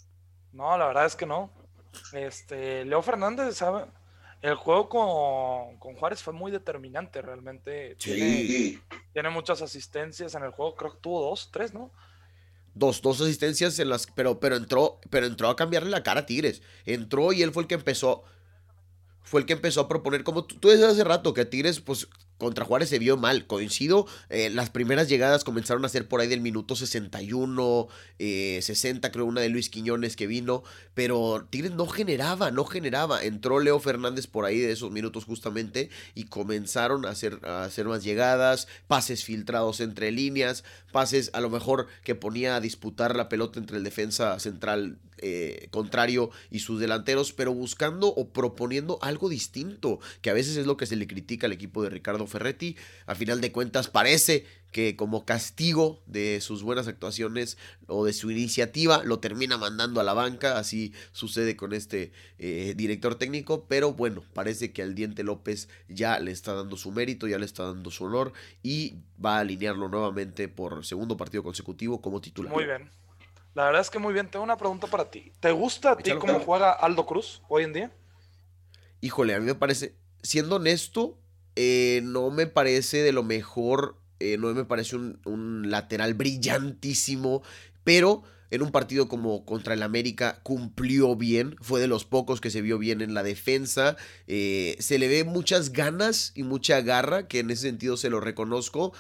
No, 0.53 0.77
la 0.77 0.87
verdad 0.89 1.07
es 1.07 1.17
que 1.17 1.27
no. 1.27 1.51
Este, 2.13 2.85
Leo 2.85 3.03
Fernández 3.03 3.57
sabe, 3.57 3.85
el 4.45 4.57
juego 4.57 4.91
con, 4.91 5.95
Juárez 5.97 6.23
fue 6.23 6.35
muy 6.35 6.53
determinante 6.53 7.23
realmente. 7.23 7.97
Sí. 7.99 8.79
Tiene, 9.15 9.31
muchas 9.31 9.63
asistencias 9.63 10.35
en 10.35 10.43
el 10.43 10.51
juego, 10.51 10.75
creo 10.75 10.93
que 10.93 10.99
tuvo 11.01 11.31
dos, 11.31 11.49
tres, 11.51 11.73
¿no? 11.73 11.91
Dos, 12.75 13.01
dos 13.01 13.23
asistencias 13.23 13.79
en 13.79 13.89
las. 13.89 14.07
Pero, 14.15 14.39
pero 14.41 14.57
entró, 14.57 15.01
pero 15.09 15.25
entró 15.25 15.49
a 15.49 15.57
cambiarle 15.57 15.89
la 15.89 16.03
cara 16.03 16.21
a 16.21 16.27
Tigres. 16.27 16.61
Entró 16.85 17.33
y 17.33 17.43
él 17.43 17.53
fue 17.53 17.63
el 17.63 17.69
que 17.69 17.77
empezó. 17.77 18.25
Fue 19.23 19.41
el 19.41 19.47
que 19.47 19.55
empezó 19.55 19.81
a 19.81 19.89
proponer, 19.89 20.25
como 20.25 20.45
tú, 20.45 20.57
tú 20.59 20.69
decías 20.69 20.93
hace 20.93 21.05
rato, 21.05 21.33
que 21.33 21.47
Tigres, 21.47 21.81
pues, 21.81 22.07
contra 22.39 22.65
Juárez 22.65 22.89
se 22.89 22.99
vio 22.99 23.17
mal. 23.17 23.47
Coincido, 23.47 24.07
eh, 24.29 24.51
las 24.51 24.71
primeras 24.71 25.09
llegadas 25.09 25.45
comenzaron 25.45 25.85
a 25.85 25.89
ser 25.89 26.09
por 26.09 26.21
ahí 26.21 26.29
del 26.29 26.41
minuto 26.41 26.77
61, 26.77 27.89
60, 28.19 29.09
eh, 29.09 29.11
creo, 29.11 29.27
una 29.27 29.41
de 29.41 29.49
Luis 29.49 29.71
Quiñones 29.71 30.17
que 30.17 30.27
vino, 30.27 30.63
pero 30.95 31.47
Tigres 31.51 31.73
no 31.73 31.87
generaba, 31.87 32.51
no 32.51 32.65
generaba. 32.65 33.23
Entró 33.23 33.61
Leo 33.61 33.79
Fernández 33.81 34.27
por 34.27 34.45
ahí 34.45 34.59
de 34.59 34.73
esos 34.73 34.91
minutos 34.91 35.25
justamente 35.25 35.91
y 36.15 36.25
comenzaron 36.25 37.07
a 37.07 37.11
hacer, 37.11 37.41
a 37.45 37.65
hacer 37.65 37.87
más 37.87 38.03
llegadas, 38.05 38.69
pases 38.87 39.25
filtrados 39.25 39.81
entre 39.81 40.11
líneas, 40.11 40.65
pases 40.93 41.31
a 41.33 41.41
lo 41.41 41.51
mejor 41.51 41.87
que 42.03 42.15
ponía 42.15 42.57
a 42.57 42.61
disputar 42.61 43.17
la 43.17 43.29
pelota 43.29 43.59
entre 43.59 43.77
el 43.77 43.85
defensa 43.85 44.39
central 44.39 44.99
eh, 45.27 45.69
contrario 45.71 46.31
y 46.51 46.59
sus 46.59 46.79
delanteros, 46.79 47.33
pero 47.33 47.55
buscando 47.55 48.09
o 48.09 48.29
proponiendo 48.29 48.99
algo 49.01 49.31
distinto, 49.31 49.99
que 50.21 50.29
a 50.29 50.35
veces 50.35 50.59
es 50.59 50.67
lo 50.67 50.77
que 50.77 50.85
se 50.85 50.97
le 50.97 51.07
critica 51.07 51.47
al 51.47 51.55
equipo 51.55 51.83
de 51.83 51.89
Ricardo 51.89 52.27
Ferretti. 52.27 52.77
A 53.07 53.15
final 53.15 53.41
de 53.41 53.51
cuentas 53.51 53.89
parece 53.89 54.45
que 54.71 54.97
como 54.97 55.25
castigo 55.25 56.03
de 56.05 56.43
sus 56.43 56.63
buenas 56.63 56.89
actuaciones 56.89 57.57
o 57.87 58.05
de 58.05 58.13
su 58.13 58.31
iniciativa 58.31 59.03
lo 59.03 59.19
termina 59.19 59.57
mandando 59.57 59.99
a 59.99 60.05
la 60.05 60.13
banca, 60.13 60.59
así 60.59 60.93
sucede 61.13 61.57
con 61.57 61.73
este 61.73 62.13
eh, 62.39 62.75
director 62.77 63.15
técnico, 63.15 63.65
pero 63.67 63.95
bueno, 63.95 64.25
parece 64.35 64.73
que 64.73 64.83
al 64.83 64.95
Diente 64.95 65.23
López 65.23 65.71
ya 65.89 66.19
le 66.19 66.33
está 66.33 66.53
dando 66.53 66.77
su 66.77 66.93
mérito, 66.93 67.27
ya 67.29 67.39
le 67.39 67.47
está 67.47 67.65
dando 67.65 67.91
su 67.91 68.05
honor 68.05 68.35
y 68.63 68.97
va 69.25 69.39
a 69.39 69.41
alinearlo 69.41 69.89
nuevamente 69.89 70.49
por 70.49 70.85
segundo 70.85 71.17
partido 71.17 71.43
consecutivo 71.43 72.03
como 72.03 72.21
titular. 72.21 72.53
Muy 72.53 72.65
bien. 72.65 72.91
La 73.55 73.67
verdad 73.67 73.83
es 73.83 73.91
que 73.91 73.99
muy 73.99 74.13
bien. 74.13 74.29
Tengo 74.29 74.45
una 74.45 74.57
pregunta 74.57 74.89
para 74.89 75.11
ti. 75.11 75.33
¿Te 75.41 75.53
gusta 75.53 75.93
a 75.93 75.97
ti 75.97 76.11
cómo 76.19 76.41
juega 76.41 76.73
Aldo 76.73 77.07
Cruz 77.07 77.41
hoy 77.49 77.65
en 77.65 77.73
día? 77.73 77.93
Híjole, 79.01 79.35
a 79.35 79.41
mí 79.41 79.47
me 79.47 79.55
parece, 79.55 79.95
siendo 80.23 80.57
honesto, 80.57 81.19
eh, 81.57 82.01
no 82.03 82.31
me 82.31 82.47
parece 82.47 83.03
de 83.03 83.13
lo 83.13 83.23
mejor, 83.23 84.01
eh, 84.19 84.39
no 84.39 84.53
me 84.55 84.65
parece 84.65 84.97
un, 84.97 85.71
lateral 85.71 86.15
brillantísimo, 86.15 87.43
pero 87.85 88.25
en 88.51 88.63
un 88.63 88.73
partido 88.73 89.09
como 89.09 89.45
contra 89.45 89.75
el 89.75 89.83
América 89.83 90.41
cumplió 90.43 91.17
bien, 91.17 91.57
fue 91.61 91.81
de 91.81 91.87
los 91.87 92.05
pocos 92.05 92.41
que 92.41 92.51
se 92.51 92.63
vio 92.63 92.79
bien 92.79 93.03
en 93.03 93.15
la 93.15 93.23
defensa, 93.23 93.97
eh, 94.27 94.77
se 94.79 94.99
le 94.99 95.07
ve 95.07 95.25
muchas 95.25 95.71
ganas 95.71 96.33
y 96.35 96.43
mucha 96.43 96.81
garra, 96.81 97.29
que 97.29 97.41
en 97.41 97.51
ese 97.51 97.63
sentido 97.63 97.97
se 97.97 98.11
lo 98.11 98.21
reconozco 98.21 98.95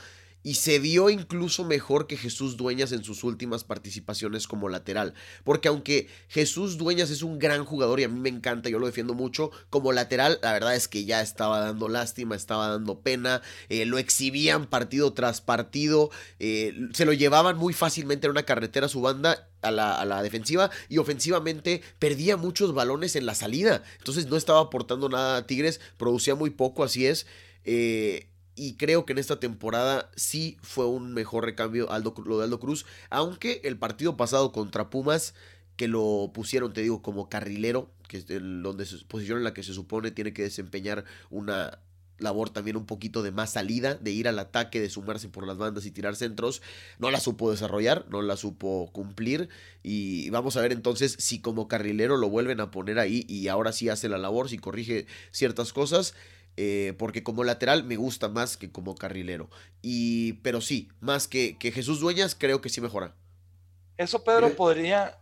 y 0.44 0.54
se 0.54 0.78
vio 0.78 1.08
incluso 1.10 1.64
mejor 1.64 2.06
que 2.06 2.18
Jesús 2.18 2.56
Dueñas 2.56 2.92
en 2.92 3.02
sus 3.02 3.24
últimas 3.24 3.64
participaciones 3.64 4.46
como 4.46 4.68
lateral. 4.68 5.14
Porque 5.42 5.68
aunque 5.68 6.06
Jesús 6.28 6.76
Dueñas 6.76 7.10
es 7.10 7.22
un 7.22 7.38
gran 7.38 7.64
jugador 7.64 7.98
y 7.98 8.04
a 8.04 8.08
mí 8.08 8.20
me 8.20 8.28
encanta, 8.28 8.68
yo 8.68 8.78
lo 8.78 8.86
defiendo 8.86 9.14
mucho, 9.14 9.50
como 9.70 9.92
lateral 9.92 10.38
la 10.42 10.52
verdad 10.52 10.76
es 10.76 10.86
que 10.86 11.06
ya 11.06 11.22
estaba 11.22 11.60
dando 11.60 11.88
lástima, 11.88 12.36
estaba 12.36 12.68
dando 12.68 13.00
pena, 13.00 13.40
eh, 13.70 13.86
lo 13.86 13.96
exhibían 13.96 14.66
partido 14.66 15.14
tras 15.14 15.40
partido, 15.40 16.10
eh, 16.38 16.74
se 16.92 17.06
lo 17.06 17.14
llevaban 17.14 17.56
muy 17.56 17.72
fácilmente 17.72 18.26
en 18.26 18.32
una 18.32 18.42
carretera 18.42 18.86
a 18.86 18.90
su 18.90 19.00
banda 19.00 19.48
a 19.62 19.70
la, 19.70 19.98
a 19.98 20.04
la, 20.04 20.22
defensiva 20.22 20.70
y 20.90 20.98
ofensivamente 20.98 21.80
perdía 21.98 22.36
muchos 22.36 22.74
balones 22.74 23.16
en 23.16 23.24
la 23.24 23.34
salida. 23.34 23.82
Entonces 23.96 24.26
no 24.26 24.36
estaba 24.36 24.60
aportando 24.60 25.08
nada 25.08 25.38
a 25.38 25.46
Tigres, 25.46 25.80
producía 25.96 26.34
muy 26.34 26.50
poco, 26.50 26.84
así 26.84 27.06
es. 27.06 27.26
Eh, 27.64 28.28
y 28.56 28.74
creo 28.74 29.04
que 29.04 29.12
en 29.12 29.18
esta 29.18 29.40
temporada 29.40 30.10
sí 30.16 30.56
fue 30.62 30.86
un 30.86 31.12
mejor 31.12 31.44
recambio 31.44 31.90
Aldo, 31.90 32.14
lo 32.24 32.38
de 32.38 32.44
Aldo 32.44 32.60
Cruz. 32.60 32.86
Aunque 33.10 33.60
el 33.64 33.76
partido 33.76 34.16
pasado 34.16 34.52
contra 34.52 34.90
Pumas, 34.90 35.34
que 35.76 35.88
lo 35.88 36.30
pusieron, 36.32 36.72
te 36.72 36.82
digo, 36.82 37.02
como 37.02 37.28
carrilero, 37.28 37.90
que 38.08 38.18
es 38.18 38.30
el, 38.30 38.62
donde 38.62 38.86
se, 38.86 39.04
posición 39.06 39.38
en 39.38 39.44
la 39.44 39.54
que 39.54 39.62
se 39.62 39.74
supone 39.74 40.10
tiene 40.10 40.32
que 40.32 40.42
desempeñar 40.42 41.04
una 41.30 41.80
labor 42.18 42.50
también 42.50 42.76
un 42.76 42.86
poquito 42.86 43.22
de 43.22 43.32
más 43.32 43.52
salida, 43.52 43.94
de 43.94 44.12
ir 44.12 44.28
al 44.28 44.38
ataque, 44.38 44.80
de 44.80 44.88
sumarse 44.88 45.28
por 45.28 45.46
las 45.46 45.58
bandas 45.58 45.84
y 45.84 45.90
tirar 45.90 46.14
centros, 46.14 46.62
no 46.98 47.10
la 47.10 47.18
supo 47.18 47.50
desarrollar, 47.50 48.06
no 48.08 48.22
la 48.22 48.36
supo 48.36 48.88
cumplir 48.92 49.48
y 49.82 50.30
vamos 50.30 50.56
a 50.56 50.60
ver 50.60 50.72
entonces 50.72 51.16
si 51.18 51.40
como 51.40 51.66
carrilero 51.66 52.16
lo 52.16 52.28
vuelven 52.28 52.60
a 52.60 52.70
poner 52.70 53.00
ahí 53.00 53.24
y 53.28 53.48
ahora 53.48 53.72
sí 53.72 53.88
hace 53.88 54.08
la 54.08 54.18
labor, 54.18 54.48
si 54.48 54.58
corrige 54.58 55.06
ciertas 55.32 55.72
cosas 55.72 56.14
eh, 56.56 56.94
porque 56.98 57.22
como 57.22 57.44
lateral 57.44 57.84
me 57.84 57.96
gusta 57.96 58.28
más 58.28 58.56
que 58.56 58.70
como 58.70 58.94
carrilero. 58.94 59.50
Y, 59.82 60.34
pero 60.34 60.60
sí, 60.60 60.88
más 61.00 61.28
que, 61.28 61.58
que 61.58 61.72
Jesús 61.72 62.00
Dueñas, 62.00 62.34
creo 62.34 62.60
que 62.60 62.68
sí 62.68 62.80
mejora. 62.80 63.14
Eso 63.96 64.22
Pedro 64.24 64.54
podría, 64.54 65.18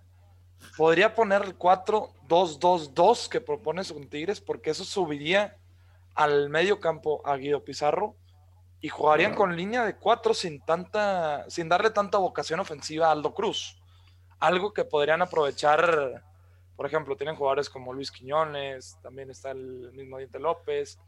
podría 0.76 1.14
poner 1.14 1.42
el 1.42 1.58
4-2-2-2 1.58 3.28
que 3.28 3.40
propone 3.40 3.84
con 3.84 4.08
Tigres, 4.08 4.40
porque 4.40 4.70
eso 4.70 4.84
subiría 4.84 5.56
al 6.14 6.48
medio 6.50 6.80
campo 6.80 7.22
a 7.26 7.36
Guido 7.36 7.64
Pizarro 7.64 8.16
y 8.80 8.88
jugarían 8.88 9.34
con 9.34 9.56
línea 9.56 9.84
de 9.84 9.96
cuatro 9.96 10.34
sin 10.34 10.60
tanta, 10.60 11.48
sin 11.48 11.68
darle 11.68 11.90
tanta 11.90 12.18
vocación 12.18 12.60
ofensiva 12.60 13.08
a 13.08 13.12
Aldo 13.12 13.32
Cruz. 13.32 13.78
Algo 14.40 14.72
que 14.72 14.84
podrían 14.84 15.22
aprovechar, 15.22 16.24
por 16.76 16.86
ejemplo, 16.86 17.16
tienen 17.16 17.36
jugadores 17.36 17.70
como 17.70 17.92
Luis 17.92 18.10
Quiñones, 18.10 18.98
también 19.00 19.30
está 19.30 19.52
el 19.52 19.92
mismo 19.92 20.18
Diente 20.18 20.40
López, 20.40 20.98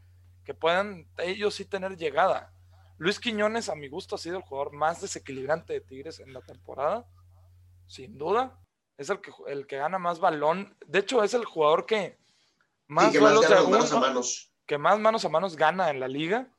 que 0.45 0.53
puedan 0.53 1.07
ellos 1.17 1.55
sí 1.55 1.65
tener 1.65 1.97
llegada. 1.97 2.53
Luis 2.97 3.19
Quiñones, 3.19 3.67
a 3.67 3.75
mi 3.75 3.89
gusto, 3.89 4.15
ha 4.15 4.17
sido 4.17 4.37
el 4.37 4.43
jugador 4.43 4.71
más 4.71 5.01
desequilibrante 5.01 5.73
de 5.73 5.81
Tigres 5.81 6.19
en 6.19 6.31
la 6.33 6.41
temporada, 6.41 7.05
sin 7.87 8.17
duda. 8.17 8.57
Es 8.97 9.09
el 9.09 9.19
que, 9.19 9.31
el 9.47 9.67
que 9.67 9.77
gana 9.77 9.99
más 9.99 10.19
balón. 10.19 10.77
De 10.87 10.99
hecho, 10.99 11.21
es 11.23 11.33
el 11.33 11.43
jugador 11.43 11.85
que 11.85 12.17
más, 12.87 13.13
manos 13.13 13.51
a 13.91 13.99
manos. 13.99 14.53
que 14.65 14.77
más 14.77 14.99
manos 14.99 15.25
a 15.25 15.29
manos 15.29 15.57
gana 15.57 15.89
en 15.89 15.99
la 15.99 16.07
liga 16.07 16.49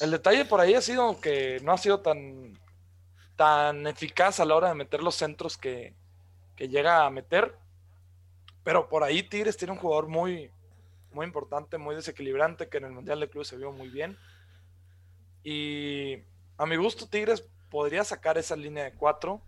el 0.00 0.10
detalle 0.10 0.44
por 0.44 0.60
ahí 0.60 0.74
ha 0.74 0.82
sido 0.82 1.20
que 1.20 1.60
no 1.62 1.72
ha 1.72 1.78
sido 1.78 2.00
tan, 2.00 2.58
tan 3.36 3.86
eficaz 3.86 4.40
a 4.40 4.44
la 4.44 4.56
hora 4.56 4.68
de 4.68 4.74
meter 4.74 5.02
los 5.02 5.14
centros 5.14 5.56
que, 5.56 5.94
llega 6.56 7.04
a 7.04 7.10
meter. 7.10 7.56
Pero 8.62 8.88
por 8.88 9.02
ahí 9.02 9.24
Tigres 9.24 9.56
tiene 9.56 9.72
un 9.72 9.80
jugador 9.80 10.06
muy, 10.06 10.48
muy 11.14 11.26
importante, 11.26 11.78
muy 11.78 11.94
desequilibrante, 11.94 12.68
que 12.68 12.78
en 12.78 12.84
el 12.84 12.92
Mundial 12.92 13.20
de 13.20 13.28
Clubes 13.28 13.48
se 13.48 13.56
vio 13.56 13.72
muy 13.72 13.88
bien. 13.88 14.18
Y 15.42 16.22
a 16.56 16.66
mi 16.66 16.76
gusto, 16.76 17.08
Tigres 17.08 17.48
podría 17.70 18.04
sacar 18.04 18.38
esa 18.38 18.56
línea 18.56 18.84
de 18.84 18.94
cuatro 18.94 19.42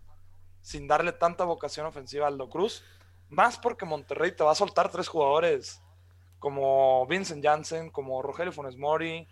sin 0.61 0.87
darle 0.87 1.11
tanta 1.11 1.43
vocación 1.43 1.85
ofensiva 1.85 2.25
a 2.25 2.29
Aldo 2.29 2.49
Cruz. 2.49 2.83
Más 3.29 3.57
porque 3.57 3.85
Monterrey 3.85 4.31
te 4.31 4.43
va 4.43 4.51
a 4.51 4.55
soltar 4.55 4.89
tres 4.89 5.07
jugadores 5.07 5.81
como 6.39 7.05
Vincent 7.07 7.43
Janssen, 7.43 7.89
como 7.89 8.21
Rogelio 8.21 8.51
Funes 8.51 8.77
Mori, 8.77 9.27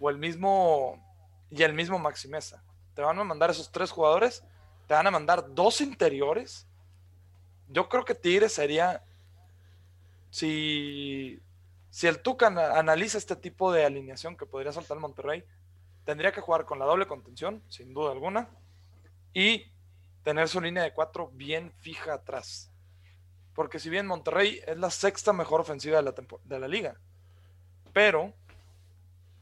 o 0.00 0.10
el 0.10 0.18
mismo 0.18 1.04
y 1.50 1.62
el 1.62 1.74
mismo 1.74 1.98
Maximeza. 1.98 2.62
Te 2.94 3.02
van 3.02 3.18
a 3.18 3.24
mandar 3.24 3.50
esos 3.50 3.70
tres 3.70 3.90
jugadores, 3.90 4.44
te 4.86 4.94
van 4.94 5.06
a 5.06 5.10
mandar 5.10 5.54
dos 5.54 5.80
interiores. 5.80 6.66
Yo 7.68 7.88
creo 7.88 8.04
que 8.04 8.14
Tigres 8.14 8.52
sería 8.52 9.04
si 10.30 11.40
si 11.90 12.06
el 12.06 12.20
Tuca 12.20 12.46
analiza 12.46 13.18
este 13.18 13.36
tipo 13.36 13.72
de 13.72 13.84
alineación 13.84 14.36
que 14.36 14.46
podría 14.46 14.72
saltar 14.72 14.98
Monterrey, 14.98 15.44
tendría 16.04 16.32
que 16.32 16.40
jugar 16.40 16.64
con 16.64 16.78
la 16.78 16.84
doble 16.84 17.06
contención, 17.06 17.62
sin 17.68 17.92
duda 17.92 18.12
alguna, 18.12 18.48
y 19.34 19.70
tener 20.22 20.48
su 20.48 20.60
línea 20.60 20.82
de 20.82 20.92
cuatro 20.92 21.30
bien 21.34 21.72
fija 21.80 22.14
atrás. 22.14 22.70
Porque 23.54 23.78
si 23.78 23.90
bien 23.90 24.06
Monterrey 24.06 24.60
es 24.66 24.78
la 24.78 24.90
sexta 24.90 25.32
mejor 25.32 25.60
ofensiva 25.60 25.96
de 25.96 26.02
la, 26.04 26.14
de 26.44 26.58
la 26.60 26.68
liga, 26.68 26.96
pero 27.92 28.32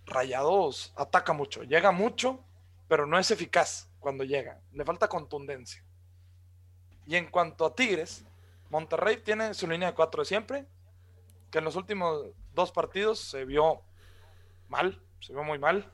Rayados 0.07 0.93
ataca 0.97 1.35
mucho, 1.35 1.63
llega 1.65 1.93
mucho, 1.93 2.41
pero 2.89 3.07
no 3.07 3.19
es 3.19 3.31
eficaz 3.31 3.91
cuando 4.01 4.25
llega. 4.25 4.59
Le 4.73 4.85
falta 4.85 5.07
contundencia. 5.07 5.85
Y 7.07 7.17
en 7.17 7.31
cuanto 7.31 7.67
a 7.67 7.75
Tigres, 7.75 8.25
Monterrey 8.71 9.19
tiene 9.19 9.53
su 9.53 9.67
línea 9.67 9.91
de 9.91 9.95
cuatro 9.95 10.23
de 10.23 10.27
siempre, 10.27 10.67
que 11.51 11.59
en 11.59 11.65
los 11.65 11.77
últimos 11.77 12.27
dos 12.55 12.73
partidos 12.73 13.19
se 13.19 13.45
vio 13.45 13.83
mal, 14.69 15.01
se 15.21 15.33
vio 15.33 15.43
muy 15.45 15.59
mal. 15.59 15.91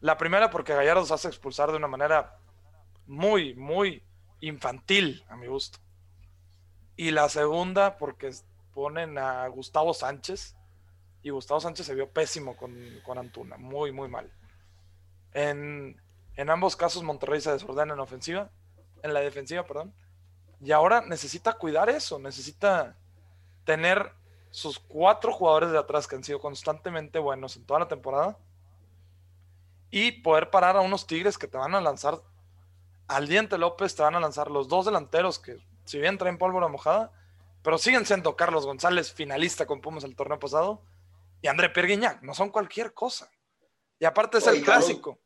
La 0.00 0.16
primera 0.18 0.50
porque 0.50 0.74
Gallardo 0.74 1.04
se 1.04 1.14
hace 1.14 1.28
expulsar 1.28 1.70
de 1.70 1.76
una 1.76 1.88
manera 1.88 2.38
muy, 3.06 3.54
muy 3.54 4.02
infantil, 4.40 5.24
a 5.28 5.36
mi 5.36 5.46
gusto. 5.46 5.78
Y 6.96 7.10
la 7.10 7.28
segunda 7.28 7.96
porque 7.98 8.30
ponen 8.74 9.18
a 9.18 9.46
Gustavo 9.48 9.94
Sánchez, 9.94 10.56
y 11.22 11.30
Gustavo 11.30 11.60
Sánchez 11.60 11.86
se 11.86 11.94
vio 11.94 12.08
pésimo 12.08 12.56
con, 12.56 13.18
Antuna, 13.18 13.56
muy, 13.56 13.90
muy 13.90 14.08
mal. 14.08 14.30
En, 15.32 16.00
ambos 16.48 16.76
casos 16.76 17.02
Monterrey 17.02 17.40
se 17.40 17.50
desordena 17.50 17.94
en 17.94 18.00
ofensiva, 18.00 18.50
en 19.02 19.12
la 19.12 19.20
defensiva, 19.20 19.66
perdón, 19.66 19.92
y 20.60 20.70
ahora 20.70 21.00
necesita 21.00 21.54
cuidar 21.54 21.90
eso, 21.90 22.18
necesita 22.18 22.96
tener 23.64 24.12
sus 24.56 24.78
cuatro 24.78 25.34
jugadores 25.34 25.70
de 25.70 25.78
atrás 25.78 26.06
que 26.06 26.16
han 26.16 26.24
sido 26.24 26.40
constantemente 26.40 27.18
buenos 27.18 27.58
en 27.58 27.66
toda 27.66 27.80
la 27.80 27.88
temporada 27.88 28.38
y 29.90 30.12
poder 30.12 30.48
parar 30.48 30.78
a 30.78 30.80
unos 30.80 31.06
Tigres 31.06 31.36
que 31.36 31.46
te 31.46 31.58
van 31.58 31.74
a 31.74 31.80
lanzar 31.82 32.22
al 33.06 33.28
Diente 33.28 33.58
López, 33.58 33.94
te 33.94 34.02
van 34.02 34.14
a 34.14 34.20
lanzar 34.20 34.50
los 34.50 34.66
dos 34.66 34.86
delanteros 34.86 35.38
que 35.38 35.58
si 35.84 35.98
bien 35.98 36.16
traen 36.16 36.38
pólvora 36.38 36.68
mojada, 36.68 37.12
pero 37.60 37.76
siguen 37.76 38.06
siendo 38.06 38.34
Carlos 38.34 38.64
González, 38.64 39.12
finalista 39.12 39.66
con 39.66 39.82
Pumas 39.82 40.04
el 40.04 40.16
torneo 40.16 40.38
pasado, 40.38 40.80
y 41.42 41.48
André 41.48 41.68
Perguiñac, 41.68 42.22
no 42.22 42.32
son 42.32 42.48
cualquier 42.48 42.94
cosa. 42.94 43.30
Y 43.98 44.06
aparte 44.06 44.38
es 44.38 44.46
el 44.46 44.64
clásico. 44.64 45.18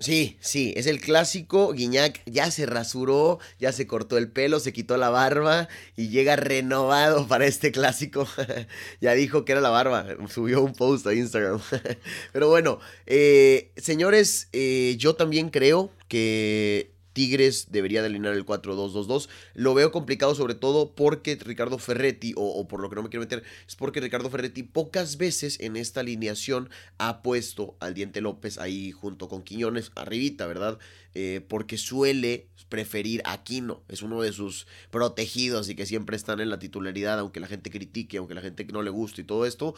Sí, 0.00 0.36
sí, 0.40 0.72
es 0.76 0.86
el 0.86 1.00
clásico. 1.00 1.72
Guiñac 1.72 2.22
ya 2.26 2.50
se 2.52 2.66
rasuró, 2.66 3.40
ya 3.58 3.72
se 3.72 3.88
cortó 3.88 4.16
el 4.16 4.30
pelo, 4.30 4.60
se 4.60 4.72
quitó 4.72 4.96
la 4.96 5.10
barba 5.10 5.68
y 5.96 6.08
llega 6.08 6.36
renovado 6.36 7.26
para 7.26 7.46
este 7.46 7.72
clásico. 7.72 8.26
ya 9.00 9.14
dijo 9.14 9.44
que 9.44 9.52
era 9.52 9.60
la 9.60 9.70
barba, 9.70 10.06
subió 10.28 10.62
un 10.62 10.72
post 10.72 11.06
a 11.06 11.14
Instagram. 11.14 11.60
Pero 12.32 12.48
bueno, 12.48 12.78
eh, 13.06 13.72
señores, 13.76 14.48
eh, 14.52 14.94
yo 14.98 15.16
también 15.16 15.50
creo 15.50 15.90
que 16.06 16.92
Tigres 17.18 17.72
debería 17.72 18.00
de 18.00 18.06
alinear 18.06 18.34
el 18.34 18.46
4-2-2-2. 18.46 19.28
Lo 19.54 19.74
veo 19.74 19.90
complicado 19.90 20.36
sobre 20.36 20.54
todo 20.54 20.94
porque 20.94 21.34
Ricardo 21.34 21.76
Ferretti, 21.76 22.32
o, 22.36 22.68
por 22.68 22.78
lo 22.78 22.88
que 22.88 22.94
no 22.94 23.02
me 23.02 23.08
quiero 23.08 23.22
meter, 23.22 23.42
es 23.66 23.74
porque 23.74 24.00
Ricardo 24.00 24.30
Ferretti 24.30 24.62
pocas 24.62 25.16
veces 25.16 25.58
en 25.58 25.74
esta 25.74 25.98
alineación 25.98 26.70
ha 26.96 27.20
puesto 27.22 27.76
al 27.80 27.94
Diente 27.94 28.20
López 28.20 28.56
ahí 28.58 28.92
junto 28.92 29.28
con 29.28 29.42
Quiñones, 29.42 29.90
arribita, 29.96 30.46
¿verdad? 30.46 30.78
Eh, 31.14 31.44
porque 31.48 31.76
suele 31.76 32.46
preferir 32.68 33.20
a 33.24 33.32
Aquino, 33.32 33.82
es 33.88 34.02
uno 34.02 34.22
de 34.22 34.30
sus 34.30 34.68
protegidos 34.92 35.68
y 35.68 35.74
que 35.74 35.86
siempre 35.86 36.14
están 36.14 36.38
en 36.38 36.50
la 36.50 36.60
titularidad, 36.60 37.18
aunque 37.18 37.40
la 37.40 37.48
gente 37.48 37.68
critique, 37.68 38.18
aunque 38.18 38.34
la 38.36 38.42
gente 38.42 38.64
no 38.66 38.82
le 38.82 38.90
guste 38.90 39.22
y 39.22 39.24
todo 39.24 39.44
esto. 39.44 39.74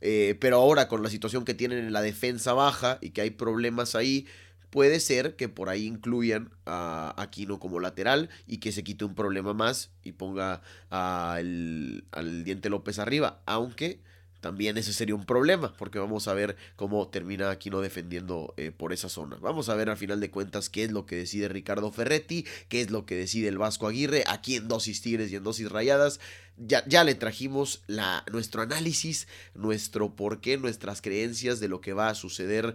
Eh, 0.00 0.36
pero 0.38 0.58
ahora 0.58 0.86
con 0.86 1.02
la 1.02 1.08
situación 1.08 1.44
que 1.44 1.54
tienen 1.54 1.78
en 1.78 1.92
la 1.92 2.02
defensa 2.02 2.52
baja 2.52 2.98
y 3.00 3.10
que 3.10 3.22
hay 3.22 3.30
problemas 3.30 3.94
ahí, 3.94 4.26
puede 4.74 4.98
ser 4.98 5.36
que 5.36 5.48
por 5.48 5.68
ahí 5.68 5.86
incluyan 5.86 6.50
a 6.66 7.14
Aquino 7.16 7.60
como 7.60 7.78
lateral 7.78 8.28
y 8.48 8.58
que 8.58 8.72
se 8.72 8.82
quite 8.82 9.04
un 9.04 9.14
problema 9.14 9.54
más 9.54 9.92
y 10.02 10.10
ponga 10.10 10.62
al 10.90 12.02
Diente 12.42 12.70
López 12.70 12.98
arriba, 12.98 13.40
aunque 13.46 14.00
también 14.40 14.76
ese 14.76 14.92
sería 14.92 15.14
un 15.14 15.26
problema, 15.26 15.76
porque 15.78 16.00
vamos 16.00 16.26
a 16.26 16.34
ver 16.34 16.56
cómo 16.74 17.06
termina 17.06 17.50
Aquino 17.50 17.80
defendiendo 17.80 18.52
eh, 18.56 18.72
por 18.72 18.92
esa 18.92 19.08
zona. 19.08 19.36
Vamos 19.36 19.68
a 19.68 19.76
ver 19.76 19.90
al 19.90 19.96
final 19.96 20.18
de 20.18 20.32
cuentas 20.32 20.68
qué 20.68 20.82
es 20.82 20.90
lo 20.90 21.06
que 21.06 21.14
decide 21.14 21.48
Ricardo 21.48 21.92
Ferretti, 21.92 22.44
qué 22.68 22.80
es 22.80 22.90
lo 22.90 23.06
que 23.06 23.14
decide 23.14 23.46
el 23.46 23.58
Vasco 23.58 23.86
Aguirre, 23.86 24.24
aquí 24.26 24.56
en 24.56 24.66
dosis 24.66 25.00
tigres 25.02 25.30
y 25.30 25.36
en 25.36 25.44
dosis 25.44 25.70
rayadas 25.70 26.18
ya, 26.56 27.04
le 27.04 27.14
trajimos 27.14 27.82
la, 27.86 28.24
nuestro 28.30 28.62
análisis, 28.62 29.26
nuestro 29.54 30.14
porqué, 30.14 30.56
nuestras 30.56 31.02
creencias 31.02 31.60
de 31.60 31.68
lo 31.68 31.80
que 31.80 31.92
va 31.92 32.08
a 32.08 32.14
suceder 32.14 32.74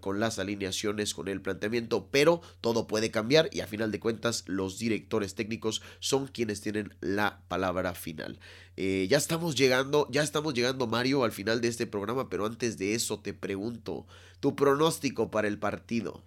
con 0.00 0.20
las 0.20 0.38
alineaciones, 0.38 1.14
con 1.14 1.28
el 1.28 1.40
planteamiento, 1.40 2.08
pero 2.10 2.40
todo 2.60 2.86
puede 2.86 3.10
cambiar 3.10 3.48
y 3.52 3.60
a 3.60 3.66
final 3.66 3.90
de 3.90 4.00
cuentas 4.00 4.44
los 4.46 4.78
directores 4.78 5.34
técnicos 5.34 5.82
son 5.98 6.28
quienes 6.28 6.60
tienen 6.60 6.94
la 7.00 7.42
palabra 7.48 7.94
final. 7.94 8.38
Eh, 8.76 9.06
ya 9.08 9.16
estamos 9.16 9.56
llegando, 9.56 10.06
ya 10.10 10.22
estamos 10.22 10.54
llegando 10.54 10.86
Mario 10.86 11.24
al 11.24 11.32
final 11.32 11.60
de 11.60 11.68
este 11.68 11.86
programa, 11.86 12.28
pero 12.28 12.46
antes 12.46 12.78
de 12.78 12.94
eso 12.94 13.20
te 13.20 13.34
pregunto, 13.34 14.06
tu 14.40 14.54
pronóstico 14.54 15.30
para 15.30 15.48
el 15.48 15.58
partido. 15.58 16.22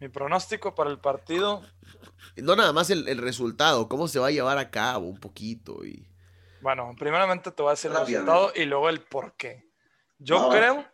Mi 0.00 0.08
pronóstico 0.08 0.74
para 0.74 0.90
el 0.90 0.98
partido. 0.98 1.62
No 2.36 2.56
nada 2.56 2.72
más 2.72 2.90
el, 2.90 3.18
resultado, 3.18 3.88
cómo 3.88 4.08
se 4.08 4.18
va 4.18 4.28
a 4.28 4.30
llevar 4.30 4.58
a 4.58 4.70
cabo 4.70 5.06
un 5.06 5.20
poquito. 5.20 5.84
Y... 5.84 6.08
Bueno, 6.62 6.94
primeramente 6.98 7.50
te 7.50 7.62
voy 7.62 7.70
a 7.70 7.72
decir 7.72 7.90
el 7.90 7.98
resultado 7.98 8.52
y 8.54 8.64
luego 8.64 8.88
el 8.88 9.02
por 9.02 9.34
qué. 9.34 9.68
Yo 10.18 10.48
creo 10.50 10.86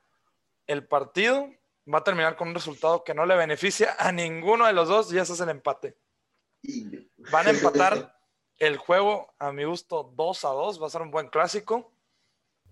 el 0.67 0.87
partido 0.87 1.49
va 1.93 1.99
a 1.99 2.05
terminar 2.05 2.37
con 2.37 2.49
un 2.49 2.55
resultado 2.55 3.05
que 3.05 3.15
no 3.15 3.27
le 3.27 3.37
beneficia 3.37 3.95
a 3.99 4.11
ninguno 4.13 4.67
de 4.67 4.73
los 4.73 4.89
dos 4.89 5.13
y 5.13 5.19
ese 5.19 5.33
es 5.33 5.41
el 5.41 5.49
empate. 5.49 5.97
Van 7.31 7.47
a 7.47 7.51
empatar 7.51 8.19
el 8.59 8.77
juego, 8.77 9.35
a 9.39 9.53
mi 9.53 9.65
gusto, 9.65 10.13
2 10.15 10.45
a 10.45 10.49
2. 10.49 10.83
Va 10.83 10.87
a 10.87 10.91
ser 10.91 11.03
un 11.03 11.11
buen 11.11 11.29
clásico. 11.29 11.93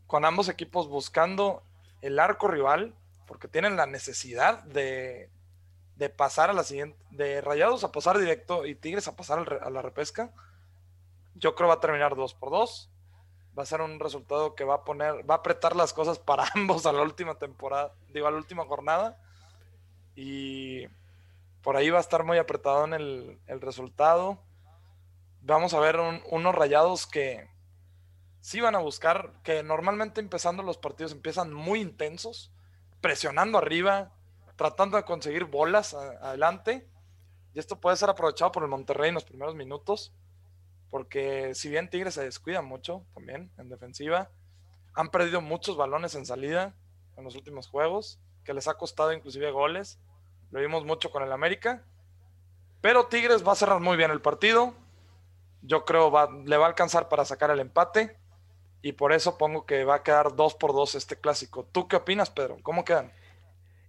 Con 0.07 0.25
ambos 0.25 0.49
equipos 0.49 0.89
buscando 0.89 1.63
el 2.03 2.19
arco 2.19 2.49
rival, 2.49 2.95
porque 3.27 3.49
tienen 3.49 3.77
la 3.77 3.87
necesidad 3.87 4.63
de, 4.65 5.31
de 5.97 6.09
pasar 6.09 6.51
a 6.51 6.53
la 6.55 6.65
siguiente, 6.65 6.99
de 7.11 7.41
Rayados 7.41 7.85
a 7.85 7.93
pasar 7.93 8.19
directo 8.19 8.67
y 8.67 8.75
Tigres 8.75 9.09
a 9.09 9.17
pasar 9.17 9.61
a 9.63 9.71
la 9.71 9.83
repesca, 9.83 10.33
yo 11.35 11.55
creo 11.55 11.69
va 11.69 11.75
a 11.75 11.81
terminar 11.81 12.15
2 12.15 12.35
por 12.35 12.51
2. 12.51 12.91
Va 13.57 13.63
a 13.63 13.67
ser 13.67 13.81
un 13.81 14.01
resultado 14.01 14.55
que 14.55 14.65
va 14.65 14.77
a 14.77 14.85
poner, 14.85 15.29
va 15.29 15.35
a 15.35 15.39
apretar 15.39 15.77
las 15.77 15.93
cosas 15.93 16.19
para 16.19 16.45
ambos 16.55 16.87
a 16.87 16.93
la 16.93 17.03
última 17.03 17.37
temporada, 17.37 17.95
digo, 18.09 18.27
a 18.27 18.31
la 18.31 18.37
última 18.37 18.65
jornada. 18.65 19.21
Y 20.17 20.87
por 21.63 21.77
ahí 21.77 21.91
va 21.91 21.99
a 21.99 22.03
estar 22.03 22.25
muy 22.25 22.39
apretado 22.39 22.85
en 22.85 22.95
el, 22.95 23.61
resultado. 23.61 24.39
Vamos 25.41 25.75
a 25.75 25.81
ver 25.81 25.99
unos 26.31 26.55
rayados 26.55 27.07
que 27.07 27.49
sí 28.41 28.61
van 28.61 28.75
a 28.75 28.81
buscar, 28.81 29.33
que 29.43 29.63
normalmente 29.63 30.21
empezando 30.21 30.63
los 30.63 30.79
partidos 30.79 31.13
empiezan 31.13 31.53
muy 31.53 31.81
intensos, 31.81 32.53
presionando 33.01 33.59
arriba, 33.59 34.13
tratando 34.57 34.97
de 34.97 35.05
conseguir 35.05 35.45
bolas 35.45 35.95
adelante. 35.95 36.89
Y 37.53 37.59
esto 37.59 37.81
puede 37.81 37.97
ser 37.97 38.11
aprovechado 38.11 38.53
por 38.53 38.63
el 38.63 38.69
Monterrey 38.69 39.09
en 39.09 39.15
los 39.15 39.25
primeros 39.25 39.55
minutos, 39.55 40.13
porque 40.91 41.55
si 41.55 41.69
bien 41.69 41.89
Tigres 41.89 42.15
se 42.15 42.25
descuida 42.25 42.63
mucho 42.63 43.05
también 43.15 43.53
en 43.59 43.69
defensiva, 43.69 44.31
han 44.95 45.11
perdido 45.11 45.41
muchos 45.41 45.77
balones 45.77 46.15
en 46.15 46.27
salida 46.27 46.75
en 47.17 47.25
los 47.25 47.35
últimos 47.37 47.69
juegos, 47.69 48.19
que 48.45 48.55
les 48.55 48.69
ha 48.69 48.75
costado 48.75 49.13
inclusive 49.13 49.51
goles. 49.51 49.99
Lo 50.51 50.61
vimos 50.61 50.85
mucho 50.85 51.11
con 51.11 51.23
el 51.23 51.33
América. 51.33 51.85
Pero 52.81 53.07
Tigres 53.07 53.47
va 53.47 53.53
a 53.53 53.57
cerrar 53.57 53.81
muy 53.81 53.97
bien 53.97 54.11
el 54.11 54.21
partido. 54.21 54.75
Yo 55.63 55.85
creo 55.85 56.11
va, 56.11 56.29
le 56.31 56.57
va 56.57 56.67
a 56.67 56.69
alcanzar 56.69 57.09
para 57.09 57.25
sacar 57.25 57.51
el 57.51 57.61
empate. 57.61 58.19
Y 58.83 58.93
por 58.93 59.13
eso 59.13 59.39
pongo 59.39 59.65
que 59.65 59.85
va 59.85 59.97
a 59.97 60.03
quedar 60.03 60.37
2 60.37 60.55
por 60.57 60.75
2 60.75 60.95
este 60.97 61.17
clásico. 61.17 61.65
¿Tú 61.73 61.89
qué 61.89 61.97
opinas, 61.97 62.31
Pedro? 62.31 62.59
¿Cómo 62.63 62.85
quedan? 62.85 63.13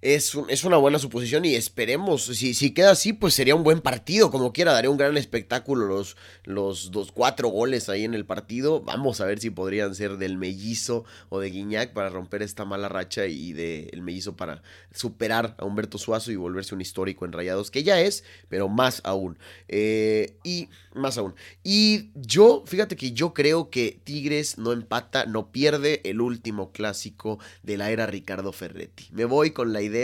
Es, 0.06 0.38
es, 0.50 0.64
una 0.64 0.78
buena 0.78 1.00
suposición 1.00 1.46
y 1.46 1.56
esperemos, 1.56 2.26
si, 2.26 2.54
si 2.54 2.72
queda 2.76 2.92
así, 2.92 3.12
pues 3.12 3.34
sería 3.34 3.56
un 3.56 3.64
buen 3.64 3.82
partido, 3.82 4.30
como 4.30 4.54
quiera, 4.54 4.72
daría 4.72 4.92
un 4.92 4.98
gran 4.98 5.18
espectáculo 5.18 5.88
los, 5.88 6.16
los 6.44 6.92
dos, 6.92 7.12
cuatro 7.12 7.48
goles 7.48 7.90
ahí 7.90 8.04
en 8.04 8.14
el 8.14 8.24
partido. 8.24 8.82
Vamos 8.82 9.20
a 9.20 9.26
ver 9.26 9.40
si 9.40 9.50
podrían 9.50 9.96
ser 9.96 10.18
del 10.18 10.38
mellizo 10.38 11.06
o 11.30 11.40
de 11.40 11.50
Guiñac 11.50 11.94
para 11.94 12.10
romper 12.10 12.44
esta 12.44 12.66
mala 12.66 12.88
racha 12.88 13.26
y 13.26 13.54
del 13.54 14.04
mellizo 14.04 14.36
para 14.36 14.62
superar 14.94 15.56
a 15.58 15.66
Humberto 15.66 15.98
Suazo 15.98 16.32
y 16.32 16.36
volverse 16.36 16.76
un 16.76 16.82
histórico 16.82 17.26
en 17.26 17.32
Rayados, 17.32 17.72
que 17.72 17.82
ya 17.82 18.00
es, 18.00 18.24
pero 18.48 18.70
más 18.70 19.02
aún. 19.06 19.40
Eh, 19.68 20.38
y 20.44 20.70
más 20.96 21.18
aún. 21.18 21.36
Y 21.64 22.10
yo, 22.16 22.64
fíjate 22.66 22.96
que 22.96 23.12
yo 23.12 23.34
creo 23.34 23.70
que 23.70 24.00
Tigres 24.04 24.58
no 24.58 24.72
empata, 24.72 25.26
no 25.26 25.52
pierde 25.52 26.02
el 26.06 26.22
último 26.22 26.72
clásico 26.72 27.40
de 27.64 27.78
la 27.78 27.92
era 27.92 28.06
Ricardo 28.06 28.52
Ferretti. 28.52 29.08
Me 29.12 29.26
voy 29.26 29.52
con 29.52 29.74
la 29.74 29.82
idea, 29.82 29.95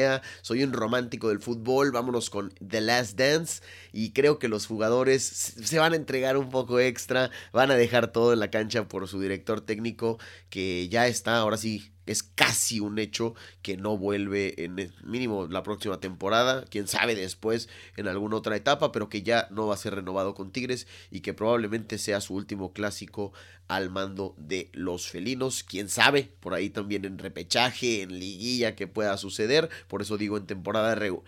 soy 0.41 0.63
un 0.63 0.73
romántico 0.73 1.29
del 1.29 1.39
fútbol, 1.39 1.91
vámonos 1.91 2.29
con 2.29 2.53
The 2.65 2.81
Last 2.81 3.17
Dance 3.17 3.61
y 3.91 4.11
creo 4.11 4.39
que 4.39 4.47
los 4.47 4.65
jugadores 4.65 5.23
se 5.23 5.79
van 5.79 5.93
a 5.93 5.95
entregar 5.95 6.37
un 6.37 6.49
poco 6.49 6.79
extra, 6.79 7.31
van 7.53 7.71
a 7.71 7.75
dejar 7.75 8.11
todo 8.11 8.33
en 8.33 8.39
la 8.39 8.51
cancha 8.51 8.87
por 8.87 9.07
su 9.07 9.19
director 9.19 9.61
técnico 9.61 10.19
que 10.49 10.89
ya 10.89 11.07
está, 11.07 11.37
ahora 11.37 11.57
sí, 11.57 11.91
es 12.05 12.23
casi 12.23 12.79
un 12.79 12.99
hecho 12.99 13.35
que 13.61 13.77
no 13.77 13.97
vuelve 13.97 14.63
en 14.63 14.79
el 14.79 14.93
mínimo 15.03 15.47
la 15.47 15.63
próxima 15.63 15.99
temporada, 15.99 16.65
quién 16.69 16.87
sabe 16.87 17.15
después 17.15 17.69
en 17.97 18.07
alguna 18.07 18.37
otra 18.37 18.55
etapa, 18.55 18.91
pero 18.91 19.09
que 19.09 19.21
ya 19.21 19.47
no 19.51 19.67
va 19.67 19.75
a 19.75 19.77
ser 19.77 19.95
renovado 19.95 20.33
con 20.33 20.51
Tigres 20.51 20.87
y 21.09 21.21
que 21.21 21.33
probablemente 21.33 21.97
sea 21.97 22.21
su 22.21 22.33
último 22.33 22.73
clásico 22.73 23.33
al 23.67 23.89
mando 23.89 24.35
de 24.37 24.69
los 24.73 25.09
felinos, 25.09 25.63
quién 25.63 25.87
sabe, 25.87 26.33
por 26.39 26.53
ahí 26.53 26.69
también 26.69 27.05
en 27.05 27.17
repechaje, 27.17 28.01
en 28.01 28.19
liguilla 28.19 28.75
que 28.75 28.87
pueda 28.87 29.15
suceder, 29.17 29.69
por 29.87 30.01
eso 30.01 30.17
digo 30.17 30.37
en 30.37 30.45
temporada 30.45 30.95
regular. 30.95 31.25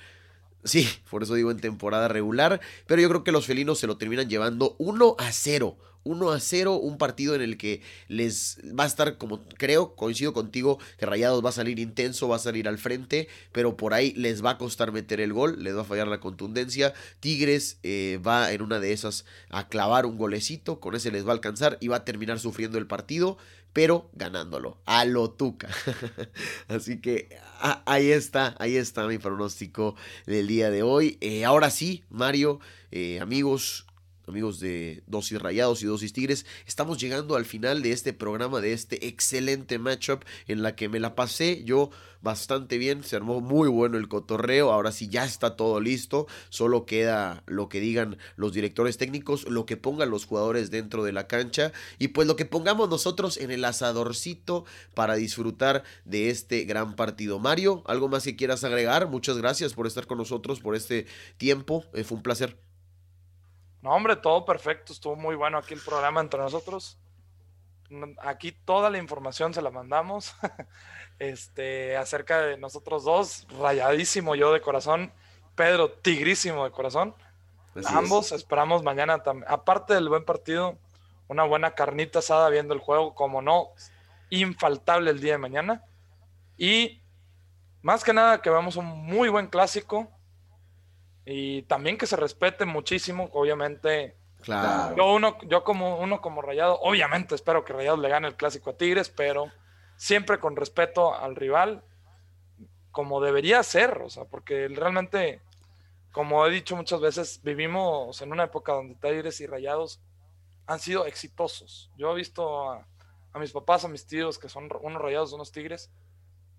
Sí, 0.65 0.87
por 1.09 1.23
eso 1.23 1.33
digo 1.33 1.51
en 1.51 1.59
temporada 1.59 2.07
regular, 2.07 2.61
pero 2.87 3.01
yo 3.01 3.09
creo 3.09 3.23
que 3.25 3.33
los 3.33 3.45
felinos 3.45 3.79
se 3.79 3.87
lo 3.87 3.97
terminan 3.97 4.29
llevando 4.29 4.75
1 4.79 5.15
a 5.19 5.31
0 5.31 5.77
1 6.03 6.31
a 6.31 6.39
0, 6.39 6.75
un 6.75 6.97
partido 6.97 7.35
en 7.35 7.41
el 7.41 7.57
que 7.57 7.81
les 8.07 8.59
va 8.77 8.83
a 8.83 8.87
estar 8.87 9.17
como 9.17 9.43
creo, 9.57 9.95
coincido 9.95 10.33
contigo, 10.33 10.79
que 10.97 11.05
Rayados 11.05 11.43
va 11.43 11.49
a 11.49 11.53
salir 11.53 11.79
intenso, 11.79 12.27
va 12.27 12.37
a 12.37 12.39
salir 12.39 12.67
al 12.67 12.77
frente, 12.77 13.27
pero 13.51 13.77
por 13.77 13.93
ahí 13.93 14.13
les 14.13 14.43
va 14.43 14.51
a 14.51 14.57
costar 14.57 14.91
meter 14.91 15.19
el 15.19 15.33
gol, 15.33 15.63
les 15.63 15.75
va 15.75 15.81
a 15.81 15.85
fallar 15.85 16.07
la 16.07 16.19
contundencia. 16.19 16.93
Tigres 17.19 17.79
eh, 17.83 18.19
va 18.25 18.51
en 18.51 18.61
una 18.61 18.79
de 18.79 18.93
esas 18.93 19.25
a 19.49 19.67
clavar 19.67 20.05
un 20.05 20.17
golecito, 20.17 20.79
con 20.79 20.95
ese 20.95 21.11
les 21.11 21.25
va 21.25 21.29
a 21.29 21.33
alcanzar 21.33 21.77
y 21.79 21.87
va 21.87 21.97
a 21.97 22.05
terminar 22.05 22.39
sufriendo 22.39 22.77
el 22.77 22.87
partido, 22.87 23.37
pero 23.73 24.09
ganándolo, 24.13 24.77
a 24.85 25.03
lo 25.05 25.31
tuca. 25.31 25.69
Así 26.67 27.01
que 27.01 27.29
ahí 27.85 28.11
está, 28.11 28.55
ahí 28.59 28.75
está 28.75 29.07
mi 29.07 29.17
pronóstico 29.17 29.95
del 30.25 30.47
día 30.47 30.69
de 30.69 30.83
hoy. 30.83 31.17
Eh, 31.21 31.43
ahora 31.43 31.71
sí, 31.71 32.03
Mario, 32.09 32.59
eh, 32.91 33.19
amigos, 33.19 33.87
amigos 34.27 34.59
de 34.59 35.03
Dosis 35.07 35.41
Rayados 35.41 35.83
y 35.83 35.85
Dosis 35.85 36.13
Tigres, 36.13 36.45
estamos 36.65 36.97
llegando 36.97 37.35
al 37.35 37.45
final 37.45 37.81
de 37.81 37.91
este 37.91 38.13
programa, 38.13 38.61
de 38.61 38.73
este 38.73 39.07
excelente 39.07 39.79
matchup 39.79 40.23
en 40.47 40.63
la 40.63 40.75
que 40.75 40.89
me 40.89 40.99
la 40.99 41.15
pasé 41.15 41.63
yo 41.63 41.89
bastante 42.21 42.77
bien, 42.77 43.03
se 43.03 43.17
armó 43.17 43.41
muy 43.41 43.67
bueno 43.67 43.97
el 43.97 44.07
cotorreo, 44.07 44.71
ahora 44.71 44.93
sí 44.93 45.09
ya 45.09 45.25
está 45.25 45.57
todo 45.57 45.81
listo, 45.81 46.25
solo 46.49 46.85
queda 46.85 47.43
lo 47.47 47.67
que 47.67 47.81
digan 47.81 48.17
los 48.37 48.53
directores 48.53 48.97
técnicos, 48.97 49.47
lo 49.49 49.65
que 49.65 49.75
pongan 49.75 50.09
los 50.09 50.25
jugadores 50.25 50.71
dentro 50.71 51.03
de 51.03 51.11
la 51.11 51.27
cancha 51.27 51.73
y 51.99 52.09
pues 52.09 52.25
lo 52.25 52.37
que 52.37 52.45
pongamos 52.45 52.89
nosotros 52.89 53.37
en 53.37 53.51
el 53.51 53.65
asadorcito 53.65 54.63
para 54.93 55.15
disfrutar 55.15 55.83
de 56.05 56.29
este 56.29 56.63
gran 56.63 56.95
partido. 56.95 57.39
Mario, 57.39 57.83
¿algo 57.87 58.07
más 58.07 58.23
que 58.23 58.37
quieras 58.37 58.63
agregar? 58.63 59.09
Muchas 59.09 59.37
gracias 59.37 59.73
por 59.73 59.85
estar 59.85 60.07
con 60.07 60.17
nosotros 60.17 60.61
por 60.61 60.75
este 60.75 61.05
tiempo, 61.37 61.83
eh, 61.93 62.05
fue 62.05 62.17
un 62.17 62.23
placer. 62.23 62.57
No, 63.83 63.91
hombre, 63.91 64.15
todo 64.15 64.45
perfecto. 64.45 64.93
Estuvo 64.93 65.17
muy 65.17 65.35
bueno 65.35 65.57
aquí 65.57 65.73
el 65.73 65.81
programa 65.81 66.21
entre 66.21 66.39
nosotros. 66.39 66.97
Aquí 68.21 68.53
toda 68.53 68.89
la 68.89 68.97
información 68.97 69.53
se 69.53 69.61
la 69.61 69.71
mandamos. 69.71 70.33
este, 71.19 71.97
acerca 71.97 72.41
de 72.41 72.57
nosotros 72.57 73.03
dos, 73.03 73.45
rayadísimo 73.59 74.35
yo 74.35 74.53
de 74.53 74.61
corazón, 74.61 75.11
Pedro 75.55 75.91
tigrísimo 75.91 76.63
de 76.63 76.71
corazón. 76.71 77.13
Ambos 77.87 78.31
esperamos 78.31 78.83
mañana 78.83 79.21
también. 79.21 79.51
Aparte 79.51 79.93
del 79.93 80.07
buen 80.07 80.23
partido, 80.23 80.77
una 81.27 81.43
buena 81.43 81.75
carnita 81.75 82.19
asada 82.19 82.47
viendo 82.47 82.73
el 82.73 82.79
juego, 82.79 83.13
como 83.13 83.41
no, 83.41 83.67
infaltable 84.29 85.11
el 85.11 85.19
día 85.19 85.33
de 85.33 85.39
mañana. 85.39 85.83
Y 86.57 87.01
más 87.81 88.05
que 88.05 88.13
nada 88.13 88.41
que 88.41 88.49
vemos 88.49 88.77
un 88.77 88.85
muy 88.85 89.27
buen 89.27 89.47
clásico 89.47 90.09
y 91.25 91.63
también 91.63 91.97
que 91.97 92.07
se 92.07 92.15
respete 92.15 92.65
muchísimo, 92.65 93.29
obviamente. 93.33 94.15
Claro. 94.41 94.95
Yo, 94.95 95.13
uno, 95.13 95.37
yo 95.43 95.63
como 95.63 95.97
uno 95.99 96.19
como 96.19 96.41
Rayado, 96.41 96.77
obviamente 96.81 97.33
espero 97.33 97.63
que 97.63 97.71
Rayado 97.71 97.97
le 97.97 98.09
gane 98.09 98.27
el 98.27 98.35
clásico 98.35 98.71
a 98.71 98.77
Tigres, 98.77 99.09
pero 99.09 99.49
siempre 99.95 100.39
con 100.39 100.55
respeto 100.55 101.15
al 101.15 101.35
rival, 101.35 101.83
como 102.91 103.21
debería 103.21 103.63
ser, 103.63 104.01
o 104.03 104.09
sea, 104.09 104.25
porque 104.25 104.67
realmente, 104.67 105.41
como 106.11 106.45
he 106.45 106.51
dicho 106.51 106.75
muchas 106.75 106.99
veces, 106.99 107.41
vivimos 107.41 108.21
en 108.21 108.31
una 108.31 108.43
época 108.43 108.73
donde 108.73 108.95
Tigres 108.95 109.39
y 109.39 109.47
Rayados 109.47 110.01
han 110.67 110.79
sido 110.79 111.05
exitosos. 111.05 111.89
Yo 111.97 112.11
he 112.11 112.15
visto 112.15 112.69
a, 112.69 112.85
mis 113.39 113.51
papás, 113.51 113.85
a 113.85 113.87
mis 113.87 114.05
tíos, 114.05 114.37
que 114.37 114.49
son 114.49 114.69
unos 114.81 115.01
Rayados, 115.01 115.31
unos 115.31 115.51
Tigres, 115.51 115.89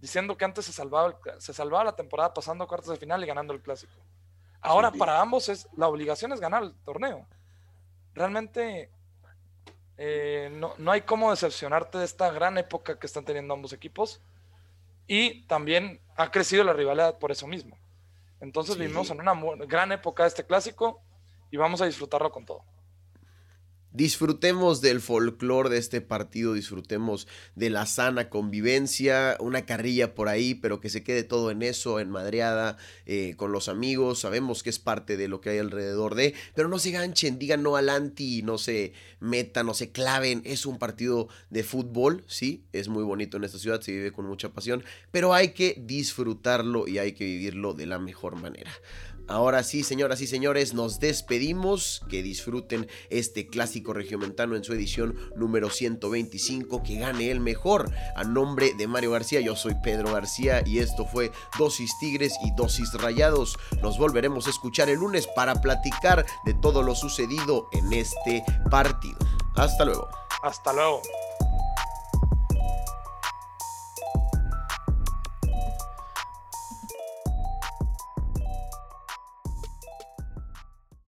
diciendo 0.01 0.37
que 0.37 0.45
antes 0.45 0.65
se 0.65 0.73
salvaba, 0.73 1.19
se 1.39 1.53
salvaba 1.53 1.85
la 1.85 1.97
temporada 1.97 2.33
pasando 2.33 2.65
a 2.65 2.67
cuartos 2.67 2.91
de 2.91 2.97
final 2.97 3.23
y 3.23 3.27
ganando 3.27 3.53
el 3.53 3.61
clásico. 3.61 3.93
Ahora 4.65 4.91
para 4.91 5.21
ambos 5.21 5.49
es 5.49 5.69
la 5.77 5.89
obligación 5.89 6.33
es 6.33 6.41
ganar 6.41 6.63
el 6.63 6.75
torneo. 6.85 7.27
Realmente 8.15 8.91
eh, 9.99 10.51
no, 10.53 10.91
hay 10.91 11.03
cómo 11.03 11.31
decepcionarte 11.31 11.99
de 11.99 12.05
esta 12.05 12.33
gran 12.33 12.59
época 12.59 12.99
que 12.99 13.07
están 13.07 13.25
teniendo 13.25 13.55
ambos 13.55 13.73
equipos. 13.73 14.21
Y 15.07 15.43
también 15.43 16.01
ha 16.17 16.31
crecido 16.31 16.65
la 16.65 16.73
rivalidad 16.73 17.19
por 17.19 17.31
eso 17.31 17.47
mismo. 17.47 17.77
Entonces 18.41 18.79
vivimos 18.79 19.11
en 19.11 19.21
una 19.21 19.35
gran 19.67 19.93
época 19.93 20.23
de 20.23 20.31
este 20.31 20.47
clásico 20.47 21.01
y 21.51 21.59
vamos 21.59 21.83
a 21.83 21.87
disfrutarlo 21.87 22.33
con 22.33 22.45
todo 22.45 22.65
disfrutemos 23.95 24.81
del 24.81 25.01
folclore 25.01 25.71
de 25.71 25.79
este 25.79 26.01
partido, 26.01 26.53
disfrutemos 26.53 27.27
de 27.55 27.71
la 27.71 27.87
sana 27.87 28.29
convivencia, 28.29 29.37
una 29.41 29.65
carrilla 29.65 30.15
por 30.15 30.29
ahí, 30.29 30.55
pero 30.55 30.81
que 30.81 30.91
se 30.91 31.05
quede 31.05 31.23
todo 31.23 31.51
en 31.53 31.63
eso, 31.63 32.01
en 32.01 32.11
madreada, 32.11 32.77
eh, 33.07 33.35
con 33.37 33.53
los 33.53 33.69
amigos, 33.69 34.19
sabemos 34.19 34.63
que 34.63 34.71
es 34.71 34.81
parte 34.81 35.17
de 35.17 35.29
lo 35.29 35.41
que 35.41 35.51
hay 35.51 35.59
alrededor 35.59 36.17
de, 36.17 36.35
pero 36.55 36.69
no 36.69 36.79
se 36.79 36.91
ganchen, 36.91 37.39
digan 37.39 37.63
no 37.63 37.77
al 37.77 37.89
anti, 37.89 38.43
no 38.43 38.59
se 38.59 38.93
metan, 39.21 39.67
no 39.67 39.75
se 39.75 39.93
claven, 39.93 40.43
es 40.45 40.67
un 40.67 40.79
partido 40.79 41.29
de 41.51 41.63
fútbol, 41.63 42.25
sí, 42.27 42.65
es 42.73 42.89
muy 42.89 43.05
bonito 43.05 43.37
en 43.37 43.45
esta 43.45 43.59
ciudad, 43.59 43.81
se 43.81 43.93
vive 43.93 44.11
con 44.11 44.27
mucha 44.27 44.53
pasión, 44.53 44.85
pero 45.13 45.35
hay 45.35 45.51
que 45.51 45.77
disfrutarlo 45.81 46.89
y 46.89 46.99
hay 46.99 47.13
que 47.13 47.25
vivirlo 47.25 47.75
de 47.75 47.87
la 47.87 48.01
mejor 48.01 48.35
manera. 48.35 48.73
Ahora 49.27 49.63
sí, 49.63 49.83
señoras 49.83 50.21
y 50.21 50.27
señores, 50.27 50.75
nos 50.75 51.01
despedimos. 51.01 52.03
Que 52.09 52.23
disfruten 52.23 52.89
este 53.11 53.47
clásico 53.47 53.93
regiomontano 53.93 54.57
en 54.57 54.65
su 54.65 54.73
edición 54.73 55.17
número 55.37 55.71
125. 55.71 56.83
Que 56.83 56.97
gane 56.97 57.31
el 57.31 57.41
mejor. 57.41 57.91
A 58.17 58.25
nombre 58.25 58.75
de 58.77 58.87
Mario 58.87 59.13
García, 59.13 59.41
yo 59.41 59.57
soy 59.57 59.75
Pedro 59.83 60.13
García 60.13 60.63
y 60.67 60.79
esto 60.79 61.07
fue 61.07 61.33
Dosis 61.59 61.93
Tigres 61.99 62.35
y 62.45 62.55
Dosis 62.55 62.93
Rayados. 62.95 63.57
Nos 63.83 63.99
volveremos 63.99 64.47
a 64.47 64.51
escuchar 64.51 64.89
el 64.89 64.99
lunes 64.99 65.27
para 65.35 65.61
platicar 65.61 66.25
de 66.45 66.55
todo 66.55 66.83
lo 66.83 66.95
sucedido 66.95 67.69
en 67.73 67.93
este 67.93 68.45
partido. 68.71 69.19
Hasta 69.57 69.85
luego. 69.85 70.09
Hasta 70.43 70.73
luego. 70.73 71.01